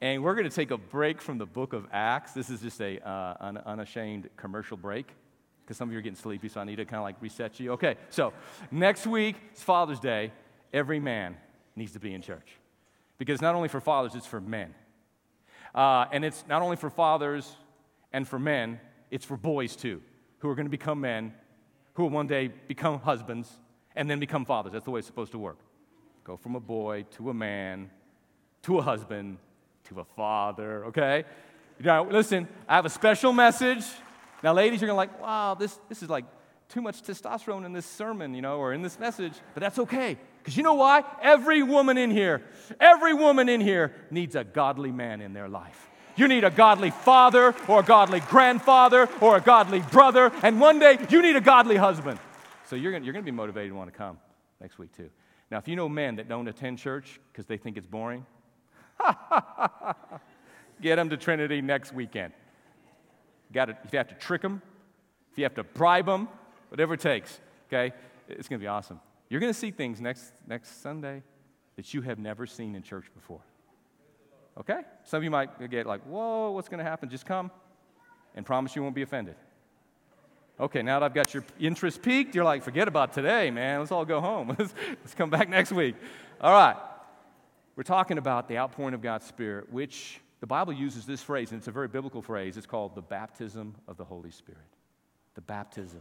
And 0.00 0.22
we're 0.22 0.34
going 0.34 0.48
to 0.48 0.54
take 0.54 0.72
a 0.72 0.76
break 0.76 1.22
from 1.22 1.38
the 1.38 1.46
book 1.46 1.72
of 1.72 1.86
Acts. 1.90 2.32
This 2.32 2.50
is 2.50 2.60
just 2.60 2.80
a 2.80 2.98
uh, 3.08 3.36
un- 3.40 3.62
unashamed 3.64 4.28
commercial 4.36 4.76
break 4.76 5.06
because 5.64 5.78
some 5.78 5.88
of 5.88 5.92
you 5.92 5.98
are 5.98 6.02
getting 6.02 6.18
sleepy, 6.18 6.48
so 6.48 6.60
I 6.60 6.64
need 6.64 6.76
to 6.76 6.84
kind 6.84 6.98
of 6.98 7.04
like 7.04 7.16
reset 7.20 7.58
you. 7.58 7.72
Okay, 7.72 7.96
so 8.10 8.32
next 8.70 9.06
week 9.06 9.36
is 9.54 9.62
Father's 9.62 9.98
Day. 9.98 10.32
Every 10.72 11.00
man 11.00 11.36
needs 11.76 11.92
to 11.92 11.98
be 11.98 12.12
in 12.12 12.22
church 12.22 12.58
because 13.18 13.40
not 13.40 13.54
only 13.54 13.68
for 13.68 13.80
fathers, 13.80 14.14
it's 14.14 14.26
for 14.26 14.40
men. 14.40 14.74
Uh, 15.74 16.06
and 16.12 16.24
it's 16.24 16.44
not 16.48 16.62
only 16.62 16.76
for 16.76 16.90
fathers 16.90 17.56
and 18.12 18.28
for 18.28 18.38
men, 18.38 18.80
it's 19.10 19.24
for 19.24 19.36
boys 19.36 19.76
too, 19.76 20.02
who 20.38 20.48
are 20.48 20.54
going 20.54 20.66
to 20.66 20.70
become 20.70 21.00
men, 21.00 21.32
who 21.94 22.04
will 22.04 22.10
one 22.10 22.26
day 22.26 22.48
become 22.68 23.00
husbands, 23.00 23.50
and 23.94 24.10
then 24.10 24.20
become 24.20 24.44
fathers. 24.44 24.72
That's 24.72 24.84
the 24.84 24.90
way 24.90 24.98
it's 24.98 25.06
supposed 25.06 25.32
to 25.32 25.38
work. 25.38 25.58
Go 26.24 26.36
from 26.36 26.56
a 26.56 26.60
boy 26.60 27.06
to 27.16 27.30
a 27.30 27.34
man, 27.34 27.90
to 28.62 28.78
a 28.78 28.82
husband, 28.82 29.38
to 29.84 30.00
a 30.00 30.04
father, 30.04 30.86
okay? 30.86 31.24
Now, 31.78 32.04
listen, 32.08 32.48
I 32.68 32.76
have 32.76 32.86
a 32.86 32.90
special 32.90 33.32
message. 33.32 33.84
Now, 34.42 34.52
ladies, 34.52 34.80
you're 34.80 34.88
going 34.88 34.94
to 34.94 35.12
like, 35.12 35.22
wow, 35.22 35.54
this, 35.54 35.78
this 35.88 36.02
is 36.02 36.10
like 36.10 36.24
too 36.68 36.82
much 36.82 37.02
testosterone 37.02 37.64
in 37.64 37.72
this 37.72 37.86
sermon, 37.86 38.34
you 38.34 38.42
know, 38.42 38.58
or 38.58 38.72
in 38.72 38.82
this 38.82 38.98
message, 38.98 39.34
but 39.54 39.60
that's 39.60 39.78
okay. 39.78 40.18
Because 40.38 40.56
you 40.56 40.62
know 40.62 40.74
why? 40.74 41.04
Every 41.22 41.62
woman 41.62 41.96
in 41.96 42.10
here, 42.10 42.42
every 42.80 43.14
woman 43.14 43.48
in 43.48 43.60
here 43.60 43.94
needs 44.10 44.34
a 44.34 44.44
godly 44.44 44.90
man 44.92 45.20
in 45.20 45.32
their 45.32 45.48
life. 45.48 45.90
You 46.16 46.28
need 46.28 46.44
a 46.44 46.50
godly 46.50 46.90
father 46.90 47.54
or 47.68 47.80
a 47.80 47.82
godly 47.82 48.20
grandfather 48.20 49.08
or 49.20 49.36
a 49.36 49.40
godly 49.40 49.80
brother. 49.80 50.32
And 50.42 50.60
one 50.60 50.78
day 50.78 50.98
you 51.10 51.22
need 51.22 51.36
a 51.36 51.40
godly 51.40 51.76
husband. 51.76 52.18
So 52.64 52.74
you're 52.74 52.90
going 52.90 53.04
you're 53.04 53.14
to 53.14 53.22
be 53.22 53.30
motivated 53.30 53.70
to 53.70 53.76
want 53.76 53.92
to 53.92 53.96
come 53.96 54.18
next 54.60 54.78
week 54.78 54.96
too. 54.96 55.10
Now, 55.50 55.58
if 55.58 55.68
you 55.68 55.76
know 55.76 55.88
men 55.88 56.16
that 56.16 56.28
don't 56.28 56.48
attend 56.48 56.78
church 56.78 57.20
because 57.30 57.46
they 57.46 57.56
think 57.56 57.76
it's 57.76 57.86
boring, 57.86 58.26
get 60.80 60.96
them 60.96 61.10
to 61.10 61.16
Trinity 61.16 61.60
next 61.60 61.92
weekend. 61.92 62.32
You 63.50 63.54
got 63.54 63.68
if 63.70 63.92
you 63.92 63.98
have 63.98 64.08
to 64.08 64.14
trick 64.14 64.42
them, 64.42 64.62
if 65.30 65.38
you 65.38 65.44
have 65.44 65.54
to 65.54 65.64
bribe 65.64 66.06
them, 66.06 66.28
whatever 66.70 66.94
it 66.94 67.00
takes, 67.00 67.38
okay? 67.68 67.94
It's 68.28 68.48
going 68.48 68.58
to 68.58 68.64
be 68.64 68.68
awesome. 68.68 69.00
You're 69.28 69.40
going 69.40 69.52
to 69.52 69.58
see 69.58 69.70
things 69.70 70.00
next, 70.00 70.32
next 70.46 70.82
Sunday 70.82 71.22
that 71.76 71.92
you 71.94 72.00
have 72.02 72.18
never 72.18 72.46
seen 72.46 72.74
in 72.74 72.82
church 72.82 73.06
before. 73.14 73.40
Okay? 74.58 74.80
Some 75.04 75.18
of 75.18 75.24
you 75.24 75.30
might 75.30 75.70
get 75.70 75.86
like, 75.86 76.02
whoa, 76.02 76.50
what's 76.50 76.68
going 76.68 76.78
to 76.78 76.84
happen? 76.84 77.08
Just 77.08 77.26
come 77.26 77.50
and 78.34 78.44
promise 78.44 78.74
you 78.74 78.82
won't 78.82 78.94
be 78.94 79.02
offended. 79.02 79.34
Okay, 80.58 80.82
now 80.82 80.98
that 80.98 81.06
I've 81.06 81.14
got 81.14 81.34
your 81.34 81.44
interest 81.60 82.00
peaked, 82.00 82.34
you're 82.34 82.44
like, 82.44 82.62
forget 82.62 82.88
about 82.88 83.12
today, 83.12 83.50
man. 83.50 83.80
Let's 83.80 83.92
all 83.92 84.06
go 84.06 84.20
home. 84.20 84.48
let's, 84.58 84.72
let's 85.02 85.14
come 85.14 85.28
back 85.28 85.48
next 85.48 85.72
week. 85.72 85.96
All 86.40 86.52
right. 86.52 86.76
We're 87.76 87.82
talking 87.82 88.16
about 88.16 88.48
the 88.48 88.56
outpouring 88.56 88.94
of 88.94 89.02
God's 89.02 89.26
Spirit, 89.26 89.70
which 89.70 90.20
the 90.40 90.46
Bible 90.46 90.72
uses 90.72 91.04
this 91.04 91.22
phrase, 91.22 91.50
and 91.50 91.58
it's 91.58 91.68
a 91.68 91.72
very 91.72 91.88
biblical 91.88 92.22
phrase. 92.22 92.56
It's 92.56 92.66
called 92.66 92.94
the 92.94 93.02
baptism 93.02 93.74
of 93.86 93.98
the 93.98 94.04
Holy 94.04 94.30
Spirit. 94.30 94.62
The 95.34 95.42
baptism 95.42 96.00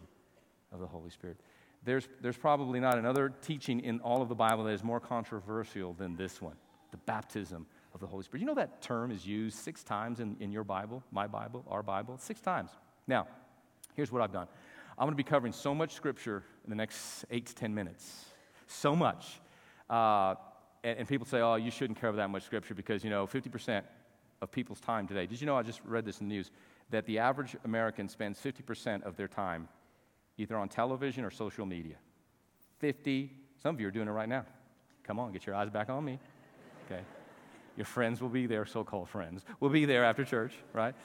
of 0.71 0.79
the 0.79 0.87
Holy 0.87 1.09
Spirit. 1.09 1.37
There's, 1.83 2.07
there's 2.21 2.37
probably 2.37 2.79
not 2.79 2.97
another 2.97 3.33
teaching 3.41 3.81
in 3.81 3.99
all 3.99 4.21
of 4.21 4.29
the 4.29 4.35
Bible 4.35 4.63
that 4.63 4.71
is 4.71 4.83
more 4.83 5.01
controversial 5.01 5.93
than 5.93 6.15
this 6.15 6.41
one 6.41 6.55
the 6.91 6.97
baptism 6.97 7.65
of 7.95 8.01
the 8.01 8.07
Holy 8.07 8.23
Spirit. 8.23 8.41
You 8.41 8.47
know 8.47 8.55
that 8.55 8.81
term 8.81 9.09
is 9.09 9.25
used 9.25 9.57
six 9.57 9.81
times 9.81 10.19
in, 10.19 10.35
in 10.41 10.51
your 10.51 10.65
Bible, 10.65 11.01
my 11.11 11.25
Bible, 11.25 11.63
our 11.67 11.81
Bible? 11.81 12.17
Six 12.19 12.41
times. 12.41 12.69
Now, 13.07 13.25
here's 13.95 14.11
what 14.11 14.21
I've 14.21 14.33
done 14.33 14.47
I'm 14.99 15.05
going 15.05 15.13
to 15.13 15.17
be 15.17 15.23
covering 15.23 15.53
so 15.53 15.73
much 15.73 15.93
scripture 15.93 16.43
in 16.65 16.69
the 16.69 16.75
next 16.75 17.25
eight 17.31 17.47
to 17.47 17.55
10 17.55 17.73
minutes. 17.73 18.25
So 18.67 18.95
much. 18.95 19.39
Uh, 19.89 20.35
and, 20.83 20.99
and, 20.99 21.07
people 21.07 21.25
say, 21.25 21.39
oh, 21.39 21.55
you 21.55 21.71
shouldn't 21.71 21.99
cover 21.99 22.17
that 22.17 22.29
much 22.29 22.43
scripture 22.43 22.73
because, 22.73 23.03
you 23.03 23.09
know, 23.09 23.25
50% 23.25 23.83
of 24.41 24.51
people's 24.51 24.79
time 24.79 25.07
today. 25.07 25.25
Did 25.25 25.39
you 25.39 25.47
know, 25.47 25.55
I 25.55 25.63
just 25.63 25.81
read 25.85 26.05
this 26.05 26.19
in 26.19 26.27
the 26.27 26.35
news, 26.35 26.51
that 26.89 27.05
the 27.05 27.19
average 27.19 27.55
American 27.63 28.09
spends 28.09 28.39
50% 28.39 29.03
of 29.03 29.15
their 29.15 29.27
time 29.27 29.67
either 30.37 30.57
on 30.57 30.69
television 30.69 31.23
or 31.23 31.31
social 31.31 31.65
media? 31.65 31.95
50. 32.79 33.31
Some 33.61 33.75
of 33.75 33.81
you 33.81 33.87
are 33.87 33.91
doing 33.91 34.07
it 34.07 34.11
right 34.11 34.29
now. 34.29 34.45
Come 35.03 35.19
on, 35.19 35.31
get 35.31 35.45
your 35.45 35.55
eyes 35.55 35.69
back 35.69 35.89
on 35.89 36.03
me. 36.03 36.19
Okay. 36.85 37.01
Your 37.77 37.85
friends 37.85 38.21
will 38.21 38.29
be 38.29 38.45
there, 38.45 38.65
so 38.65 38.83
called 38.83 39.09
friends, 39.09 39.43
will 39.59 39.69
be 39.69 39.85
there 39.85 40.05
after 40.05 40.23
church, 40.23 40.53
right? 40.73 40.95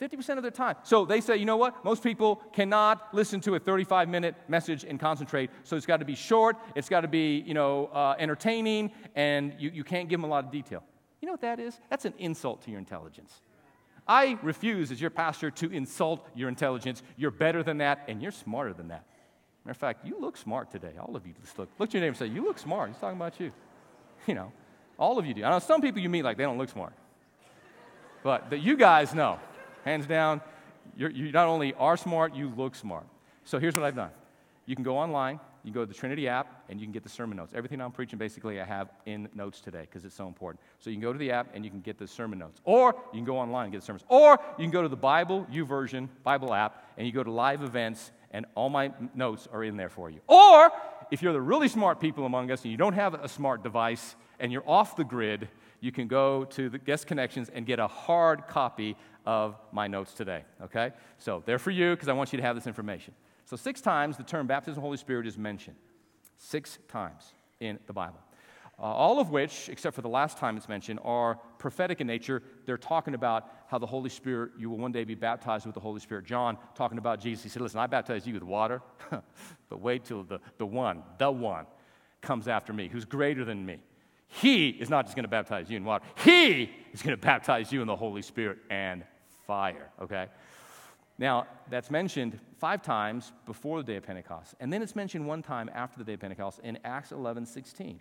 50% 0.00 0.36
of 0.36 0.42
their 0.42 0.50
time. 0.50 0.76
So 0.82 1.04
they 1.04 1.20
say, 1.20 1.36
you 1.36 1.44
know 1.44 1.56
what? 1.56 1.84
Most 1.84 2.02
people 2.02 2.36
cannot 2.52 3.14
listen 3.14 3.40
to 3.42 3.54
a 3.54 3.58
35 3.58 4.08
minute 4.08 4.34
message 4.48 4.84
and 4.84 4.98
concentrate. 4.98 5.50
So 5.62 5.76
it's 5.76 5.86
got 5.86 5.98
to 5.98 6.04
be 6.04 6.14
short, 6.14 6.56
it's 6.74 6.88
got 6.88 7.02
to 7.02 7.08
be, 7.08 7.38
you 7.46 7.54
know, 7.54 7.86
uh, 7.86 8.16
entertaining, 8.18 8.90
and 9.14 9.54
you, 9.58 9.70
you 9.70 9.84
can't 9.84 10.08
give 10.08 10.20
them 10.20 10.24
a 10.24 10.32
lot 10.32 10.44
of 10.44 10.50
detail. 10.50 10.82
You 11.20 11.26
know 11.26 11.32
what 11.32 11.42
that 11.42 11.60
is? 11.60 11.78
That's 11.88 12.04
an 12.04 12.14
insult 12.18 12.62
to 12.62 12.70
your 12.70 12.80
intelligence. 12.80 13.40
I 14.08 14.38
refuse, 14.42 14.90
as 14.90 15.00
your 15.00 15.10
pastor, 15.10 15.50
to 15.52 15.70
insult 15.70 16.26
your 16.34 16.48
intelligence. 16.48 17.04
You're 17.16 17.30
better 17.30 17.62
than 17.62 17.78
that, 17.78 18.04
and 18.08 18.20
you're 18.20 18.32
smarter 18.32 18.72
than 18.72 18.88
that. 18.88 19.04
Matter 19.64 19.70
of 19.70 19.76
fact, 19.76 20.04
you 20.04 20.18
look 20.18 20.36
smart 20.36 20.72
today. 20.72 20.94
All 20.98 21.14
of 21.14 21.24
you 21.24 21.34
just 21.40 21.56
look. 21.56 21.68
Look 21.78 21.90
at 21.90 21.94
your 21.94 22.00
neighbor 22.00 22.08
and 22.08 22.16
say, 22.18 22.26
You 22.26 22.42
look 22.44 22.58
smart. 22.58 22.90
He's 22.90 22.98
talking 22.98 23.16
about 23.16 23.38
you. 23.40 23.52
You 24.28 24.34
know, 24.34 24.52
all 24.98 25.18
of 25.18 25.26
you 25.26 25.34
do. 25.34 25.44
I 25.44 25.50
know 25.50 25.58
some 25.58 25.80
people 25.80 26.00
you 26.00 26.08
meet 26.08 26.22
like 26.22 26.36
they 26.36 26.44
don't 26.44 26.58
look 26.58 26.70
smart. 26.70 26.92
But 28.22 28.50
that 28.50 28.60
you 28.60 28.76
guys 28.76 29.14
know, 29.14 29.38
hands 29.84 30.06
down, 30.06 30.40
you 30.96 31.32
not 31.32 31.48
only 31.48 31.74
are 31.74 31.96
smart, 31.96 32.34
you 32.34 32.52
look 32.56 32.74
smart. 32.74 33.04
So 33.44 33.58
here's 33.58 33.74
what 33.74 33.84
I've 33.84 33.96
done 33.96 34.10
you 34.64 34.76
can 34.76 34.84
go 34.84 34.96
online, 34.96 35.40
you 35.64 35.72
can 35.72 35.72
go 35.72 35.80
to 35.80 35.86
the 35.86 35.94
Trinity 35.94 36.28
app, 36.28 36.64
and 36.68 36.80
you 36.80 36.86
can 36.86 36.92
get 36.92 37.02
the 37.02 37.08
sermon 37.08 37.36
notes. 37.36 37.52
Everything 37.54 37.80
I'm 37.80 37.90
preaching, 37.90 38.18
basically, 38.18 38.60
I 38.60 38.64
have 38.64 38.90
in 39.06 39.28
notes 39.34 39.60
today 39.60 39.82
because 39.82 40.04
it's 40.04 40.14
so 40.14 40.26
important. 40.26 40.60
So 40.78 40.90
you 40.90 40.96
can 40.96 41.02
go 41.02 41.12
to 41.12 41.18
the 41.18 41.32
app 41.32 41.48
and 41.54 41.64
you 41.64 41.70
can 41.70 41.80
get 41.80 41.98
the 41.98 42.06
sermon 42.06 42.38
notes. 42.38 42.60
Or 42.64 42.94
you 43.12 43.18
can 43.18 43.24
go 43.24 43.38
online 43.38 43.64
and 43.64 43.72
get 43.72 43.80
the 43.80 43.86
sermons. 43.86 44.04
Or 44.08 44.38
you 44.58 44.64
can 44.64 44.70
go 44.70 44.82
to 44.82 44.88
the 44.88 44.96
Bible, 44.96 45.46
U 45.50 45.66
YouVersion, 45.66 46.08
Bible 46.22 46.54
app, 46.54 46.86
and 46.96 47.06
you 47.06 47.12
go 47.12 47.22
to 47.22 47.30
live 47.30 47.62
events, 47.62 48.12
and 48.30 48.46
all 48.54 48.70
my 48.70 48.92
notes 49.14 49.48
are 49.52 49.64
in 49.64 49.76
there 49.76 49.88
for 49.88 50.10
you. 50.10 50.20
Or 50.28 50.70
if 51.10 51.22
you're 51.22 51.32
the 51.32 51.40
really 51.40 51.68
smart 51.68 52.00
people 52.00 52.24
among 52.24 52.50
us 52.50 52.62
and 52.62 52.70
you 52.70 52.78
don't 52.78 52.94
have 52.94 53.14
a 53.14 53.28
smart 53.28 53.62
device 53.62 54.16
and 54.42 54.52
you're 54.52 54.68
off 54.68 54.96
the 54.96 55.04
grid, 55.04 55.48
you 55.80 55.92
can 55.92 56.08
go 56.08 56.44
to 56.44 56.68
the 56.68 56.78
guest 56.78 57.06
connections 57.06 57.48
and 57.48 57.64
get 57.64 57.78
a 57.78 57.86
hard 57.86 58.46
copy 58.48 58.96
of 59.24 59.56
my 59.70 59.86
notes 59.86 60.12
today. 60.12 60.44
Okay? 60.60 60.90
So 61.16 61.42
they're 61.46 61.60
for 61.60 61.70
you 61.70 61.92
because 61.92 62.08
I 62.08 62.12
want 62.12 62.32
you 62.32 62.36
to 62.36 62.42
have 62.42 62.56
this 62.56 62.66
information. 62.66 63.14
So, 63.44 63.56
six 63.56 63.80
times 63.80 64.16
the 64.16 64.22
term 64.22 64.46
baptism 64.46 64.72
of 64.72 64.76
the 64.76 64.80
Holy 64.82 64.96
Spirit 64.96 65.26
is 65.26 65.38
mentioned. 65.38 65.76
Six 66.36 66.78
times 66.88 67.32
in 67.60 67.78
the 67.86 67.92
Bible. 67.92 68.18
Uh, 68.78 68.82
all 68.82 69.20
of 69.20 69.30
which, 69.30 69.68
except 69.68 69.94
for 69.94 70.02
the 70.02 70.08
last 70.08 70.38
time 70.38 70.56
it's 70.56 70.68
mentioned, 70.68 70.98
are 71.04 71.38
prophetic 71.58 72.00
in 72.00 72.06
nature. 72.06 72.42
They're 72.64 72.78
talking 72.78 73.14
about 73.14 73.48
how 73.68 73.78
the 73.78 73.86
Holy 73.86 74.08
Spirit, 74.08 74.52
you 74.58 74.70
will 74.70 74.78
one 74.78 74.90
day 74.90 75.04
be 75.04 75.14
baptized 75.14 75.66
with 75.66 75.74
the 75.74 75.80
Holy 75.80 76.00
Spirit. 76.00 76.24
John, 76.24 76.56
talking 76.74 76.98
about 76.98 77.20
Jesus, 77.20 77.44
he 77.44 77.48
said, 77.48 77.62
Listen, 77.62 77.80
I 77.80 77.86
baptize 77.86 78.26
you 78.26 78.34
with 78.34 78.42
water, 78.42 78.80
but 79.68 79.80
wait 79.80 80.04
till 80.04 80.24
the, 80.24 80.40
the 80.58 80.66
one, 80.66 81.02
the 81.18 81.30
one, 81.30 81.66
comes 82.22 82.48
after 82.48 82.72
me, 82.72 82.88
who's 82.88 83.04
greater 83.04 83.44
than 83.44 83.66
me. 83.66 83.78
He 84.34 84.70
is 84.70 84.88
not 84.88 85.04
just 85.04 85.14
going 85.14 85.24
to 85.24 85.28
baptize 85.28 85.68
you 85.68 85.76
in 85.76 85.84
water, 85.84 86.04
He 86.24 86.70
is 86.92 87.02
going 87.02 87.16
to 87.18 87.20
baptize 87.20 87.70
you 87.70 87.82
in 87.82 87.86
the 87.86 87.96
Holy 87.96 88.22
Spirit 88.22 88.58
and 88.70 89.04
fire, 89.46 89.90
okay? 90.00 90.28
Now, 91.18 91.46
that's 91.68 91.90
mentioned 91.90 92.38
five 92.58 92.80
times 92.80 93.32
before 93.44 93.82
the 93.82 93.92
day 93.92 93.96
of 93.96 94.04
Pentecost, 94.04 94.54
and 94.58 94.72
then 94.72 94.80
it's 94.80 94.96
mentioned 94.96 95.26
one 95.26 95.42
time 95.42 95.70
after 95.74 95.98
the 95.98 96.04
day 96.04 96.14
of 96.14 96.20
Pentecost 96.20 96.60
in 96.64 96.78
Acts 96.82 97.12
11 97.12 97.44
16. 97.44 98.00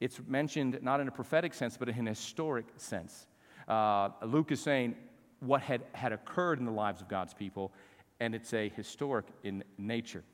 It's 0.00 0.20
mentioned 0.26 0.78
not 0.82 0.98
in 0.98 1.06
a 1.06 1.12
prophetic 1.12 1.54
sense, 1.54 1.76
but 1.76 1.88
in 1.88 2.06
a 2.06 2.10
historic 2.10 2.66
sense. 2.76 3.26
Uh, 3.68 4.08
Luke 4.24 4.50
is 4.50 4.60
saying 4.60 4.96
what 5.38 5.62
had, 5.62 5.82
had 5.92 6.12
occurred 6.12 6.58
in 6.58 6.64
the 6.64 6.72
lives 6.72 7.00
of 7.00 7.08
God's 7.08 7.32
people, 7.32 7.72
and 8.18 8.34
it's 8.34 8.52
a 8.54 8.70
historic 8.70 9.26
in 9.44 9.62
nature. 9.78 10.24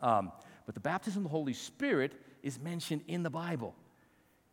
Um, 0.00 0.32
but 0.64 0.74
the 0.74 0.80
baptism 0.80 1.18
of 1.18 1.24
the 1.24 1.36
Holy 1.36 1.52
Spirit 1.52 2.14
is 2.42 2.58
mentioned 2.58 3.02
in 3.08 3.22
the 3.22 3.30
Bible. 3.30 3.74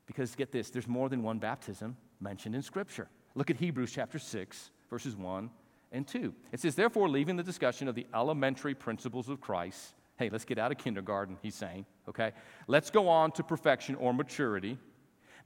Because 0.05 0.35
get 0.35 0.51
this, 0.51 0.69
there's 0.69 0.87
more 0.87 1.09
than 1.09 1.23
one 1.23 1.39
baptism 1.39 1.97
mentioned 2.19 2.55
in 2.55 2.61
Scripture. 2.61 3.07
Look 3.33 3.49
at 3.49 3.57
Hebrews 3.57 3.91
chapter 3.91 4.19
6, 4.19 4.69
verses 4.89 5.15
1 5.15 5.49
and 5.91 6.07
2. 6.07 6.33
It 6.51 6.59
says, 6.59 6.75
Therefore, 6.75 7.09
leaving 7.09 7.35
the 7.35 7.43
discussion 7.43 7.87
of 7.87 7.95
the 7.95 8.05
elementary 8.13 8.75
principles 8.75 9.29
of 9.29 9.41
Christ, 9.41 9.93
hey, 10.17 10.29
let's 10.29 10.45
get 10.45 10.57
out 10.57 10.71
of 10.71 10.77
kindergarten, 10.77 11.37
he's 11.41 11.55
saying, 11.55 11.85
okay? 12.07 12.31
Let's 12.67 12.89
go 12.89 13.09
on 13.09 13.31
to 13.33 13.43
perfection 13.43 13.95
or 13.95 14.13
maturity, 14.13 14.77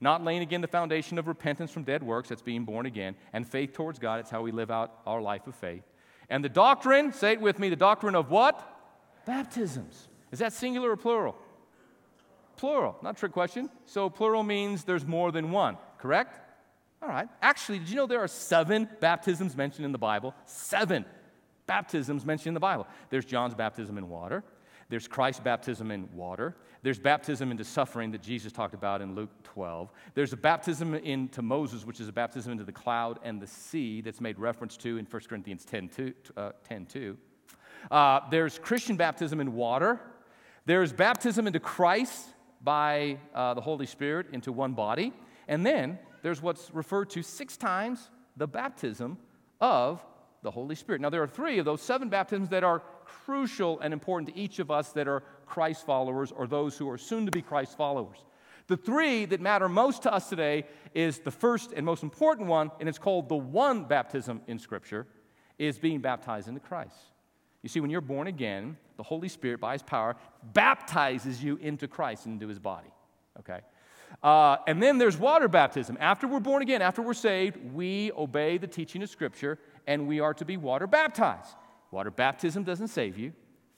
not 0.00 0.24
laying 0.24 0.42
again 0.42 0.60
the 0.60 0.68
foundation 0.68 1.18
of 1.18 1.28
repentance 1.28 1.70
from 1.70 1.84
dead 1.84 2.02
works, 2.02 2.28
that's 2.28 2.42
being 2.42 2.64
born 2.64 2.86
again, 2.86 3.16
and 3.32 3.46
faith 3.46 3.72
towards 3.72 3.98
God, 3.98 4.20
it's 4.20 4.30
how 4.30 4.42
we 4.42 4.52
live 4.52 4.70
out 4.70 5.00
our 5.06 5.20
life 5.20 5.46
of 5.46 5.54
faith. 5.54 5.84
And 6.28 6.44
the 6.44 6.48
doctrine, 6.48 7.12
say 7.12 7.32
it 7.32 7.40
with 7.40 7.58
me, 7.58 7.68
the 7.68 7.76
doctrine 7.76 8.14
of 8.14 8.30
what? 8.30 8.64
Baptisms. 9.26 10.08
Is 10.30 10.38
that 10.38 10.52
singular 10.52 10.92
or 10.92 10.96
plural? 10.96 11.36
Plural, 12.60 12.98
not 13.02 13.16
trick 13.16 13.32
question. 13.32 13.70
So 13.86 14.10
plural 14.10 14.42
means 14.42 14.84
there's 14.84 15.06
more 15.06 15.32
than 15.32 15.50
one, 15.50 15.78
correct? 15.96 16.38
All 17.00 17.08
right. 17.08 17.26
Actually, 17.40 17.78
did 17.78 17.88
you 17.88 17.96
know 17.96 18.06
there 18.06 18.20
are 18.20 18.28
seven 18.28 18.86
baptisms 19.00 19.56
mentioned 19.56 19.86
in 19.86 19.92
the 19.92 19.98
Bible? 19.98 20.34
Seven 20.44 21.06
baptisms 21.64 22.26
mentioned 22.26 22.48
in 22.48 22.54
the 22.54 22.60
Bible. 22.60 22.86
There's 23.08 23.24
John's 23.24 23.54
baptism 23.54 23.96
in 23.96 24.10
water. 24.10 24.44
There's 24.90 25.08
Christ's 25.08 25.40
baptism 25.40 25.90
in 25.90 26.06
water. 26.14 26.54
There's 26.82 26.98
baptism 26.98 27.50
into 27.50 27.64
suffering 27.64 28.10
that 28.10 28.20
Jesus 28.20 28.52
talked 28.52 28.74
about 28.74 29.00
in 29.00 29.14
Luke 29.14 29.30
12. 29.44 29.90
There's 30.12 30.34
a 30.34 30.36
baptism 30.36 30.94
into 30.94 31.40
Moses, 31.40 31.86
which 31.86 31.98
is 31.98 32.08
a 32.08 32.12
baptism 32.12 32.52
into 32.52 32.64
the 32.64 32.72
cloud 32.72 33.20
and 33.22 33.40
the 33.40 33.46
sea 33.46 34.02
that's 34.02 34.20
made 34.20 34.38
reference 34.38 34.76
to 34.78 34.98
in 34.98 35.06
1 35.06 35.22
Corinthians 35.30 35.64
10 35.64 35.88
2. 35.88 36.12
Uh, 36.36 36.50
10, 36.68 36.84
2. 36.84 37.16
Uh, 37.90 38.20
there's 38.30 38.58
Christian 38.58 38.96
baptism 38.96 39.40
in 39.40 39.54
water. 39.54 39.98
There's 40.66 40.92
baptism 40.92 41.46
into 41.46 41.58
Christ 41.58 42.28
by 42.62 43.18
uh, 43.34 43.54
the 43.54 43.60
Holy 43.60 43.86
Spirit 43.86 44.28
into 44.32 44.52
one 44.52 44.72
body. 44.74 45.12
And 45.48 45.64
then 45.64 45.98
there's 46.22 46.42
what's 46.42 46.72
referred 46.72 47.10
to 47.10 47.22
six 47.22 47.56
times 47.56 48.10
the 48.36 48.46
baptism 48.46 49.18
of 49.60 50.04
the 50.42 50.50
Holy 50.50 50.74
Spirit. 50.74 51.00
Now, 51.00 51.10
there 51.10 51.22
are 51.22 51.28
three 51.28 51.58
of 51.58 51.64
those 51.64 51.82
seven 51.82 52.08
baptisms 52.08 52.48
that 52.50 52.64
are 52.64 52.82
crucial 53.04 53.80
and 53.80 53.92
important 53.92 54.34
to 54.34 54.40
each 54.40 54.58
of 54.58 54.70
us 54.70 54.90
that 54.92 55.08
are 55.08 55.22
Christ 55.46 55.84
followers 55.84 56.32
or 56.32 56.46
those 56.46 56.78
who 56.78 56.88
are 56.88 56.98
soon 56.98 57.26
to 57.26 57.32
be 57.32 57.42
Christ 57.42 57.76
followers. 57.76 58.24
The 58.68 58.76
three 58.76 59.24
that 59.26 59.40
matter 59.40 59.68
most 59.68 60.02
to 60.02 60.12
us 60.12 60.28
today 60.28 60.64
is 60.94 61.18
the 61.18 61.30
first 61.30 61.72
and 61.72 61.84
most 61.84 62.02
important 62.02 62.48
one, 62.48 62.70
and 62.78 62.88
it's 62.88 62.98
called 62.98 63.28
the 63.28 63.36
one 63.36 63.84
baptism 63.84 64.42
in 64.46 64.58
Scripture, 64.58 65.06
is 65.58 65.78
being 65.78 66.00
baptized 66.00 66.48
into 66.48 66.60
Christ. 66.60 66.94
You 67.62 67.68
see, 67.68 67.80
when 67.80 67.90
you're 67.90 68.00
born 68.00 68.26
again, 68.26 68.76
the 68.96 69.02
Holy 69.02 69.28
Spirit, 69.28 69.60
by 69.60 69.72
His 69.72 69.82
power, 69.82 70.16
baptizes 70.52 71.42
you 71.42 71.56
into 71.56 71.88
Christ, 71.88 72.26
into 72.26 72.48
His 72.48 72.58
body. 72.58 72.90
Okay? 73.38 73.60
Uh, 74.22 74.56
and 74.66 74.82
then 74.82 74.98
there's 74.98 75.16
water 75.16 75.48
baptism. 75.48 75.96
After 76.00 76.26
we're 76.26 76.40
born 76.40 76.62
again, 76.62 76.82
after 76.82 77.02
we're 77.02 77.14
saved, 77.14 77.58
we 77.72 78.12
obey 78.12 78.58
the 78.58 78.66
teaching 78.66 79.02
of 79.02 79.10
Scripture 79.10 79.58
and 79.86 80.06
we 80.06 80.20
are 80.20 80.34
to 80.34 80.44
be 80.44 80.56
water 80.56 80.86
baptized. 80.86 81.54
Water 81.90 82.10
baptism 82.10 82.64
doesn't 82.64 82.88
save 82.88 83.18
you. 83.18 83.32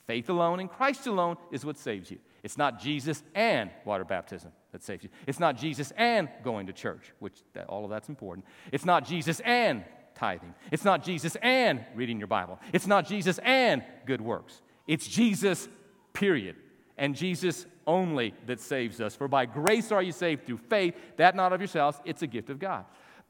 Faith 0.06 0.28
alone 0.28 0.60
in 0.60 0.68
Christ 0.68 1.06
alone 1.06 1.36
is 1.50 1.64
what 1.64 1.78
saves 1.78 2.10
you. 2.10 2.18
It's 2.42 2.58
not 2.58 2.80
Jesus 2.80 3.22
and 3.34 3.70
water 3.84 4.04
baptism 4.04 4.50
that 4.72 4.82
saves 4.82 5.04
you. 5.04 5.10
It's 5.26 5.38
not 5.38 5.56
Jesus 5.56 5.92
and 5.96 6.28
going 6.42 6.66
to 6.66 6.72
church, 6.72 7.12
which 7.20 7.34
that, 7.54 7.66
all 7.66 7.84
of 7.84 7.90
that's 7.90 8.08
important. 8.08 8.44
It's 8.72 8.84
not 8.84 9.06
Jesus 9.06 9.40
and 9.40 9.84
tithing. 10.22 10.54
It's 10.70 10.84
not 10.84 11.02
Jesus 11.02 11.36
and 11.42 11.84
reading 11.96 12.16
your 12.18 12.28
Bible. 12.28 12.60
It's 12.72 12.86
not 12.86 13.08
Jesus 13.08 13.40
and 13.42 13.82
good 14.06 14.20
works. 14.20 14.62
It's 14.86 15.04
Jesus, 15.04 15.68
period. 16.12 16.54
And 16.96 17.16
Jesus 17.16 17.66
only 17.88 18.32
that 18.46 18.60
saves 18.60 19.00
us. 19.00 19.16
For 19.16 19.26
by 19.26 19.46
grace 19.46 19.90
are 19.90 20.00
you 20.00 20.12
saved 20.12 20.46
through 20.46 20.58
faith, 20.58 20.94
that 21.16 21.34
not 21.34 21.52
of 21.52 21.60
yourselves, 21.60 22.00
it's 22.04 22.22
a 22.22 22.28
gift 22.28 22.50
of 22.50 22.60
God. 22.60 22.84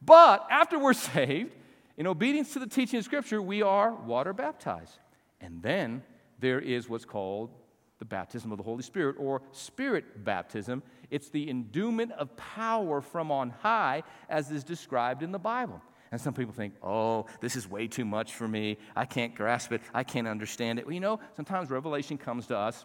But 0.05 0.47
after 0.51 0.79
we're 0.79 0.93
saved, 1.15 1.55
in 1.97 2.07
obedience 2.07 2.53
to 2.53 2.59
the 2.59 2.67
teaching 2.67 2.99
of 2.99 3.07
Scripture, 3.07 3.41
we 3.41 3.63
are 3.63 3.95
water 3.95 4.35
baptized. 4.35 4.99
And 5.41 5.63
then 5.63 6.03
there 6.41 6.61
is 6.61 6.91
what's 6.91 7.07
called 7.07 7.53
the 8.01 8.05
baptism 8.05 8.53
of 8.53 8.59
the 8.59 8.65
Holy 8.65 8.83
Spirit 8.83 9.17
or 9.19 9.41
spirit 9.53 10.25
baptism. 10.25 10.83
It's 11.11 11.31
the 11.31 11.49
endowment 11.49 12.13
of 12.13 12.37
power 12.37 13.01
from 13.01 13.31
on 13.31 13.49
high 13.49 14.03
as 14.29 14.51
is 14.51 14.63
described 14.63 15.23
in 15.23 15.33
the 15.33 15.39
Bible. 15.39 15.81
And 16.13 16.21
some 16.21 16.35
people 16.35 16.53
think, 16.53 16.75
oh, 16.83 17.27
this 17.41 17.57
is 17.57 17.69
way 17.69 17.89
too 17.89 18.05
much 18.05 18.35
for 18.35 18.47
me. 18.47 18.77
I 18.95 19.07
can't 19.07 19.35
grasp 19.35 19.73
it. 19.73 19.81
I 19.95 20.05
can't 20.05 20.29
understand 20.29 20.79
it. 20.79 20.87
Well, 20.87 20.93
you 20.95 21.01
know, 21.01 21.19
sometimes 21.35 21.71
revelation 21.71 22.19
comes 22.19 22.47
to 22.49 22.57
us 22.57 22.85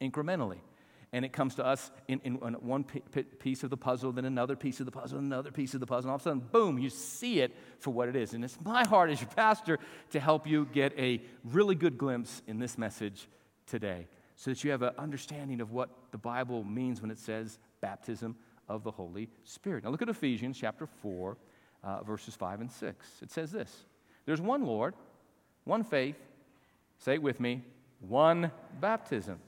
incrementally 0.00 0.58
and 1.14 1.24
it 1.24 1.32
comes 1.32 1.54
to 1.54 1.64
us 1.64 1.92
in, 2.08 2.20
in, 2.24 2.34
one 2.34 2.82
piece 2.82 3.62
of 3.62 3.70
the 3.70 3.76
puzzle, 3.76 4.10
then 4.10 4.24
another 4.24 4.56
piece 4.56 4.80
of 4.80 4.86
the 4.86 4.90
puzzle, 4.90 5.20
another 5.20 5.52
piece 5.52 5.72
of 5.72 5.78
the 5.78 5.86
puzzle, 5.86 6.08
and 6.08 6.10
all 6.10 6.16
of 6.16 6.22
a 6.22 6.24
sudden, 6.24 6.40
boom, 6.50 6.76
you 6.76 6.90
see 6.90 7.38
it 7.38 7.56
for 7.78 7.92
what 7.92 8.08
it 8.08 8.16
is. 8.16 8.34
And 8.34 8.44
it's 8.44 8.58
my 8.64 8.84
heart 8.84 9.10
as 9.10 9.20
your 9.20 9.30
pastor 9.30 9.78
to 10.10 10.18
help 10.18 10.44
you 10.44 10.66
get 10.72 10.92
a 10.98 11.22
really 11.44 11.76
good 11.76 11.96
glimpse 11.96 12.42
in 12.48 12.58
this 12.58 12.76
message 12.76 13.28
today 13.64 14.08
so 14.34 14.50
that 14.50 14.64
you 14.64 14.72
have 14.72 14.82
an 14.82 14.92
understanding 14.98 15.60
of 15.60 15.70
what 15.70 15.88
the 16.10 16.18
Bible 16.18 16.64
means 16.64 17.00
when 17.00 17.12
it 17.12 17.18
says 17.18 17.60
baptism 17.80 18.34
of 18.68 18.82
the 18.82 18.90
Holy 18.90 19.28
Spirit. 19.44 19.84
Now, 19.84 19.90
look 19.90 20.02
at 20.02 20.08
Ephesians 20.08 20.58
chapter 20.58 20.88
4, 21.00 21.36
uh, 21.84 22.02
verses 22.02 22.34
5 22.34 22.62
and 22.62 22.72
6. 22.72 23.06
It 23.22 23.30
says 23.30 23.52
this 23.52 23.84
There's 24.26 24.40
one 24.40 24.64
Lord, 24.64 24.94
one 25.64 25.84
faith, 25.84 26.16
say 26.98 27.14
it 27.14 27.22
with 27.22 27.38
me, 27.38 27.62
one 28.00 28.50
baptism 28.80 29.38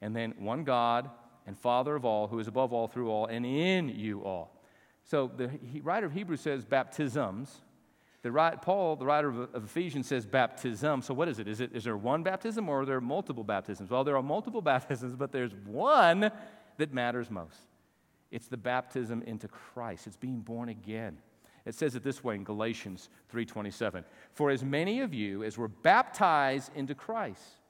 and 0.00 0.14
then 0.14 0.34
one 0.38 0.64
God 0.64 1.10
and 1.46 1.58
Father 1.58 1.96
of 1.96 2.04
all, 2.04 2.28
who 2.28 2.38
is 2.38 2.48
above 2.48 2.72
all, 2.72 2.88
through 2.88 3.10
all, 3.10 3.26
and 3.26 3.44
in 3.46 3.88
you 3.88 4.22
all. 4.22 4.54
So 5.04 5.30
the 5.34 5.50
writer 5.82 6.06
of 6.06 6.12
Hebrews 6.12 6.40
says 6.40 6.64
baptisms. 6.64 7.62
The 8.22 8.32
right, 8.32 8.60
Paul, 8.60 8.96
the 8.96 9.06
writer 9.06 9.28
of, 9.28 9.54
of 9.54 9.64
Ephesians, 9.64 10.06
says 10.06 10.26
baptism. 10.26 11.02
So 11.02 11.14
what 11.14 11.28
is 11.28 11.38
it? 11.38 11.48
Is, 11.48 11.60
it? 11.60 11.70
is 11.72 11.84
there 11.84 11.96
one 11.96 12.22
baptism 12.22 12.68
or 12.68 12.82
are 12.82 12.84
there 12.84 13.00
multiple 13.00 13.44
baptisms? 13.44 13.90
Well, 13.90 14.04
there 14.04 14.16
are 14.16 14.22
multiple 14.22 14.60
baptisms, 14.62 15.16
but 15.16 15.32
there's 15.32 15.54
one 15.64 16.30
that 16.76 16.92
matters 16.92 17.30
most. 17.30 17.58
It's 18.30 18.48
the 18.48 18.56
baptism 18.58 19.22
into 19.22 19.48
Christ. 19.48 20.06
It's 20.06 20.16
being 20.16 20.40
born 20.40 20.68
again. 20.68 21.18
It 21.68 21.74
says 21.74 21.94
it 21.94 22.02
this 22.02 22.24
way 22.24 22.34
in 22.34 22.44
Galatians 22.44 23.10
3:27. 23.30 24.02
For 24.32 24.48
as 24.48 24.64
many 24.64 25.02
of 25.02 25.12
you 25.12 25.44
as 25.44 25.58
were 25.58 25.68
baptized 25.68 26.74
into 26.74 26.94
Christ 26.94 27.60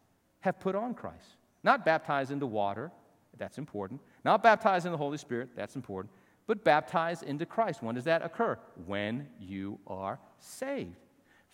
have 0.41 0.61
put 0.61 0.77
on 0.77 0.95
Christ. 0.95 1.37
Not 1.65 1.85
baptized 1.85 2.31
into 2.31 2.47
water, 2.47 2.93
that's 3.37 3.59
important. 3.59 4.01
Not 4.25 4.41
baptized 4.41 4.87
in 4.87 4.93
the 4.93 4.99
Holy 4.99 5.19
Spirit, 5.19 5.51
that's 5.57 5.75
important. 5.75 6.15
But 6.47 6.63
baptized 6.63 7.25
into 7.25 7.45
Christ. 7.45 7.83
When 7.83 7.97
does 7.97 8.05
that 8.05 8.25
occur? 8.25 8.57
When 8.87 9.29
you 9.41 9.81
are 9.89 10.21
saved. 10.39 11.05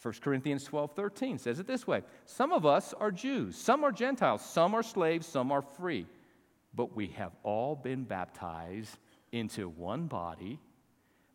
1 0.02 0.14
Corinthians 0.20 0.64
12 0.64 0.92
13 0.92 1.38
says 1.38 1.58
it 1.60 1.66
this 1.66 1.86
way 1.86 2.02
Some 2.26 2.52
of 2.52 2.66
us 2.66 2.92
are 2.92 3.10
Jews, 3.10 3.56
some 3.56 3.82
are 3.84 3.92
Gentiles, 3.92 4.44
some 4.44 4.74
are 4.74 4.82
slaves, 4.82 5.26
some 5.26 5.50
are 5.50 5.62
free, 5.62 6.06
but 6.74 6.94
we 6.94 7.06
have 7.16 7.32
all 7.42 7.74
been 7.74 8.04
baptized 8.04 8.98
into 9.32 9.70
one 9.70 10.08
body 10.08 10.60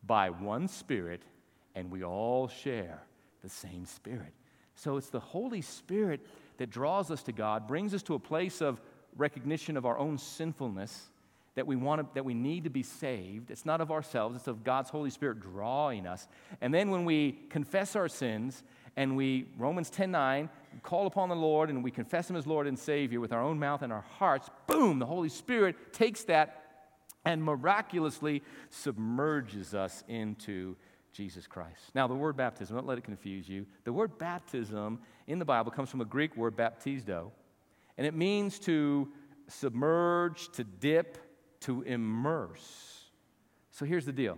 by 0.05 0.29
one 0.29 0.67
Spirit, 0.67 1.21
and 1.75 1.91
we 1.91 2.03
all 2.03 2.47
share 2.47 3.01
the 3.43 3.49
same 3.49 3.85
Spirit. 3.85 4.33
So 4.75 4.97
it's 4.97 5.09
the 5.09 5.19
Holy 5.19 5.61
Spirit 5.61 6.25
that 6.57 6.69
draws 6.69 7.11
us 7.11 7.23
to 7.23 7.31
God, 7.31 7.67
brings 7.67 7.93
us 7.93 8.03
to 8.03 8.13
a 8.13 8.19
place 8.19 8.61
of 8.61 8.81
recognition 9.17 9.77
of 9.77 9.85
our 9.85 9.97
own 9.97 10.17
sinfulness 10.17 11.09
that 11.55 11.67
we 11.67 11.75
want 11.75 11.99
to, 12.01 12.07
that 12.13 12.23
we 12.23 12.33
need 12.33 12.63
to 12.63 12.69
be 12.69 12.83
saved. 12.83 13.51
It's 13.51 13.65
not 13.65 13.81
of 13.81 13.91
ourselves, 13.91 14.35
it's 14.35 14.47
of 14.47 14.63
God's 14.63 14.89
Holy 14.89 15.09
Spirit 15.09 15.41
drawing 15.41 16.07
us. 16.07 16.27
And 16.61 16.73
then 16.73 16.89
when 16.89 17.03
we 17.03 17.33
confess 17.49 17.95
our 17.95 18.07
sins 18.07 18.63
and 18.95 19.17
we 19.17 19.47
Romans 19.57 19.89
10:9 19.89 20.49
call 20.83 21.07
upon 21.07 21.29
the 21.29 21.35
Lord 21.35 21.69
and 21.69 21.83
we 21.83 21.91
confess 21.91 22.29
him 22.29 22.35
as 22.35 22.47
Lord 22.47 22.67
and 22.67 22.77
Savior 22.77 23.19
with 23.19 23.33
our 23.33 23.41
own 23.41 23.59
mouth 23.59 23.81
and 23.81 23.91
our 23.91 24.05
hearts, 24.17 24.49
boom, 24.67 24.99
the 24.99 25.05
Holy 25.05 25.29
Spirit 25.29 25.91
takes 25.91 26.23
that 26.25 26.68
and 27.25 27.43
miraculously 27.43 28.41
submerges 28.69 29.73
us 29.73 30.03
into 30.07 30.75
Jesus 31.11 31.47
Christ. 31.47 31.91
Now, 31.95 32.07
the 32.07 32.15
word 32.15 32.37
baptism, 32.37 32.75
don't 32.75 32.87
let 32.87 32.97
it 32.97 33.03
confuse 33.03 33.49
you. 33.49 33.65
The 33.83 33.93
word 33.93 34.17
baptism 34.17 34.99
in 35.27 35.39
the 35.39 35.45
Bible 35.45 35.71
comes 35.71 35.89
from 35.89 36.01
a 36.01 36.05
Greek 36.05 36.35
word 36.37 36.55
baptizo, 36.55 37.31
and 37.97 38.05
it 38.05 38.13
means 38.13 38.59
to 38.59 39.09
submerge, 39.47 40.49
to 40.53 40.63
dip, 40.63 41.17
to 41.61 41.81
immerse. 41.81 43.09
So 43.71 43.85
here's 43.85 44.05
the 44.05 44.13
deal 44.13 44.37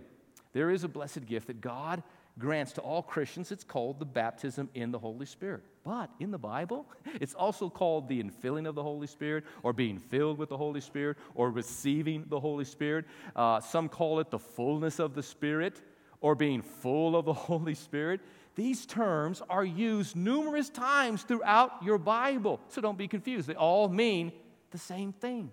there 0.52 0.70
is 0.70 0.84
a 0.84 0.88
blessed 0.88 1.26
gift 1.26 1.46
that 1.46 1.60
God 1.60 2.02
grants 2.38 2.72
to 2.72 2.80
all 2.80 3.02
Christians. 3.02 3.52
It's 3.52 3.64
called 3.64 3.98
the 3.98 4.04
baptism 4.04 4.68
in 4.74 4.90
the 4.90 4.98
Holy 4.98 5.26
Spirit. 5.26 5.62
But 5.84 6.10
in 6.20 6.30
the 6.30 6.38
Bible, 6.38 6.86
it's 7.20 7.34
also 7.34 7.68
called 7.68 8.08
the 8.08 8.22
infilling 8.22 8.68
of 8.68 8.74
the 8.74 8.82
Holy 8.82 9.06
Spirit, 9.06 9.44
or 9.62 9.72
being 9.72 9.98
filled 9.98 10.38
with 10.38 10.48
the 10.48 10.56
Holy 10.56 10.80
Spirit, 10.80 11.18
or 11.34 11.50
receiving 11.50 12.24
the 12.28 12.40
Holy 12.40 12.64
Spirit. 12.64 13.04
Uh, 13.34 13.60
some 13.60 13.88
call 13.88 14.20
it 14.20 14.30
the 14.30 14.38
fullness 14.38 14.98
of 14.98 15.14
the 15.14 15.22
Spirit, 15.22 15.82
or 16.20 16.34
being 16.34 16.62
full 16.62 17.16
of 17.16 17.24
the 17.24 17.32
Holy 17.50 17.74
Spirit. 17.74 18.20
These 18.54 18.86
terms 18.86 19.42
are 19.48 19.64
used 19.64 20.14
numerous 20.14 20.68
times 20.68 21.22
throughout 21.22 21.82
your 21.82 21.98
Bible, 21.98 22.60
so 22.68 22.80
don't 22.80 22.98
be 22.98 23.08
confused. 23.08 23.48
They 23.48 23.54
all 23.54 23.88
mean 23.88 24.32
the 24.70 24.78
same 24.78 25.12
thing. 25.12 25.50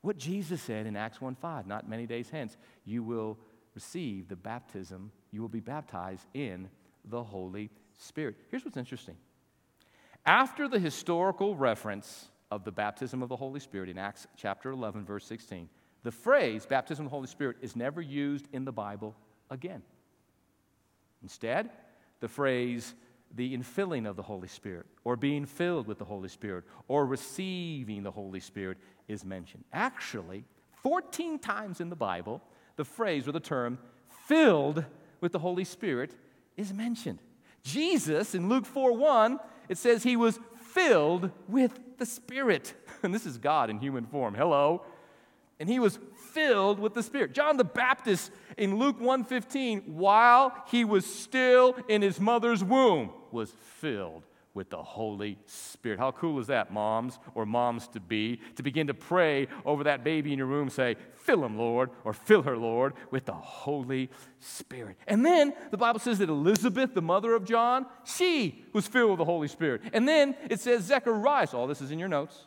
What 0.00 0.16
Jesus 0.16 0.62
said 0.62 0.86
in 0.86 0.96
Acts 0.96 1.20
1 1.20 1.36
5, 1.36 1.66
not 1.66 1.88
many 1.88 2.06
days 2.06 2.30
hence, 2.30 2.56
you 2.84 3.02
will 3.02 3.38
receive 3.74 4.28
the 4.28 4.36
baptism, 4.36 5.12
you 5.30 5.40
will 5.40 5.48
be 5.48 5.60
baptized 5.60 6.26
in 6.34 6.68
the 7.04 7.22
Holy 7.22 7.70
Spirit. 7.98 8.36
Here's 8.50 8.64
what's 8.64 8.76
interesting. 8.76 9.16
After 10.26 10.68
the 10.68 10.78
historical 10.78 11.56
reference 11.56 12.28
of 12.50 12.64
the 12.64 12.72
baptism 12.72 13.22
of 13.22 13.28
the 13.28 13.36
Holy 13.36 13.60
Spirit 13.60 13.88
in 13.88 13.98
Acts 13.98 14.26
chapter 14.36 14.70
11, 14.70 15.04
verse 15.04 15.24
16, 15.26 15.68
the 16.02 16.12
phrase 16.12 16.66
baptism 16.66 17.06
of 17.06 17.10
the 17.10 17.16
Holy 17.16 17.26
Spirit 17.26 17.56
is 17.60 17.76
never 17.76 18.00
used 18.00 18.46
in 18.52 18.64
the 18.64 18.72
Bible 18.72 19.14
again. 19.50 19.82
Instead, 21.22 21.70
the 22.20 22.28
phrase 22.28 22.94
the 23.34 23.56
infilling 23.56 24.08
of 24.08 24.16
the 24.16 24.22
Holy 24.22 24.48
Spirit, 24.48 24.86
or 25.04 25.16
being 25.16 25.44
filled 25.44 25.86
with 25.86 25.98
the 25.98 26.04
Holy 26.04 26.28
Spirit, 26.28 26.64
or 26.88 27.04
receiving 27.04 28.02
the 28.02 28.10
Holy 28.10 28.40
Spirit 28.40 28.78
is 29.06 29.24
mentioned. 29.24 29.64
Actually, 29.72 30.44
14 30.82 31.38
times 31.38 31.80
in 31.80 31.90
the 31.90 31.96
Bible, 31.96 32.40
the 32.76 32.84
phrase 32.84 33.28
or 33.28 33.32
the 33.32 33.40
term 33.40 33.78
filled 34.26 34.84
with 35.20 35.32
the 35.32 35.38
Holy 35.38 35.64
Spirit 35.64 36.14
is 36.56 36.72
mentioned. 36.72 37.18
Jesus 37.62 38.34
in 38.34 38.48
Luke 38.48 38.66
4 38.66 38.92
1, 38.92 39.38
it 39.68 39.78
says 39.78 40.02
he 40.02 40.16
was 40.16 40.38
filled 40.56 41.30
with 41.48 41.78
the 41.98 42.06
Spirit. 42.06 42.74
And 43.00 43.14
this 43.14 43.26
is 43.26 43.38
God 43.38 43.70
in 43.70 43.78
human 43.78 44.06
form. 44.06 44.34
Hello. 44.34 44.82
And 45.60 45.68
he 45.68 45.78
was 45.78 46.00
filled 46.32 46.80
with 46.80 46.94
the 46.94 47.02
Spirit. 47.04 47.32
John 47.32 47.56
the 47.56 47.62
Baptist 47.62 48.32
in 48.56 48.76
Luke 48.76 48.98
1:15, 48.98 49.86
while 49.86 50.52
he 50.66 50.84
was 50.84 51.06
still 51.06 51.76
in 51.86 52.02
his 52.02 52.18
mother's 52.18 52.64
womb, 52.64 53.10
was 53.30 53.52
filled 53.80 54.24
with 54.58 54.70
the 54.70 54.82
Holy 54.82 55.38
Spirit. 55.46 56.00
How 56.00 56.10
cool 56.10 56.40
is 56.40 56.48
that, 56.48 56.72
moms 56.72 57.20
or 57.36 57.46
moms 57.46 57.86
to 57.88 58.00
be, 58.00 58.40
to 58.56 58.62
begin 58.64 58.88
to 58.88 58.92
pray 58.92 59.46
over 59.64 59.84
that 59.84 60.02
baby 60.02 60.32
in 60.32 60.38
your 60.38 60.48
room, 60.48 60.68
say, 60.68 60.96
Fill 61.14 61.44
him, 61.44 61.56
Lord, 61.56 61.90
or 62.02 62.12
fill 62.12 62.42
her, 62.42 62.56
Lord, 62.56 62.94
with 63.12 63.24
the 63.24 63.34
Holy 63.34 64.10
Spirit. 64.40 64.96
And 65.06 65.24
then 65.24 65.54
the 65.70 65.76
Bible 65.76 66.00
says 66.00 66.18
that 66.18 66.28
Elizabeth, 66.28 66.92
the 66.92 67.00
mother 67.00 67.34
of 67.34 67.44
John, 67.44 67.86
she 68.04 68.64
was 68.72 68.88
filled 68.88 69.10
with 69.10 69.18
the 69.18 69.24
Holy 69.24 69.46
Spirit. 69.46 69.82
And 69.92 70.08
then 70.08 70.34
it 70.50 70.58
says 70.58 70.82
Zechariah, 70.82 71.46
all 71.52 71.68
this 71.68 71.80
is 71.80 71.92
in 71.92 72.00
your 72.00 72.08
notes. 72.08 72.46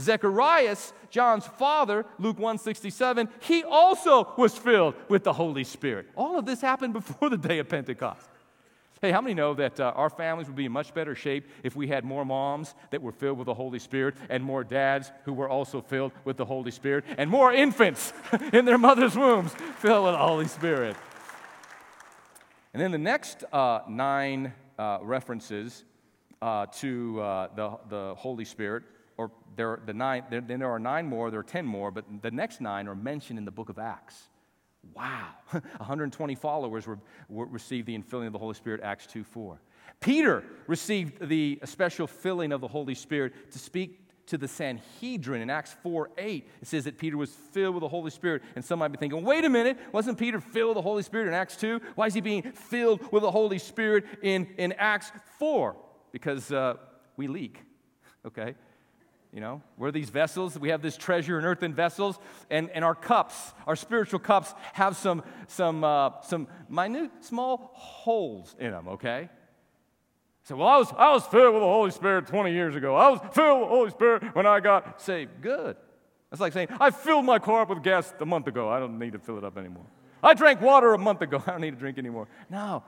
Zechariah, 0.00 0.76
John's 1.10 1.46
father, 1.46 2.06
Luke 2.18 2.38
167, 2.38 3.28
he 3.40 3.62
also 3.62 4.32
was 4.38 4.56
filled 4.56 4.94
with 5.10 5.22
the 5.22 5.34
Holy 5.34 5.64
Spirit. 5.64 6.06
All 6.16 6.38
of 6.38 6.46
this 6.46 6.62
happened 6.62 6.94
before 6.94 7.28
the 7.28 7.36
day 7.36 7.58
of 7.58 7.68
Pentecost. 7.68 8.31
Hey, 9.02 9.10
how 9.10 9.20
many 9.20 9.34
know 9.34 9.52
that 9.54 9.80
uh, 9.80 9.92
our 9.96 10.08
families 10.08 10.46
would 10.46 10.54
be 10.54 10.66
in 10.66 10.70
much 10.70 10.94
better 10.94 11.16
shape 11.16 11.48
if 11.64 11.74
we 11.74 11.88
had 11.88 12.04
more 12.04 12.24
moms 12.24 12.72
that 12.92 13.02
were 13.02 13.10
filled 13.10 13.36
with 13.36 13.46
the 13.46 13.54
Holy 13.54 13.80
Spirit 13.80 14.14
and 14.28 14.44
more 14.44 14.62
dads 14.62 15.10
who 15.24 15.32
were 15.32 15.48
also 15.48 15.80
filled 15.80 16.12
with 16.24 16.36
the 16.36 16.44
Holy 16.44 16.70
Spirit 16.70 17.04
and 17.18 17.28
more 17.28 17.52
infants 17.52 18.12
in 18.52 18.64
their 18.64 18.78
mother's 18.78 19.16
wombs 19.16 19.52
filled 19.78 20.04
with 20.04 20.14
the 20.14 20.18
Holy 20.18 20.46
Spirit? 20.46 20.94
And 22.72 22.80
then 22.80 22.92
the 22.92 22.98
next 22.98 23.42
uh, 23.52 23.80
nine 23.88 24.52
uh, 24.78 25.00
references 25.02 25.82
uh, 26.40 26.66
to 26.66 27.20
uh, 27.20 27.48
the, 27.56 27.78
the 27.88 28.14
Holy 28.14 28.44
Spirit, 28.44 28.84
or 29.16 29.32
there, 29.56 29.80
the 29.84 29.94
nine, 29.94 30.22
there, 30.30 30.40
then 30.40 30.60
there 30.60 30.70
are 30.70 30.78
nine 30.78 31.06
more, 31.06 31.32
there 31.32 31.40
are 31.40 31.42
ten 31.42 31.66
more, 31.66 31.90
but 31.90 32.04
the 32.22 32.30
next 32.30 32.60
nine 32.60 32.86
are 32.86 32.94
mentioned 32.94 33.36
in 33.36 33.44
the 33.44 33.50
book 33.50 33.68
of 33.68 33.80
Acts. 33.80 34.28
Wow. 34.94 35.28
120 35.50 36.34
followers 36.34 36.86
were, 36.86 36.98
were, 37.28 37.46
received 37.46 37.86
the 37.86 37.96
infilling 37.96 38.26
of 38.26 38.32
the 38.32 38.38
Holy 38.38 38.54
Spirit, 38.54 38.80
Acts 38.82 39.06
2 39.06 39.24
4. 39.24 39.60
Peter 40.00 40.42
received 40.66 41.28
the 41.28 41.60
special 41.64 42.06
filling 42.06 42.52
of 42.52 42.60
the 42.60 42.68
Holy 42.68 42.94
Spirit 42.94 43.52
to 43.52 43.58
speak 43.58 44.00
to 44.26 44.38
the 44.38 44.48
Sanhedrin 44.48 45.42
in 45.42 45.50
Acts 45.50 45.76
4 45.82 46.10
8. 46.18 46.48
It 46.62 46.68
says 46.68 46.84
that 46.84 46.98
Peter 46.98 47.16
was 47.16 47.30
filled 47.30 47.74
with 47.74 47.82
the 47.82 47.88
Holy 47.88 48.10
Spirit. 48.10 48.42
And 48.56 48.64
some 48.64 48.78
might 48.78 48.88
be 48.88 48.98
thinking, 48.98 49.22
wait 49.24 49.44
a 49.44 49.48
minute, 49.48 49.78
wasn't 49.92 50.18
Peter 50.18 50.40
filled 50.40 50.70
with 50.70 50.76
the 50.76 50.82
Holy 50.82 51.02
Spirit 51.02 51.28
in 51.28 51.34
Acts 51.34 51.56
2? 51.56 51.80
Why 51.94 52.06
is 52.06 52.14
he 52.14 52.20
being 52.20 52.42
filled 52.52 53.12
with 53.12 53.22
the 53.22 53.30
Holy 53.30 53.58
Spirit 53.58 54.04
in, 54.22 54.48
in 54.58 54.72
Acts 54.72 55.12
4? 55.38 55.76
Because 56.12 56.52
uh, 56.52 56.74
we 57.16 57.26
leak, 57.26 57.62
okay? 58.26 58.54
You 59.32 59.40
know, 59.40 59.62
we're 59.78 59.90
these 59.90 60.10
vessels. 60.10 60.58
We 60.58 60.68
have 60.68 60.82
this 60.82 60.96
treasure 60.96 61.38
in 61.38 61.46
earthen 61.46 61.72
vessels, 61.72 62.18
and, 62.50 62.68
and 62.70 62.84
our 62.84 62.94
cups, 62.94 63.54
our 63.66 63.76
spiritual 63.76 64.18
cups, 64.18 64.54
have 64.74 64.94
some, 64.94 65.22
some, 65.46 65.82
uh, 65.82 66.20
some 66.20 66.48
minute, 66.68 67.10
small 67.20 67.70
holes 67.72 68.54
in 68.58 68.72
them, 68.72 68.88
okay? 68.88 69.30
So, 70.44 70.56
well, 70.56 70.68
I 70.68 70.76
was, 70.76 70.92
I 70.98 71.12
was 71.12 71.24
filled 71.26 71.54
with 71.54 71.62
the 71.62 71.66
Holy 71.66 71.90
Spirit 71.92 72.26
20 72.26 72.52
years 72.52 72.74
ago. 72.74 72.94
I 72.94 73.08
was 73.08 73.20
filled 73.32 73.60
with 73.60 73.68
the 73.68 73.74
Holy 73.74 73.90
Spirit 73.90 74.34
when 74.34 74.46
I 74.46 74.60
got 74.60 75.00
saved. 75.00 75.40
Good. 75.40 75.76
That's 76.30 76.40
like 76.40 76.52
saying, 76.52 76.68
I 76.78 76.90
filled 76.90 77.24
my 77.24 77.38
car 77.38 77.62
up 77.62 77.70
with 77.70 77.82
gas 77.82 78.12
a 78.20 78.26
month 78.26 78.48
ago. 78.48 78.68
I 78.68 78.80
don't 78.80 78.98
need 78.98 79.12
to 79.12 79.18
fill 79.18 79.38
it 79.38 79.44
up 79.44 79.56
anymore. 79.56 79.86
I 80.22 80.34
drank 80.34 80.60
water 80.60 80.92
a 80.92 80.98
month 80.98 81.22
ago. 81.22 81.42
I 81.46 81.52
don't 81.52 81.60
need 81.60 81.70
to 81.70 81.76
drink 81.76 81.96
anymore. 81.96 82.28
No, 82.50 82.82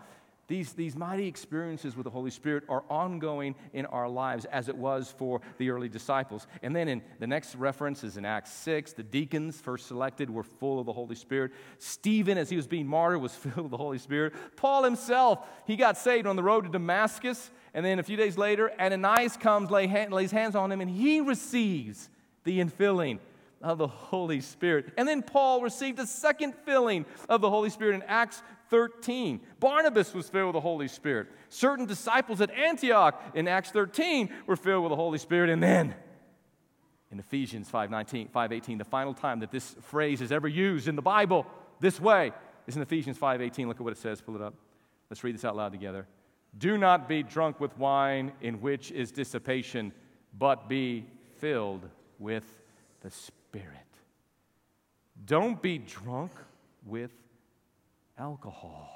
these, 0.47 0.73
these 0.75 0.95
mighty 0.95 1.27
experiences 1.27 1.97
with 1.97 2.05
the 2.05 2.11
Holy 2.11 2.31
Spirit 2.31 2.65
are 2.69 2.85
ongoing 2.91 3.55
in 3.73 3.87
our 3.87 4.09
lives 4.09 4.45
as 4.47 4.69
it 4.69 4.77
was 4.77 5.15
for 5.17 5.41
the 5.59 5.71
early 5.71 5.89
disciples. 5.89 6.47
And 6.63 6.77
then 6.77 6.89
in 6.89 7.03
the 7.19 7.27
next 7.27 7.55
reference 7.55 8.05
is 8.05 8.17
in 8.17 8.25
Acts 8.25 8.53
6. 8.53 8.93
The 8.93 9.03
deacons, 9.03 9.61
first 9.61 9.87
selected, 9.87 10.29
were 10.29 10.43
full 10.43 10.81
of 10.81 10.87
the 10.87 10.93
Holy 10.93 11.15
Spirit. 11.15 11.53
Stephen, 11.79 12.37
as 12.37 12.51
he 12.51 12.57
was 12.57 12.67
being 12.67 12.87
martyred, 12.87 13.21
was 13.21 13.35
filled 13.35 13.57
with 13.57 13.71
the 13.71 13.77
Holy 13.77 13.99
Spirit. 13.99 14.35
Paul 14.57 14.85
himself, 14.85 15.47
he 15.67 15.77
got 15.77 15.97
saved 15.97 16.27
on 16.27 16.37
the 16.37 16.43
road 16.43 16.65
to 16.65 16.71
Damascus. 16.71 17.51
And 17.73 17.85
then 17.85 17.99
a 17.99 18.03
few 18.03 18.17
days 18.17 18.39
later, 18.39 18.71
Ananias 18.79 19.37
comes, 19.37 19.71
lay 19.71 19.87
lays 20.09 20.31
hands 20.31 20.55
on 20.55 20.71
him, 20.71 20.81
and 20.81 20.91
he 20.91 21.21
receives 21.21 22.09
the 22.45 22.61
infilling 22.61 23.19
of 23.65 23.79
the 23.79 23.89
Holy 23.89 24.41
Spirit. 24.41 24.93
And 24.97 25.09
then 25.09 25.23
Paul 25.23 25.63
received 25.63 25.99
a 25.99 26.07
second 26.07 26.55
filling 26.65 27.07
of 27.29 27.41
the 27.41 27.51
Holy 27.51 27.71
Spirit 27.71 27.95
in 27.95 28.03
Acts 28.03 28.43
13. 28.69 29.41
Barnabas 29.59 30.15
was 30.15 30.29
filled 30.29 30.49
with 30.49 30.55
the 30.55 30.61
Holy 30.61 30.87
Spirit. 30.87 31.29
Certain 31.49 31.87
disciples 31.87 32.41
at 32.41 32.51
Antioch 32.51 33.21
in 33.35 33.49
Acts 33.49 33.71
13 33.71 34.29
were 34.47 34.57
filled 34.57 34.85
with 34.85 34.91
the 34.91 34.97
Holy 34.97 35.19
Spirit. 35.19 35.51
And 35.51 35.63
then 35.63 35.95
in 37.11 37.19
Ephesians 37.19 37.71
5:19, 37.71 38.29
5:18, 38.29 38.79
the 38.79 38.85
final 38.85 39.15
time 39.15 39.41
that 39.41 39.51
this 39.51 39.75
phrase 39.81 40.21
is 40.21 40.31
ever 40.31 40.47
used 40.47 40.87
in 40.87 40.95
the 40.95 41.03
Bible 41.03 41.47
this 41.81 42.01
way 42.01 42.33
is 42.67 42.77
in 42.77 42.83
Ephesians 42.83 43.19
5:18. 43.19 43.67
Look 43.67 43.79
at 43.79 43.83
what 43.83 43.93
it 43.93 43.99
says. 43.99 44.21
Pull 44.21 44.37
it 44.37 44.43
up. 44.43 44.55
Let's 45.09 45.25
read 45.25 45.35
this 45.35 45.45
out 45.45 45.57
loud 45.57 45.73
together. 45.73 46.07
Do 46.57 46.77
not 46.77 47.09
be 47.09 47.23
drunk 47.23 47.61
with 47.61 47.77
wine 47.79 48.33
in 48.41 48.61
which 48.61 48.93
is 48.93 49.11
dissipation, 49.11 49.93
but 50.39 50.69
be 50.69 51.07
filled 51.39 51.89
with 52.19 52.61
the 53.01 53.11
Spirit. 53.11 53.44
Don't 55.25 55.63
be 55.63 55.79
drunk 55.79 56.33
with 56.85 57.11
alcohol. 58.19 58.91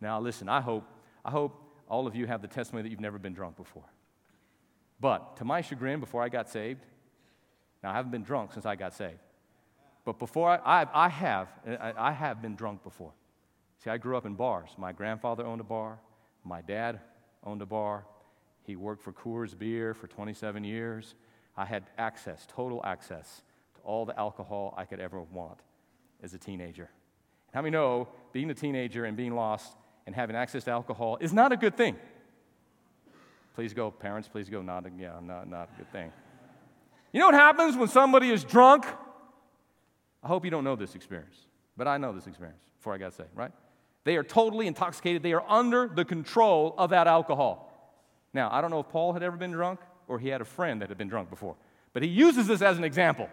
Now, 0.00 0.20
listen, 0.20 0.48
I 0.48 0.60
hope, 0.60 0.84
I 1.24 1.30
hope 1.30 1.62
all 1.88 2.06
of 2.06 2.16
you 2.16 2.26
have 2.26 2.42
the 2.42 2.48
testimony 2.48 2.82
that 2.82 2.90
you've 2.90 3.00
never 3.00 3.18
been 3.18 3.34
drunk 3.34 3.56
before. 3.56 3.84
But 5.00 5.36
to 5.36 5.44
my 5.44 5.60
chagrin, 5.60 6.00
before 6.00 6.22
I 6.22 6.28
got 6.28 6.48
saved, 6.48 6.84
now 7.82 7.90
I 7.90 7.94
haven't 7.94 8.10
been 8.10 8.24
drunk 8.24 8.52
since 8.52 8.66
I 8.66 8.74
got 8.74 8.94
saved. 8.94 9.20
But 10.04 10.18
before 10.18 10.50
I, 10.50 10.82
I, 10.82 10.86
I 11.06 11.08
have, 11.08 11.48
I, 11.66 11.92
I 11.96 12.12
have 12.12 12.42
been 12.42 12.56
drunk 12.56 12.82
before. 12.82 13.12
See, 13.84 13.90
I 13.90 13.98
grew 13.98 14.16
up 14.16 14.26
in 14.26 14.34
bars. 14.34 14.70
My 14.76 14.92
grandfather 14.92 15.44
owned 15.44 15.60
a 15.60 15.64
bar. 15.64 16.00
My 16.44 16.62
dad 16.62 17.00
owned 17.44 17.62
a 17.62 17.66
bar. 17.66 18.04
He 18.62 18.74
worked 18.74 19.02
for 19.02 19.12
Coors 19.12 19.56
Beer 19.56 19.94
for 19.94 20.08
27 20.08 20.64
years. 20.64 21.14
I 21.56 21.64
had 21.64 21.84
access, 21.96 22.46
total 22.48 22.80
access, 22.84 23.42
all 23.88 24.04
the 24.04 24.16
alcohol 24.20 24.74
I 24.76 24.84
could 24.84 25.00
ever 25.00 25.22
want 25.22 25.58
as 26.22 26.34
a 26.34 26.38
teenager. 26.38 26.90
How 27.54 27.62
many 27.62 27.70
know 27.70 28.08
being 28.32 28.50
a 28.50 28.54
teenager 28.54 29.06
and 29.06 29.16
being 29.16 29.34
lost 29.34 29.72
and 30.06 30.14
having 30.14 30.36
access 30.36 30.64
to 30.64 30.70
alcohol 30.70 31.16
is 31.20 31.32
not 31.32 31.52
a 31.52 31.56
good 31.56 31.76
thing? 31.76 31.96
Please 33.54 33.72
go, 33.72 33.90
parents, 33.90 34.28
please 34.28 34.50
go. 34.50 34.60
Not, 34.60 34.84
yeah, 34.98 35.18
not, 35.22 35.48
not 35.48 35.70
a 35.74 35.78
good 35.78 35.90
thing. 35.90 36.12
You 37.12 37.20
know 37.20 37.26
what 37.26 37.34
happens 37.34 37.76
when 37.76 37.88
somebody 37.88 38.30
is 38.30 38.44
drunk? 38.44 38.84
I 40.22 40.28
hope 40.28 40.44
you 40.44 40.50
don't 40.50 40.64
know 40.64 40.76
this 40.76 40.94
experience, 40.94 41.36
but 41.76 41.88
I 41.88 41.96
know 41.96 42.12
this 42.12 42.26
experience 42.26 42.60
before 42.76 42.94
I 42.94 42.98
got 42.98 43.14
saved, 43.14 43.30
right? 43.34 43.52
They 44.04 44.16
are 44.16 44.22
totally 44.22 44.66
intoxicated. 44.66 45.22
They 45.22 45.32
are 45.32 45.44
under 45.48 45.88
the 45.88 46.04
control 46.04 46.74
of 46.76 46.90
that 46.90 47.06
alcohol. 47.06 47.64
Now, 48.34 48.50
I 48.52 48.60
don't 48.60 48.70
know 48.70 48.80
if 48.80 48.88
Paul 48.90 49.14
had 49.14 49.22
ever 49.22 49.36
been 49.36 49.52
drunk 49.52 49.80
or 50.06 50.18
he 50.18 50.28
had 50.28 50.42
a 50.42 50.44
friend 50.44 50.82
that 50.82 50.90
had 50.90 50.98
been 50.98 51.08
drunk 51.08 51.30
before, 51.30 51.56
but 51.94 52.02
he 52.02 52.08
uses 52.08 52.46
this 52.46 52.60
as 52.60 52.76
an 52.76 52.84
example. 52.84 53.30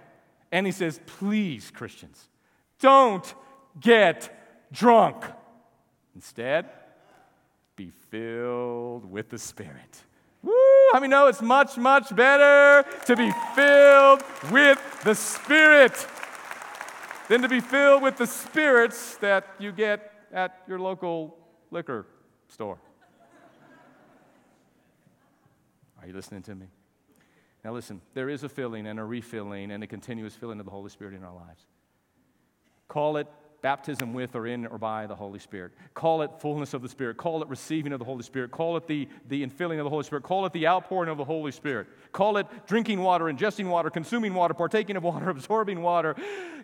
And 0.55 0.65
he 0.65 0.71
says, 0.71 1.01
Please, 1.05 1.69
Christians, 1.69 2.29
don't 2.79 3.35
get 3.77 4.69
drunk. 4.71 5.25
Instead, 6.15 6.69
be 7.75 7.91
filled 8.09 9.03
with 9.03 9.27
the 9.27 9.37
Spirit. 9.37 9.97
Woo! 10.41 10.53
How 10.93 11.01
many 11.01 11.09
know 11.09 11.27
it's 11.27 11.41
much, 11.41 11.75
much 11.75 12.15
better 12.15 12.87
to 13.05 13.17
be 13.17 13.33
filled 13.53 14.23
with 14.49 14.79
the 15.03 15.13
Spirit 15.13 16.07
than 17.27 17.41
to 17.41 17.49
be 17.49 17.59
filled 17.59 18.01
with 18.01 18.15
the 18.15 18.25
spirits 18.25 19.17
that 19.17 19.45
you 19.59 19.73
get 19.73 20.09
at 20.31 20.63
your 20.69 20.79
local 20.79 21.35
liquor 21.69 22.05
store? 22.47 22.77
Are 25.99 26.07
you 26.07 26.13
listening 26.13 26.43
to 26.43 26.55
me? 26.55 26.67
Now, 27.65 27.73
listen, 27.73 27.99
there 28.13 28.29
is 28.29 28.43
a 28.43 28.49
filling 28.49 28.85
and 28.85 28.99
a 28.99 29.03
refilling 29.03 29.71
and 29.71 29.83
a 29.83 29.87
continuous 29.87 30.35
filling 30.35 30.59
of 30.59 30.65
the 30.65 30.71
Holy 30.71 30.91
Spirit 30.91 31.15
in 31.15 31.23
our 31.23 31.33
lives. 31.33 31.65
Call 32.87 33.17
it 33.17 33.25
baptism 33.63 34.13
with 34.13 34.35
or 34.35 34.45
in 34.45 34.67
or 34.67 34.77
by 34.77 35.07
the 35.07 35.15
Holy 35.15 35.39
Spirit. 35.39 35.71
Call 35.95 36.21
it 36.21 36.29
fullness 36.37 36.75
of 36.75 36.83
the 36.83 36.89
Spirit. 36.89 37.17
Call 37.17 37.41
it 37.41 37.47
receiving 37.47 37.91
of 37.91 37.97
the 37.97 38.05
Holy 38.05 38.21
Spirit. 38.21 38.51
Call 38.51 38.77
it 38.77 38.85
the, 38.85 39.09
the 39.29 39.43
infilling 39.43 39.79
of 39.79 39.83
the 39.83 39.89
Holy 39.89 40.03
Spirit. 40.03 40.23
Call 40.23 40.45
it 40.45 40.53
the 40.53 40.67
outpouring 40.67 41.09
of 41.09 41.17
the 41.17 41.25
Holy 41.25 41.51
Spirit. 41.51 41.87
Call 42.11 42.37
it 42.37 42.45
drinking 42.67 42.99
water, 42.99 43.25
ingesting 43.25 43.67
water, 43.67 43.89
consuming 43.89 44.35
water, 44.35 44.53
partaking 44.53 44.95
of 44.95 45.01
water, 45.01 45.29
absorbing 45.31 45.81
water. 45.81 46.15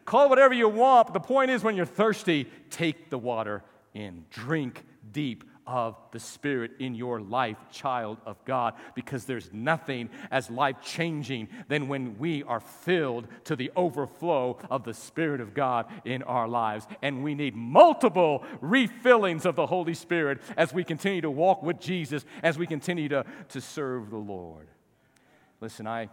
Call 0.06 0.30
whatever 0.30 0.54
you 0.54 0.70
want. 0.70 1.08
But 1.08 1.14
the 1.14 1.20
point 1.20 1.50
is, 1.50 1.64
when 1.64 1.76
you're 1.76 1.88
thirsty, 1.88 2.48
take 2.70 3.10
the 3.10 3.18
water 3.18 3.64
in. 3.96 4.26
Drink 4.30 4.86
deep 5.12 5.46
of 5.72 5.96
the 6.12 6.20
Spirit 6.20 6.72
in 6.80 6.96
your 6.96 7.22
life, 7.22 7.58
child 7.72 8.18
of 8.26 8.44
God, 8.44 8.74
because 8.94 9.24
there's 9.24 9.50
nothing 9.54 10.10
as 10.30 10.50
life 10.50 10.82
changing 10.84 11.48
than 11.70 11.88
when 11.88 12.18
we 12.20 12.44
are 12.44 12.60
filled 12.60 13.28
to 13.46 13.56
the 13.56 13.72
overflow 13.76 14.58
of 14.70 14.84
the 14.84 14.94
Spirit 14.94 15.40
of 15.40 15.54
God 15.54 15.86
in 16.04 16.24
our 16.24 16.48
lives. 16.48 16.86
And 17.02 17.24
we 17.24 17.36
need 17.36 17.56
multiple 17.56 18.44
refillings 18.62 19.46
of 19.46 19.56
the 19.56 19.66
Holy 19.66 19.94
Spirit 19.94 20.42
as 20.58 20.74
we 20.74 20.84
continue 20.84 21.22
to 21.22 21.32
walk 21.32 21.64
with 21.64 21.80
Jesus, 21.80 22.26
as 22.44 22.58
we 22.58 22.68
continue 22.68 23.08
to, 23.08 23.26
to 23.50 23.62
serve 23.62 24.10
the 24.10 24.18
Lord. 24.18 24.68
Listen, 25.62 25.88
I 25.88 26.10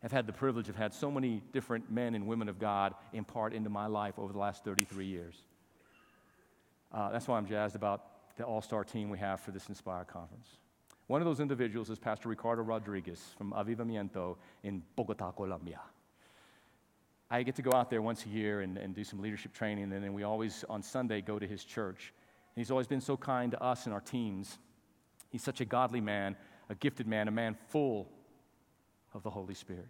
have 0.00 0.12
had 0.12 0.26
the 0.26 0.32
privilege 0.32 0.70
of 0.70 0.76
had 0.76 0.94
so 0.94 1.10
many 1.10 1.42
different 1.52 1.90
men 1.90 2.14
and 2.14 2.26
women 2.26 2.48
of 2.48 2.58
God 2.58 2.94
impart 3.12 3.52
into 3.52 3.68
my 3.68 3.86
life 3.86 4.18
over 4.18 4.32
the 4.32 4.38
last 4.38 4.64
33 4.64 5.04
years. 5.04 5.34
Uh, 6.90 7.10
that's 7.10 7.28
why 7.28 7.36
I'm 7.36 7.46
jazzed 7.46 7.76
about 7.76 8.13
the 8.36 8.44
all 8.44 8.62
star 8.62 8.84
team 8.84 9.10
we 9.10 9.18
have 9.18 9.40
for 9.40 9.50
this 9.50 9.68
Inspire 9.68 10.04
conference. 10.04 10.48
One 11.06 11.20
of 11.20 11.26
those 11.26 11.40
individuals 11.40 11.90
is 11.90 11.98
Pastor 11.98 12.28
Ricardo 12.28 12.62
Rodriguez 12.62 13.20
from 13.36 13.52
Avivamiento 13.52 14.36
in 14.62 14.82
Bogota, 14.96 15.32
Colombia. 15.32 15.80
I 17.30 17.42
get 17.42 17.56
to 17.56 17.62
go 17.62 17.72
out 17.72 17.90
there 17.90 18.00
once 18.00 18.24
a 18.24 18.28
year 18.28 18.60
and, 18.60 18.78
and 18.78 18.94
do 18.94 19.04
some 19.04 19.20
leadership 19.20 19.52
training, 19.52 19.92
and 19.92 20.04
then 20.04 20.12
we 20.14 20.22
always, 20.22 20.64
on 20.68 20.82
Sunday, 20.82 21.20
go 21.20 21.38
to 21.38 21.46
his 21.46 21.64
church. 21.64 22.12
He's 22.54 22.70
always 22.70 22.86
been 22.86 23.00
so 23.00 23.16
kind 23.16 23.50
to 23.50 23.62
us 23.62 23.86
and 23.86 23.92
our 23.92 24.00
teams. 24.00 24.58
He's 25.30 25.42
such 25.42 25.60
a 25.60 25.64
godly 25.64 26.00
man, 26.00 26.36
a 26.70 26.74
gifted 26.74 27.06
man, 27.06 27.28
a 27.28 27.32
man 27.32 27.56
full 27.68 28.08
of 29.12 29.22
the 29.22 29.30
Holy 29.30 29.54
Spirit, 29.54 29.88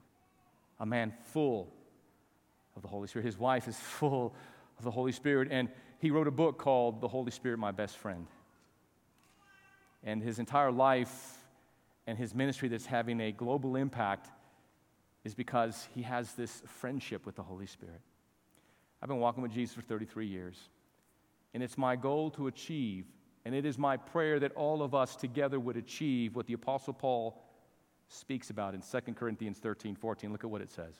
a 0.80 0.86
man 0.86 1.12
full 1.32 1.72
of 2.76 2.82
the 2.82 2.88
Holy 2.88 3.06
Spirit. 3.06 3.26
His 3.26 3.38
wife 3.38 3.68
is 3.68 3.76
full 3.76 4.34
of 4.78 4.84
the 4.84 4.90
Holy 4.90 5.12
Spirit, 5.12 5.48
and 5.50 5.68
he 5.98 6.10
wrote 6.10 6.26
a 6.26 6.32
book 6.32 6.58
called 6.58 7.00
The 7.00 7.08
Holy 7.08 7.30
Spirit, 7.30 7.58
My 7.58 7.72
Best 7.72 7.96
Friend. 7.96 8.26
And 10.02 10.22
his 10.22 10.38
entire 10.38 10.70
life 10.70 11.38
and 12.06 12.18
his 12.18 12.34
ministry 12.34 12.68
that's 12.68 12.86
having 12.86 13.20
a 13.20 13.32
global 13.32 13.76
impact 13.76 14.28
is 15.24 15.34
because 15.34 15.88
he 15.94 16.02
has 16.02 16.34
this 16.34 16.62
friendship 16.66 17.24
with 17.24 17.36
the 17.36 17.42
Holy 17.42 17.66
Spirit. 17.66 18.00
I've 19.02 19.08
been 19.08 19.18
walking 19.18 19.42
with 19.42 19.52
Jesus 19.52 19.74
for 19.74 19.82
33 19.82 20.26
years, 20.26 20.56
and 21.54 21.62
it's 21.62 21.78
my 21.78 21.96
goal 21.96 22.30
to 22.32 22.46
achieve, 22.46 23.06
and 23.44 23.54
it 23.54 23.64
is 23.64 23.78
my 23.78 23.96
prayer 23.96 24.38
that 24.40 24.52
all 24.52 24.82
of 24.82 24.94
us 24.94 25.16
together 25.16 25.58
would 25.58 25.76
achieve 25.76 26.36
what 26.36 26.46
the 26.46 26.54
Apostle 26.54 26.92
Paul 26.92 27.42
speaks 28.08 28.50
about 28.50 28.74
in 28.74 28.82
2 28.82 29.12
Corinthians 29.14 29.58
13 29.58 29.96
14. 29.96 30.32
Look 30.32 30.44
at 30.44 30.50
what 30.50 30.60
it 30.60 30.70
says. 30.70 30.94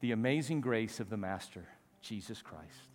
The 0.00 0.12
amazing 0.12 0.60
grace 0.60 0.98
of 1.00 1.10
the 1.10 1.16
Master, 1.16 1.64
Jesus 2.02 2.42
Christ 2.42 2.92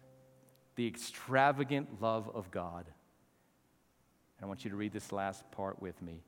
the 0.78 0.88
extravagant 0.88 2.02
love 2.02 2.30
of 2.34 2.50
God. 2.52 2.86
And 2.86 4.44
I 4.44 4.46
want 4.46 4.64
you 4.64 4.70
to 4.72 4.78
read 4.78 4.94
this 4.94 5.12
last 5.12 5.44
part 5.52 5.82
with 5.82 6.02
me. 6.02 6.22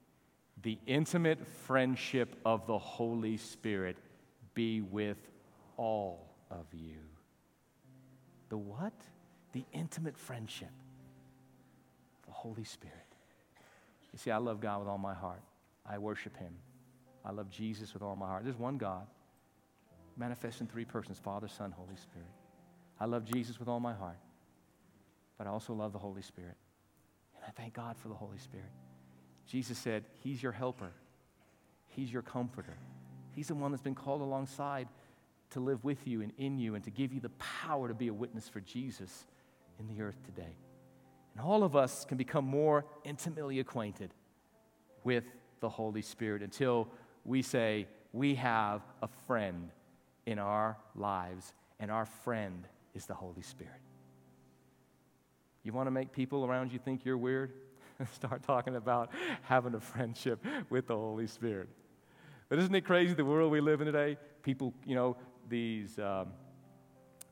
The 0.63 0.78
intimate 0.88 1.46
friendship 1.65 2.36
of 2.44 2.65
the 2.65 2.78
Holy 2.78 3.38
Spirit 3.38 3.96
be 4.56 4.82
with 4.82 5.20
all 5.78 6.28
of 6.52 6.65
you. 6.74 6.98
The 8.50 8.58
what? 8.58 8.92
The 9.54 9.63
intimate 9.72 10.18
friendship. 10.18 10.72
The 12.26 12.34
Holy 12.34 12.63
Spirit. 12.63 12.96
You 14.12 14.18
see, 14.18 14.32
I 14.32 14.38
love 14.38 14.60
God 14.60 14.80
with 14.80 14.88
all 14.88 14.98
my 14.98 15.13
heart. 15.13 15.42
I 15.88 16.00
worship 16.00 16.36
Him. 16.38 16.54
I 17.24 17.32
love 17.32 17.52
Jesus 17.52 17.94
with 17.94 18.02
all 18.02 18.15
my 18.15 18.26
heart. 18.26 18.44
There's 18.44 18.58
one 18.58 18.80
God, 18.80 19.06
manifest 20.18 20.60
in 20.60 20.68
three 20.68 20.86
persons 20.86 21.20
Father, 21.20 21.48
Son, 21.48 21.72
Holy 21.72 21.96
Spirit. 21.96 22.38
I 22.99 23.05
love 23.05 23.25
Jesus 23.25 23.59
with 23.59 23.67
all 23.67 23.79
my 23.79 23.93
heart 23.93 24.17
but 25.39 25.47
I 25.47 25.49
also 25.49 25.73
love 25.73 25.93
the 25.93 25.99
Holy 25.99 26.21
Spirit. 26.21 26.57
And 27.35 27.45
I 27.47 27.51
thank 27.51 27.73
God 27.73 27.97
for 27.97 28.09
the 28.09 28.13
Holy 28.13 28.38
Spirit. 28.38 28.69
Jesus 29.47 29.79
said, 29.79 30.03
He's 30.21 30.43
your 30.43 30.51
helper, 30.51 30.91
He's 31.88 32.13
your 32.13 32.21
comforter. 32.21 32.77
He's 33.31 33.47
the 33.47 33.55
one 33.55 33.71
that's 33.71 33.81
been 33.81 33.95
called 33.95 34.21
alongside 34.21 34.89
to 35.51 35.62
live 35.62 35.83
with 35.83 36.05
you 36.05 36.21
and 36.21 36.33
in 36.38 36.59
you 36.59 36.75
and 36.75 36.83
to 36.83 36.91
give 36.91 37.13
you 37.13 37.21
the 37.21 37.29
power 37.29 37.88
to 37.88 37.93
be 37.93 38.09
a 38.09 38.13
witness 38.13 38.49
for 38.49 38.59
Jesus 38.59 39.25
in 39.79 39.88
the 39.88 40.01
earth 40.01 40.17
today. 40.25 40.57
And 41.33 41.45
all 41.45 41.63
of 41.63 41.75
us 41.75 42.03
can 42.03 42.17
become 42.17 42.43
more 42.43 42.85
intimately 43.05 43.59
acquainted 43.59 44.13
with 45.05 45.23
the 45.62 45.69
Holy 45.69 46.01
Spirit 46.01 46.43
until 46.43 46.89
we 47.23 47.41
say, 47.43 47.88
We 48.12 48.35
have 48.35 48.81
a 49.01 49.07
friend 49.25 49.69
in 50.25 50.38
our 50.38 50.77
lives, 50.95 51.53
and 51.79 51.89
our 51.89 52.05
friend 52.05 52.67
is 52.93 53.06
the 53.06 53.13
Holy 53.13 53.41
Spirit. 53.41 53.82
You 55.63 55.73
want 55.73 55.88
to 55.88 55.91
make 55.91 56.12
people 56.12 56.45
around 56.45 56.71
you 56.71 56.80
think 56.80 57.06
you're 57.06 57.17
weird? 57.17 57.54
Start 58.13 58.43
talking 58.43 58.75
about 58.75 59.12
having 59.43 59.73
a 59.75 59.80
friendship 59.80 60.43
with 60.69 60.88
the 60.88 60.95
Holy 60.95 61.28
Spirit. 61.28 61.69
But 62.47 62.60
isn't 62.60 62.73
it 62.73 62.82
crazy 62.82 63.13
the 63.13 63.25
world 63.25 63.52
we 63.52 63.62
live 63.62 63.82
in 63.82 63.86
today? 63.86 64.17
People, 64.42 64.73
you 64.85 64.96
know, 64.96 65.17
these 65.48 66.00
um, 66.00 66.27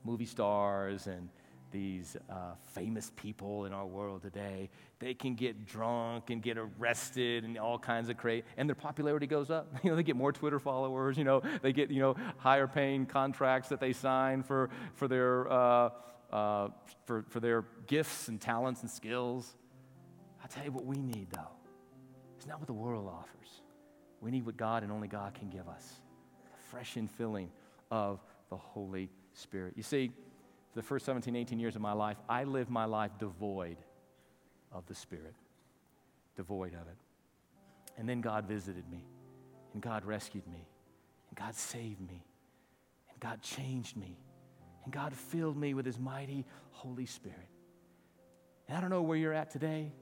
movie 0.04 0.26
stars 0.26 1.08
and 1.08 1.30
these 1.72 2.18
uh, 2.30 2.54
famous 2.74 3.12
people 3.16 3.66
in 3.66 3.74
our 3.74 3.86
world 3.86 4.22
today, 4.22 4.70
they 5.00 5.14
can 5.14 5.36
get 5.36 5.66
drunk 5.66 6.30
and 6.30 6.42
get 6.42 6.58
arrested 6.58 7.44
and 7.44 7.58
all 7.58 7.78
kinds 7.78 8.10
of 8.10 8.18
crazy, 8.18 8.44
and 8.58 8.68
their 8.70 8.76
popularity 8.76 9.28
goes 9.28 9.50
up. 9.50 9.68
You 9.84 9.92
know, 9.92 9.96
they 9.96 10.04
get 10.04 10.16
more 10.16 10.32
Twitter 10.32 10.60
followers. 10.60 11.18
You 11.18 11.24
know, 11.24 11.42
they 11.62 11.72
get 11.72 11.92
you 11.92 12.02
know 12.02 12.16
higher 12.38 12.68
paying 12.68 13.06
contracts 13.06 13.70
that 13.70 13.80
they 13.80 13.94
sign 13.94 14.44
for 14.44 14.70
for 14.96 15.08
their 15.08 15.52
uh, 15.52 15.90
uh, 16.32 16.70
for, 17.06 17.24
for 17.30 17.40
their 17.40 17.66
gifts 17.88 18.28
and 18.28 18.40
talents 18.42 18.82
and 18.82 18.90
skills. 18.90 19.56
I 20.44 20.48
tell 20.48 20.66
you 20.66 20.72
what 20.72 20.86
we 20.86 20.98
need, 20.98 21.28
though. 21.32 21.52
It's 22.38 22.46
not 22.46 22.60
what 22.60 22.68
the 22.68 22.74
world 22.74 23.08
offers. 23.08 23.62
We 24.22 24.32
need 24.32 24.46
what 24.46 24.58
God 24.58 24.84
and 24.84 24.92
only 24.92 25.08
God 25.08 25.34
can 25.34 25.50
give 25.50 25.68
us 25.68 25.94
a 26.46 26.70
fresh 26.70 26.96
infilling 26.96 27.48
of 27.92 28.20
the 28.50 28.58
Holy 28.58 29.10
Spirit. 29.34 29.74
You 29.76 29.84
see, 29.84 30.12
the 30.78 30.84
first 30.84 31.08
17, 31.08 31.36
18 31.36 31.60
years 31.60 31.76
of 31.76 31.82
my 31.82 31.94
life, 31.94 32.18
I 32.30 32.44
lived 32.44 32.70
my 32.70 32.86
life 32.86 33.10
devoid 33.18 33.78
of 34.72 34.86
the 34.86 34.94
Spirit. 34.94 35.34
devoid 36.36 36.74
of 36.74 36.88
it. 36.88 36.98
And 37.98 38.08
then 38.08 38.22
God 38.22 38.46
visited 38.46 38.88
me, 38.92 39.04
and 39.74 39.82
God 39.82 40.06
rescued 40.06 40.46
me, 40.46 40.68
and 41.30 41.36
God 41.36 41.56
saved 41.56 42.00
me, 42.00 42.24
and 43.10 43.20
God 43.20 43.42
changed 43.42 43.98
me, 43.98 44.20
and 44.84 44.94
God 44.94 45.14
filled 45.14 45.58
me 45.58 45.74
with 45.74 45.84
His 45.84 45.98
mighty 45.98 46.46
Holy 46.70 47.08
Spirit. 47.08 47.50
And 48.68 48.78
I 48.78 48.82
don't 48.82 48.92
know 48.92 49.02
where 49.02 49.18
you're 49.18 49.34
at 49.34 49.50
today. 49.50 49.94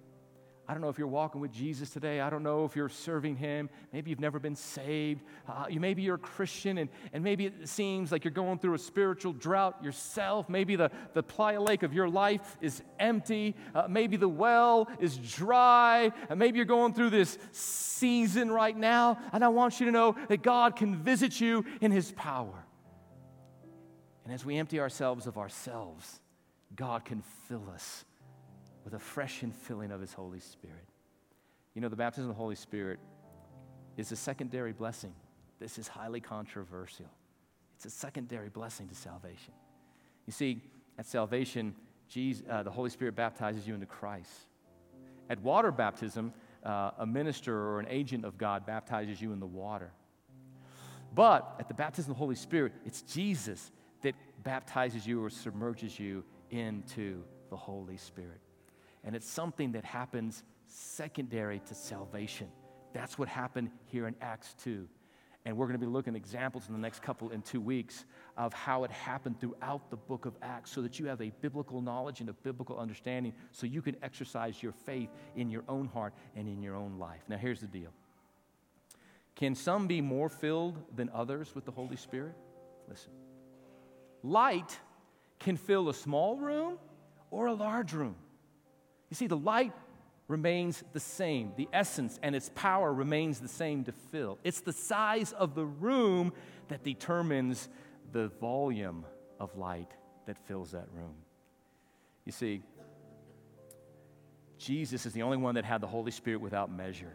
I 0.68 0.74
don't 0.74 0.82
know 0.82 0.89
if 0.89 0.97
you're 0.97 1.07
walking 1.07 1.41
with 1.41 1.51
Jesus 1.51 1.91
today. 1.91 2.22
I 2.22 2.30
don't 2.30 2.41
know 2.41 2.66
if 2.66 2.76
you're 2.76 2.89
serving 2.89 3.36
Him. 3.36 3.70
Maybe 3.93 4.09
you've 4.09 4.20
never 4.20 4.39
been 4.39 4.55
saved. 4.55 5.22
Uh, 5.47 5.66
you, 5.70 5.80
maybe 5.80 6.01
you're 6.01 6.16
a 6.16 6.20
Christian 6.20 6.80
and, 6.80 6.89
and 7.13 7.24
maybe 7.24 7.45
it 7.45 7.70
seems 7.70 8.11
like 8.11 8.24
you're 8.24 8.32
going 8.32 8.57
through 8.57 8.74
a 8.74 8.80
spiritual 8.80 9.34
drought 9.34 9.84
yourself. 9.84 10.49
Maybe 10.49 10.76
the, 10.76 10.89
the 11.13 11.22
Playa 11.22 11.61
Lake 11.61 11.84
of 11.84 11.93
your 11.93 12.09
life 12.09 12.57
is 12.61 12.82
empty. 12.99 13.55
Uh, 13.76 13.86
maybe 13.88 14.18
the 14.18 14.28
well 14.28 14.89
is 14.99 15.18
dry. 15.18 16.11
Uh, 16.30 16.36
maybe 16.36 16.57
you're 16.57 16.66
going 16.66 16.93
through 16.93 17.11
this 17.11 17.38
season 17.51 18.49
right 18.49 18.76
now. 18.76 19.20
And 19.34 19.43
I 19.43 19.49
want 19.49 19.80
you 19.80 19.86
to 19.86 19.91
know 19.91 20.16
that 20.30 20.41
God 20.41 20.76
can 20.76 20.95
visit 20.95 21.39
you 21.39 21.63
in 21.80 21.91
His 21.91 22.11
power. 22.13 22.66
And 24.24 24.34
as 24.34 24.43
we 24.43 24.57
empty 24.57 24.80
ourselves 24.80 25.28
of 25.28 25.38
ourselves, 25.38 26.20
God 26.76 27.05
can 27.05 27.22
fill 27.47 27.70
us 27.72 28.03
with 28.86 28.94
a 28.94 29.00
fresh 29.00 29.42
infilling 29.42 29.92
of 29.92 30.00
His 30.00 30.14
Holy 30.14 30.40
Spirit. 30.40 30.86
You 31.74 31.82
know, 31.82 31.90
the 31.90 31.96
baptism 31.96 32.30
of 32.30 32.36
the 32.36 32.42
Holy 32.42 32.56
Spirit 32.56 33.00
is 33.98 34.12
a 34.12 34.16
secondary 34.16 34.72
blessing. 34.72 35.14
This 35.60 35.78
is 35.78 35.88
highly 35.88 36.22
controversial. 36.22 37.08
It's 37.76 37.86
a 37.86 37.90
secondary 37.90 38.50
blessing 38.50 38.88
to 38.88 38.96
salvation. 38.96 39.54
You 40.28 40.32
see, 40.32 40.62
at 40.98 41.06
salvation, 41.06 41.76
Jesus, 42.08 42.46
uh, 42.50 42.64
the 42.64 42.72
Holy 42.72 42.90
Spirit 42.90 43.16
baptizes 43.16 43.68
you 43.68 43.74
into 43.74 43.88
Christ. 43.88 44.32
At 45.30 45.42
water 45.42 45.72
baptism, 45.72 46.32
uh, 46.64 46.92
a 47.00 47.06
minister 47.06 47.54
or 47.54 47.80
an 47.80 47.88
agent 47.90 48.24
of 48.24 48.38
God 48.38 48.66
baptizes 48.66 49.22
you 49.22 49.34
in 49.34 49.40
the 49.40 49.48
water. 49.48 49.92
But 51.14 51.56
at 51.60 51.68
the 51.68 51.74
baptism 51.74 52.12
of 52.12 52.18
the 52.18 52.20
Holy 52.20 52.36
Spirit, 52.36 52.74
it's 52.86 53.02
Jesus 53.02 53.72
that 54.02 54.16
baptizes 54.44 55.08
you 55.08 55.24
or 55.24 55.30
submerges 55.30 56.00
you 56.00 56.24
into 56.52 57.24
the 57.50 57.56
Holy 57.56 57.98
Spirit 57.98 58.40
and 59.06 59.16
it's 59.16 59.30
something 59.30 59.72
that 59.74 59.86
happens 59.86 60.43
secondary 60.66 61.60
to 61.68 61.76
salvation. 61.76 62.47
That's 62.91 63.18
what 63.18 63.28
happened 63.28 63.70
here 63.86 64.08
in 64.08 64.16
Acts 64.20 64.56
2. 64.64 64.88
And 65.47 65.56
we're 65.56 65.68
going 65.68 65.80
to 65.80 65.86
be 65.86 65.91
looking 65.91 66.16
at 66.16 66.18
examples 66.18 66.68
in 66.68 66.74
the 66.74 66.80
next 66.80 67.03
couple 67.03 67.30
in 67.30 67.43
two 67.43 67.62
weeks 67.62 68.06
of 68.36 68.51
how 68.51 68.84
it 68.84 68.89
happened 68.89 69.39
throughout 69.39 69.91
the 69.91 69.95
book 69.95 70.26
of 70.26 70.34
Acts 70.41 70.72
so 70.72 70.82
that 70.82 70.97
you 70.97 71.06
have 71.06 71.22
a 71.22 71.32
biblical 71.39 71.82
knowledge 71.82 72.20
and 72.20 72.30
a 72.30 72.34
biblical 72.34 72.80
understanding 72.80 73.32
so 73.51 73.68
you 73.68 73.84
can 73.84 73.95
exercise 74.01 74.64
your 74.64 74.72
faith 74.72 75.10
in 75.36 75.51
your 75.51 75.64
own 75.70 75.88
heart 75.88 76.16
and 76.36 76.47
in 76.47 76.64
your 76.64 76.76
own 76.76 76.97
life. 76.97 77.22
Now, 77.30 77.38
here's 77.38 77.62
the 77.62 77.68
deal 77.68 77.91
Can 79.36 79.53
some 79.53 79.86
be 79.86 80.01
more 80.01 80.30
filled 80.30 80.82
than 80.95 81.12
others 81.14 81.53
with 81.53 81.66
the 81.66 81.72
Holy 81.72 81.95
Spirit? 81.95 82.34
Listen. 82.89 83.12
Light 84.24 84.80
can 85.38 85.58
fill 85.58 85.89
a 85.89 85.93
small 85.93 86.38
room 86.38 86.80
or 87.30 87.45
a 87.45 87.53
large 87.53 87.93
room. 87.93 88.16
You 89.16 89.18
see, 89.18 89.28
the 89.28 89.38
light 89.38 89.72
remains 90.28 90.84
the 90.91 90.99
same. 90.99 91.53
The 91.55 91.70
essence 91.72 92.20
and 92.22 92.36
its 92.36 92.51
power 92.53 92.93
remains 92.93 93.39
the 93.39 93.47
same 93.47 93.86
to 93.86 93.93
fill. 93.93 94.39
It's 94.43 94.59
the 94.59 94.74
size 94.74 95.32
of 95.32 95.55
the 95.55 95.63
room 95.63 96.34
that 96.68 96.84
determines 96.84 97.70
the 98.11 98.28
volume 98.41 99.05
of 99.39 99.57
light 99.57 99.89
that 100.26 100.38
fills 100.49 100.72
that 100.72 100.89
room. 100.93 101.13
You 102.26 102.34
see, 102.34 102.61
Jesus 104.57 105.05
is 105.05 105.13
the 105.13 105.22
only 105.22 105.38
one 105.38 105.55
that 105.55 105.63
had 105.63 105.80
the 105.80 105.88
Holy 105.88 106.11
Spirit 106.11 106.41
without 106.41 106.70
measure. 106.70 107.13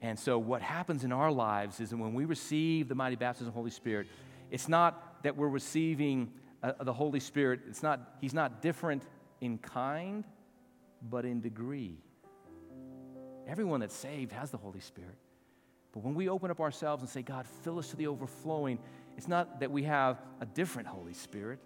And 0.00 0.18
so, 0.18 0.38
what 0.38 0.62
happens 0.62 1.04
in 1.04 1.12
our 1.12 1.30
lives 1.30 1.80
is 1.80 1.90
that 1.90 1.98
when 1.98 2.14
we 2.14 2.24
receive 2.24 2.88
the 2.88 2.94
mighty 2.94 3.16
baptism 3.16 3.48
of 3.48 3.52
the 3.52 3.58
Holy 3.58 3.70
Spirit, 3.70 4.06
it's 4.50 4.70
not 4.70 5.22
that 5.22 5.36
we're 5.36 5.48
receiving 5.48 6.32
uh, 6.62 6.72
the 6.82 6.94
Holy 6.94 7.20
Spirit, 7.20 7.60
it's 7.68 7.82
not, 7.82 8.14
He's 8.22 8.32
not 8.32 8.62
different 8.62 9.02
in 9.40 9.58
kind, 9.58 10.24
but 11.02 11.24
in 11.24 11.40
degree. 11.40 11.98
Everyone 13.46 13.80
that's 13.80 13.94
saved 13.94 14.32
has 14.32 14.50
the 14.50 14.56
Holy 14.56 14.80
Spirit. 14.80 15.16
But 15.92 16.04
when 16.04 16.14
we 16.14 16.28
open 16.28 16.50
up 16.50 16.60
ourselves 16.60 17.02
and 17.02 17.10
say, 17.10 17.22
God, 17.22 17.46
fill 17.62 17.78
us 17.78 17.88
to 17.88 17.96
the 17.96 18.06
overflowing, 18.06 18.78
it's 19.16 19.28
not 19.28 19.60
that 19.60 19.70
we 19.70 19.82
have 19.84 20.20
a 20.40 20.46
different 20.46 20.88
Holy 20.88 21.14
Spirit, 21.14 21.58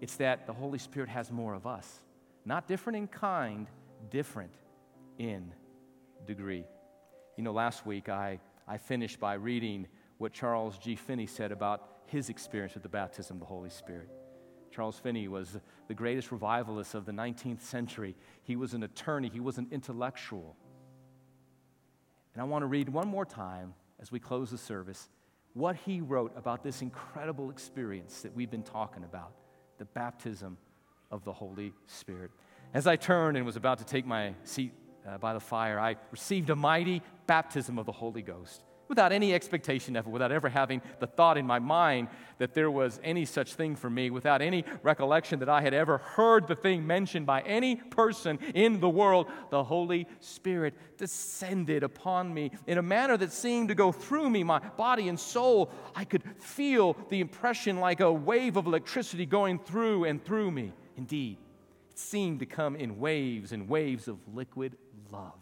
it's 0.00 0.16
that 0.16 0.46
the 0.46 0.52
Holy 0.52 0.78
Spirit 0.78 1.08
has 1.08 1.30
more 1.32 1.54
of 1.54 1.66
us. 1.66 2.00
Not 2.44 2.68
different 2.68 2.96
in 2.96 3.06
kind, 3.08 3.66
different 4.10 4.52
in 5.18 5.52
degree. 6.26 6.64
You 7.36 7.44
know, 7.44 7.52
last 7.52 7.84
week 7.84 8.08
I, 8.08 8.38
I 8.66 8.78
finished 8.78 9.18
by 9.18 9.34
reading 9.34 9.88
what 10.18 10.32
Charles 10.32 10.78
G. 10.78 10.94
Finney 10.94 11.26
said 11.26 11.52
about 11.52 11.88
his 12.06 12.28
experience 12.28 12.74
with 12.74 12.82
the 12.82 12.88
baptism 12.88 13.36
of 13.36 13.40
the 13.40 13.46
Holy 13.46 13.70
Spirit. 13.70 14.08
Charles 14.70 14.98
Finney 14.98 15.28
was 15.28 15.58
the 15.88 15.94
greatest 15.94 16.30
revivalist 16.30 16.94
of 16.94 17.04
the 17.04 17.12
19th 17.12 17.60
century. 17.60 18.16
He 18.42 18.56
was 18.56 18.74
an 18.74 18.82
attorney, 18.82 19.30
he 19.32 19.40
was 19.40 19.58
an 19.58 19.66
intellectual. 19.70 20.56
And 22.34 22.42
I 22.42 22.44
want 22.44 22.62
to 22.62 22.66
read 22.66 22.88
one 22.88 23.08
more 23.08 23.24
time 23.24 23.74
as 24.00 24.12
we 24.12 24.20
close 24.20 24.50
the 24.50 24.58
service 24.58 25.08
what 25.54 25.74
he 25.74 26.00
wrote 26.00 26.32
about 26.36 26.62
this 26.62 26.80
incredible 26.80 27.50
experience 27.50 28.22
that 28.22 28.34
we've 28.34 28.50
been 28.50 28.62
talking 28.62 29.02
about 29.02 29.32
the 29.78 29.84
baptism 29.84 30.56
of 31.10 31.24
the 31.24 31.32
Holy 31.32 31.72
Spirit. 31.86 32.30
As 32.72 32.86
I 32.86 32.94
turned 32.94 33.36
and 33.36 33.44
was 33.44 33.56
about 33.56 33.78
to 33.78 33.84
take 33.84 34.06
my 34.06 34.34
seat 34.44 34.72
uh, 35.06 35.18
by 35.18 35.32
the 35.32 35.40
fire, 35.40 35.80
I 35.80 35.96
received 36.12 36.50
a 36.50 36.56
mighty 36.56 37.02
baptism 37.26 37.78
of 37.78 37.86
the 37.86 37.92
Holy 37.92 38.22
Ghost 38.22 38.62
without 38.90 39.12
any 39.12 39.32
expectation 39.32 39.94
of 39.94 40.04
it, 40.04 40.10
without 40.10 40.32
ever 40.32 40.48
having 40.48 40.82
the 40.98 41.06
thought 41.06 41.38
in 41.38 41.46
my 41.46 41.60
mind 41.60 42.08
that 42.38 42.52
there 42.52 42.70
was 42.70 43.00
any 43.04 43.24
such 43.24 43.54
thing 43.54 43.76
for 43.76 43.88
me, 43.88 44.10
without 44.10 44.42
any 44.42 44.64
recollection 44.82 45.38
that 45.38 45.48
I 45.48 45.62
had 45.62 45.72
ever 45.72 45.98
heard 45.98 46.48
the 46.48 46.56
thing 46.56 46.84
mentioned 46.84 47.24
by 47.24 47.40
any 47.42 47.76
person 47.76 48.40
in 48.52 48.80
the 48.80 48.88
world, 48.88 49.28
the 49.50 49.62
Holy 49.62 50.08
Spirit 50.18 50.74
descended 50.98 51.84
upon 51.84 52.34
me 52.34 52.50
in 52.66 52.78
a 52.78 52.82
manner 52.82 53.16
that 53.16 53.32
seemed 53.32 53.68
to 53.68 53.76
go 53.76 53.92
through 53.92 54.28
me, 54.28 54.42
my 54.42 54.58
body 54.58 55.08
and 55.08 55.18
soul. 55.18 55.70
I 55.94 56.04
could 56.04 56.24
feel 56.40 56.96
the 57.10 57.20
impression 57.20 57.78
like 57.78 58.00
a 58.00 58.12
wave 58.12 58.56
of 58.56 58.66
electricity 58.66 59.24
going 59.24 59.60
through 59.60 60.04
and 60.04 60.22
through 60.22 60.50
me. 60.50 60.72
Indeed, 60.96 61.38
it 61.90 61.98
seemed 61.98 62.40
to 62.40 62.46
come 62.46 62.74
in 62.74 62.98
waves 62.98 63.52
and 63.52 63.68
waves 63.68 64.08
of 64.08 64.18
liquid 64.34 64.76
love 65.12 65.38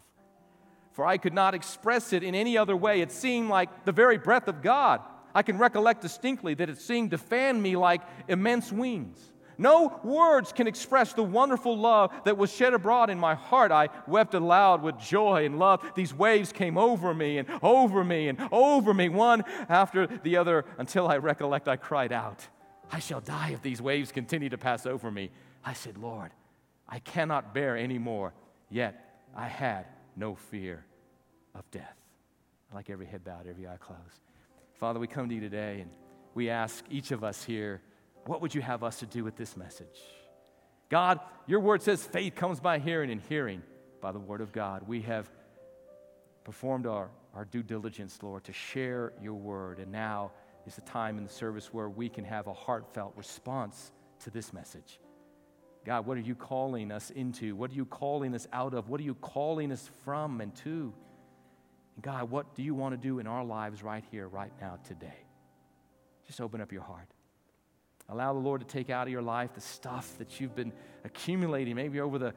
for 0.99 1.05
I 1.05 1.17
could 1.17 1.33
not 1.33 1.55
express 1.55 2.11
it 2.11 2.23
in 2.23 2.35
any 2.35 2.57
other 2.57 2.75
way. 2.75 2.99
It 2.99 3.13
seemed 3.13 3.49
like 3.49 3.85
the 3.85 3.93
very 3.93 4.17
breath 4.17 4.49
of 4.49 4.61
God. 4.61 4.99
I 5.33 5.43
can 5.43 5.57
recollect 5.57 6.01
distinctly 6.01 6.55
that 6.55 6.69
it 6.69 6.77
seemed 6.77 7.11
to 7.11 7.17
fan 7.17 7.61
me 7.61 7.77
like 7.77 8.01
immense 8.27 8.69
wings. 8.69 9.17
No 9.57 9.97
words 10.03 10.51
can 10.51 10.67
express 10.67 11.13
the 11.13 11.23
wonderful 11.23 11.77
love 11.77 12.11
that 12.25 12.37
was 12.37 12.53
shed 12.53 12.73
abroad 12.73 13.09
in 13.09 13.17
my 13.17 13.33
heart. 13.33 13.71
I 13.71 13.87
wept 14.07 14.33
aloud 14.33 14.83
with 14.83 14.99
joy 14.99 15.45
and 15.45 15.57
love. 15.57 15.89
These 15.95 16.13
waves 16.13 16.51
came 16.51 16.77
over 16.77 17.13
me 17.13 17.37
and 17.37 17.47
over 17.63 18.03
me 18.03 18.27
and 18.27 18.37
over 18.51 18.93
me, 18.93 19.07
one 19.07 19.45
after 19.69 20.05
the 20.05 20.35
other, 20.35 20.65
until 20.79 21.07
I 21.07 21.15
recollect 21.15 21.69
I 21.69 21.77
cried 21.77 22.11
out, 22.11 22.45
I 22.91 22.99
shall 22.99 23.21
die 23.21 23.51
if 23.53 23.61
these 23.61 23.81
waves 23.81 24.11
continue 24.11 24.49
to 24.49 24.57
pass 24.57 24.85
over 24.85 25.09
me. 25.09 25.31
I 25.63 25.71
said, 25.71 25.97
Lord, 25.97 26.31
I 26.89 26.99
cannot 26.99 27.53
bear 27.53 27.77
any 27.77 27.99
more. 27.99 28.33
Yet 28.69 29.23
I 29.33 29.47
had 29.47 29.85
no 30.17 30.35
fear 30.35 30.83
of 31.59 31.69
death. 31.71 31.95
I 32.71 32.75
Like 32.75 32.89
every 32.89 33.05
head 33.05 33.23
bowed, 33.23 33.45
every 33.47 33.67
eye 33.67 33.77
closed. 33.77 34.21
Father, 34.79 34.99
we 34.99 35.07
come 35.07 35.29
to 35.29 35.35
you 35.35 35.41
today 35.41 35.81
and 35.81 35.91
we 36.33 36.49
ask 36.49 36.83
each 36.89 37.11
of 37.11 37.23
us 37.23 37.43
here, 37.43 37.81
what 38.25 38.41
would 38.41 38.55
you 38.55 38.61
have 38.61 38.83
us 38.83 38.99
to 38.99 39.05
do 39.05 39.23
with 39.23 39.35
this 39.35 39.57
message? 39.57 39.99
God, 40.89 41.19
your 41.45 41.59
word 41.59 41.81
says 41.81 42.03
faith 42.03 42.35
comes 42.35 42.59
by 42.59 42.79
hearing 42.79 43.11
and 43.11 43.21
hearing 43.21 43.61
by 44.01 44.11
the 44.11 44.19
word 44.19 44.41
of 44.41 44.51
God. 44.51 44.87
We 44.87 45.01
have 45.01 45.29
performed 46.43 46.87
our, 46.87 47.09
our 47.35 47.45
due 47.45 47.63
diligence, 47.63 48.19
Lord, 48.21 48.45
to 48.45 48.53
share 48.53 49.13
your 49.21 49.33
word. 49.33 49.79
And 49.79 49.91
now 49.91 50.31
is 50.65 50.75
the 50.75 50.81
time 50.81 51.17
in 51.17 51.23
the 51.23 51.29
service 51.29 51.73
where 51.73 51.89
we 51.89 52.09
can 52.09 52.23
have 52.23 52.47
a 52.47 52.53
heartfelt 52.53 53.13
response 53.15 53.91
to 54.23 54.29
this 54.29 54.53
message. 54.53 54.99
God, 55.85 56.05
what 56.05 56.17
are 56.17 56.21
you 56.21 56.35
calling 56.35 56.91
us 56.91 57.09
into? 57.09 57.55
What 57.55 57.71
are 57.71 57.75
you 57.75 57.85
calling 57.85 58.35
us 58.35 58.47
out 58.53 58.73
of? 58.73 58.89
What 58.89 58.99
are 58.99 59.03
you 59.03 59.15
calling 59.15 59.71
us 59.71 59.89
from 60.03 60.41
and 60.41 60.55
to? 60.57 60.93
God, 62.01 62.29
what 62.29 62.55
do 62.55 62.63
you 62.63 62.73
want 62.73 62.93
to 62.93 62.97
do 62.97 63.19
in 63.19 63.27
our 63.27 63.43
lives 63.43 63.83
right 63.83 64.03
here, 64.11 64.27
right 64.27 64.51
now, 64.61 64.77
today? 64.83 65.25
Just 66.27 66.41
open 66.41 66.61
up 66.61 66.71
your 66.71 66.83
heart. 66.83 67.07
Allow 68.09 68.33
the 68.33 68.39
Lord 68.39 68.61
to 68.61 68.67
take 68.67 68.89
out 68.89 69.07
of 69.07 69.11
your 69.11 69.21
life 69.21 69.53
the 69.53 69.61
stuff 69.61 70.17
that 70.17 70.39
you've 70.39 70.55
been 70.55 70.73
accumulating, 71.03 71.75
maybe 71.75 71.99
over 71.99 72.17
the 72.17 72.33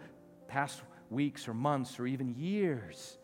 past 0.49 0.83
weeks 1.11 1.49
or 1.49 1.55
months 1.55 1.99
or 1.99 2.07
even 2.07 2.35
years. 2.35 3.19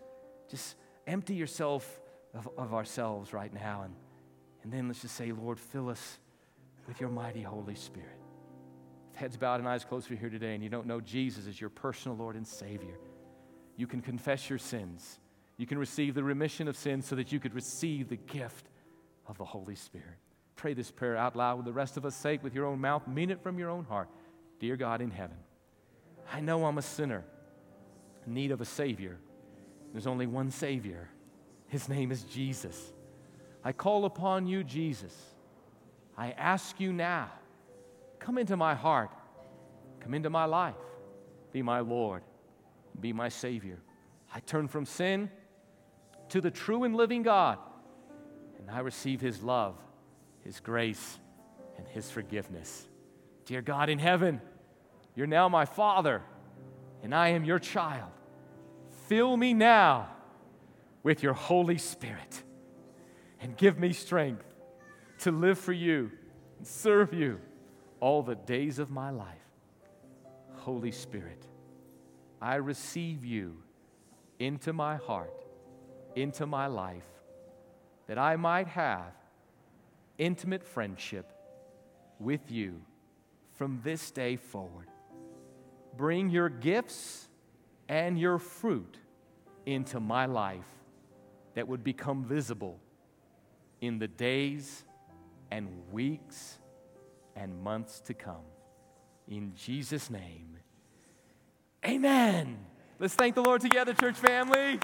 Just 0.51 0.77
empty 1.07 1.35
yourself 1.35 2.01
of, 2.35 2.49
of 2.57 2.75
ourselves 2.75 3.33
right 3.33 3.53
now. 3.53 3.83
And, 3.83 3.95
and 4.63 4.73
then 4.73 4.89
let's 4.89 5.03
just 5.03 5.17
say, 5.17 5.33
Lord, 5.33 5.59
fill 5.59 5.89
us 5.89 6.19
with 6.87 7.01
your 7.01 7.11
mighty 7.11 7.43
Holy 7.43 7.75
Spirit. 7.75 8.19
With 9.11 9.17
heads 9.17 9.37
bowed 9.37 9.61
and 9.61 9.69
eyes 9.69 9.85
closed, 9.85 10.07
for 10.07 10.15
here 10.15 10.31
today 10.31 10.55
and 10.55 10.63
you 10.63 10.71
don't 10.71 10.87
know 10.87 11.01
Jesus 11.01 11.47
as 11.47 11.61
your 11.61 11.71
personal 11.71 12.17
Lord 12.17 12.35
and 12.35 12.47
Savior, 12.47 12.99
you 13.77 13.87
can 13.87 14.01
confess 14.01 14.49
your 14.49 14.59
sins. 14.59 15.19
You 15.59 15.67
can 15.67 15.77
receive 15.77 16.15
the 16.15 16.23
remission 16.25 16.69
of 16.69 16.77
sins 16.77 17.07
so 17.07 17.17
that 17.17 17.33
you 17.33 17.41
could 17.41 17.53
receive 17.53 18.09
the 18.09 18.17
gift 18.17 18.67
of 19.27 19.37
the 19.37 19.45
Holy 19.45 19.75
Spirit. 19.75 20.17
Pray 20.57 20.73
this 20.73 20.91
prayer 20.91 21.17
out 21.17 21.37
loud 21.37 21.57
with 21.57 21.67
the 21.67 21.73
rest 21.73 21.97
of 21.97 22.07
us. 22.07 22.15
Say 22.15 22.35
it 22.35 22.43
with 22.43 22.55
your 22.55 22.65
own 22.65 22.81
mouth. 22.81 23.07
Mean 23.07 23.31
it 23.31 23.43
from 23.43 23.59
your 23.59 23.69
own 23.69 23.85
heart. 23.85 24.09
Dear 24.61 24.77
God 24.77 25.01
in 25.01 25.11
heaven, 25.11 25.37
I 26.33 26.41
know 26.41 26.65
I'm 26.65 26.79
a 26.79 26.83
sinner 26.83 27.25
in 28.27 28.35
need 28.35 28.53
of 28.53 28.61
a 28.61 28.65
Savior. 28.65 29.19
There's 29.93 30.07
only 30.07 30.27
one 30.27 30.51
Savior. 30.51 31.09
His 31.67 31.89
name 31.89 32.13
is 32.13 32.23
Jesus. 32.23 32.93
I 33.65 33.73
call 33.73 34.05
upon 34.05 34.47
you, 34.47 34.63
Jesus. 34.63 35.15
I 36.17 36.33
ask 36.33 36.81
you 36.81 36.93
now, 36.93 37.31
come 38.19 38.39
into 38.39 38.57
my 38.57 38.75
heart, 38.75 39.11
come 40.01 40.15
into 40.15 40.31
my 40.31 40.45
life, 40.45 40.75
be 41.53 41.63
my 41.63 41.81
Lord, 41.81 42.23
be 43.01 43.13
my 43.13 43.29
Savior. 43.29 43.79
I 44.35 44.41
turn 44.41 44.69
from 44.69 44.85
sin 44.85 45.31
to 46.31 46.41
the 46.41 46.51
true 46.51 46.85
and 46.85 46.97
living 46.97 47.23
God, 47.23 47.59
and 48.59 48.71
I 48.71 48.81
receive 48.81 49.21
His 49.21 49.43
love, 49.43 49.77
His 50.45 50.61
grace, 50.61 51.19
and 51.77 51.87
His 51.89 52.11
forgiveness. 52.11 52.87
Dear 53.45 53.63
God 53.63 53.89
in 53.89 53.99
heaven, 53.99 54.41
you're 55.15 55.27
now 55.27 55.49
my 55.49 55.65
Father, 55.65 56.23
and 57.03 57.15
I 57.15 57.29
am 57.29 57.45
your 57.45 57.59
child. 57.59 58.11
Fill 59.07 59.37
me 59.37 59.55
now 59.55 60.09
with 61.03 61.23
your 61.23 61.33
Holy 61.33 61.79
Spirit 61.79 62.43
and 63.41 63.57
give 63.57 63.79
me 63.79 63.93
strength 63.93 64.45
to 65.21 65.31
live 65.31 65.59
for 65.59 65.73
you 65.73 66.11
and 66.59 66.67
serve 66.67 67.15
you 67.15 67.41
all 68.01 68.23
the 68.23 68.35
days 68.35 68.79
of 68.79 68.91
my 68.91 69.11
life. 69.11 69.35
Holy 70.57 70.93
Spirit, 70.93 71.47
I 72.43 72.57
receive 72.57 73.25
you 73.25 73.57
into 74.39 74.73
my 74.73 74.97
heart, 74.97 75.33
into 76.15 76.47
my 76.47 76.67
life, 76.67 77.07
that 78.07 78.19
I 78.19 78.37
might 78.37 78.69
have 78.69 79.13
intimate 80.19 80.65
friendship 80.65 81.33
with 82.19 82.51
you 82.51 82.81
from 83.55 83.81
this 83.83 84.11
day 84.11 84.37
forward. 84.37 84.89
Bring 85.97 86.31
your 86.31 86.49
gifts 86.49 87.29
and 87.89 88.19
your 88.19 88.39
fruit 88.39 88.99
into 89.67 90.01
my 90.01 90.27
life 90.27 90.65
that 91.55 91.67
would 91.67 91.83
become 91.83 92.25
visible 92.25 92.79
in 93.81 93.99
the 93.99 94.09
days 94.09 94.85
and 95.51 95.69
weeks 95.93 96.59
and 97.37 97.63
months 97.63 98.01
to 98.01 98.15
come. 98.15 98.47
In 99.29 99.53
Jesus' 99.55 100.11
name, 100.11 100.57
amen. 101.85 102.59
Let's 102.99 103.15
thank 103.15 103.35
the 103.35 103.43
Lord 103.43 103.61
together, 103.61 103.95
church 103.95 104.17
family. 104.17 104.81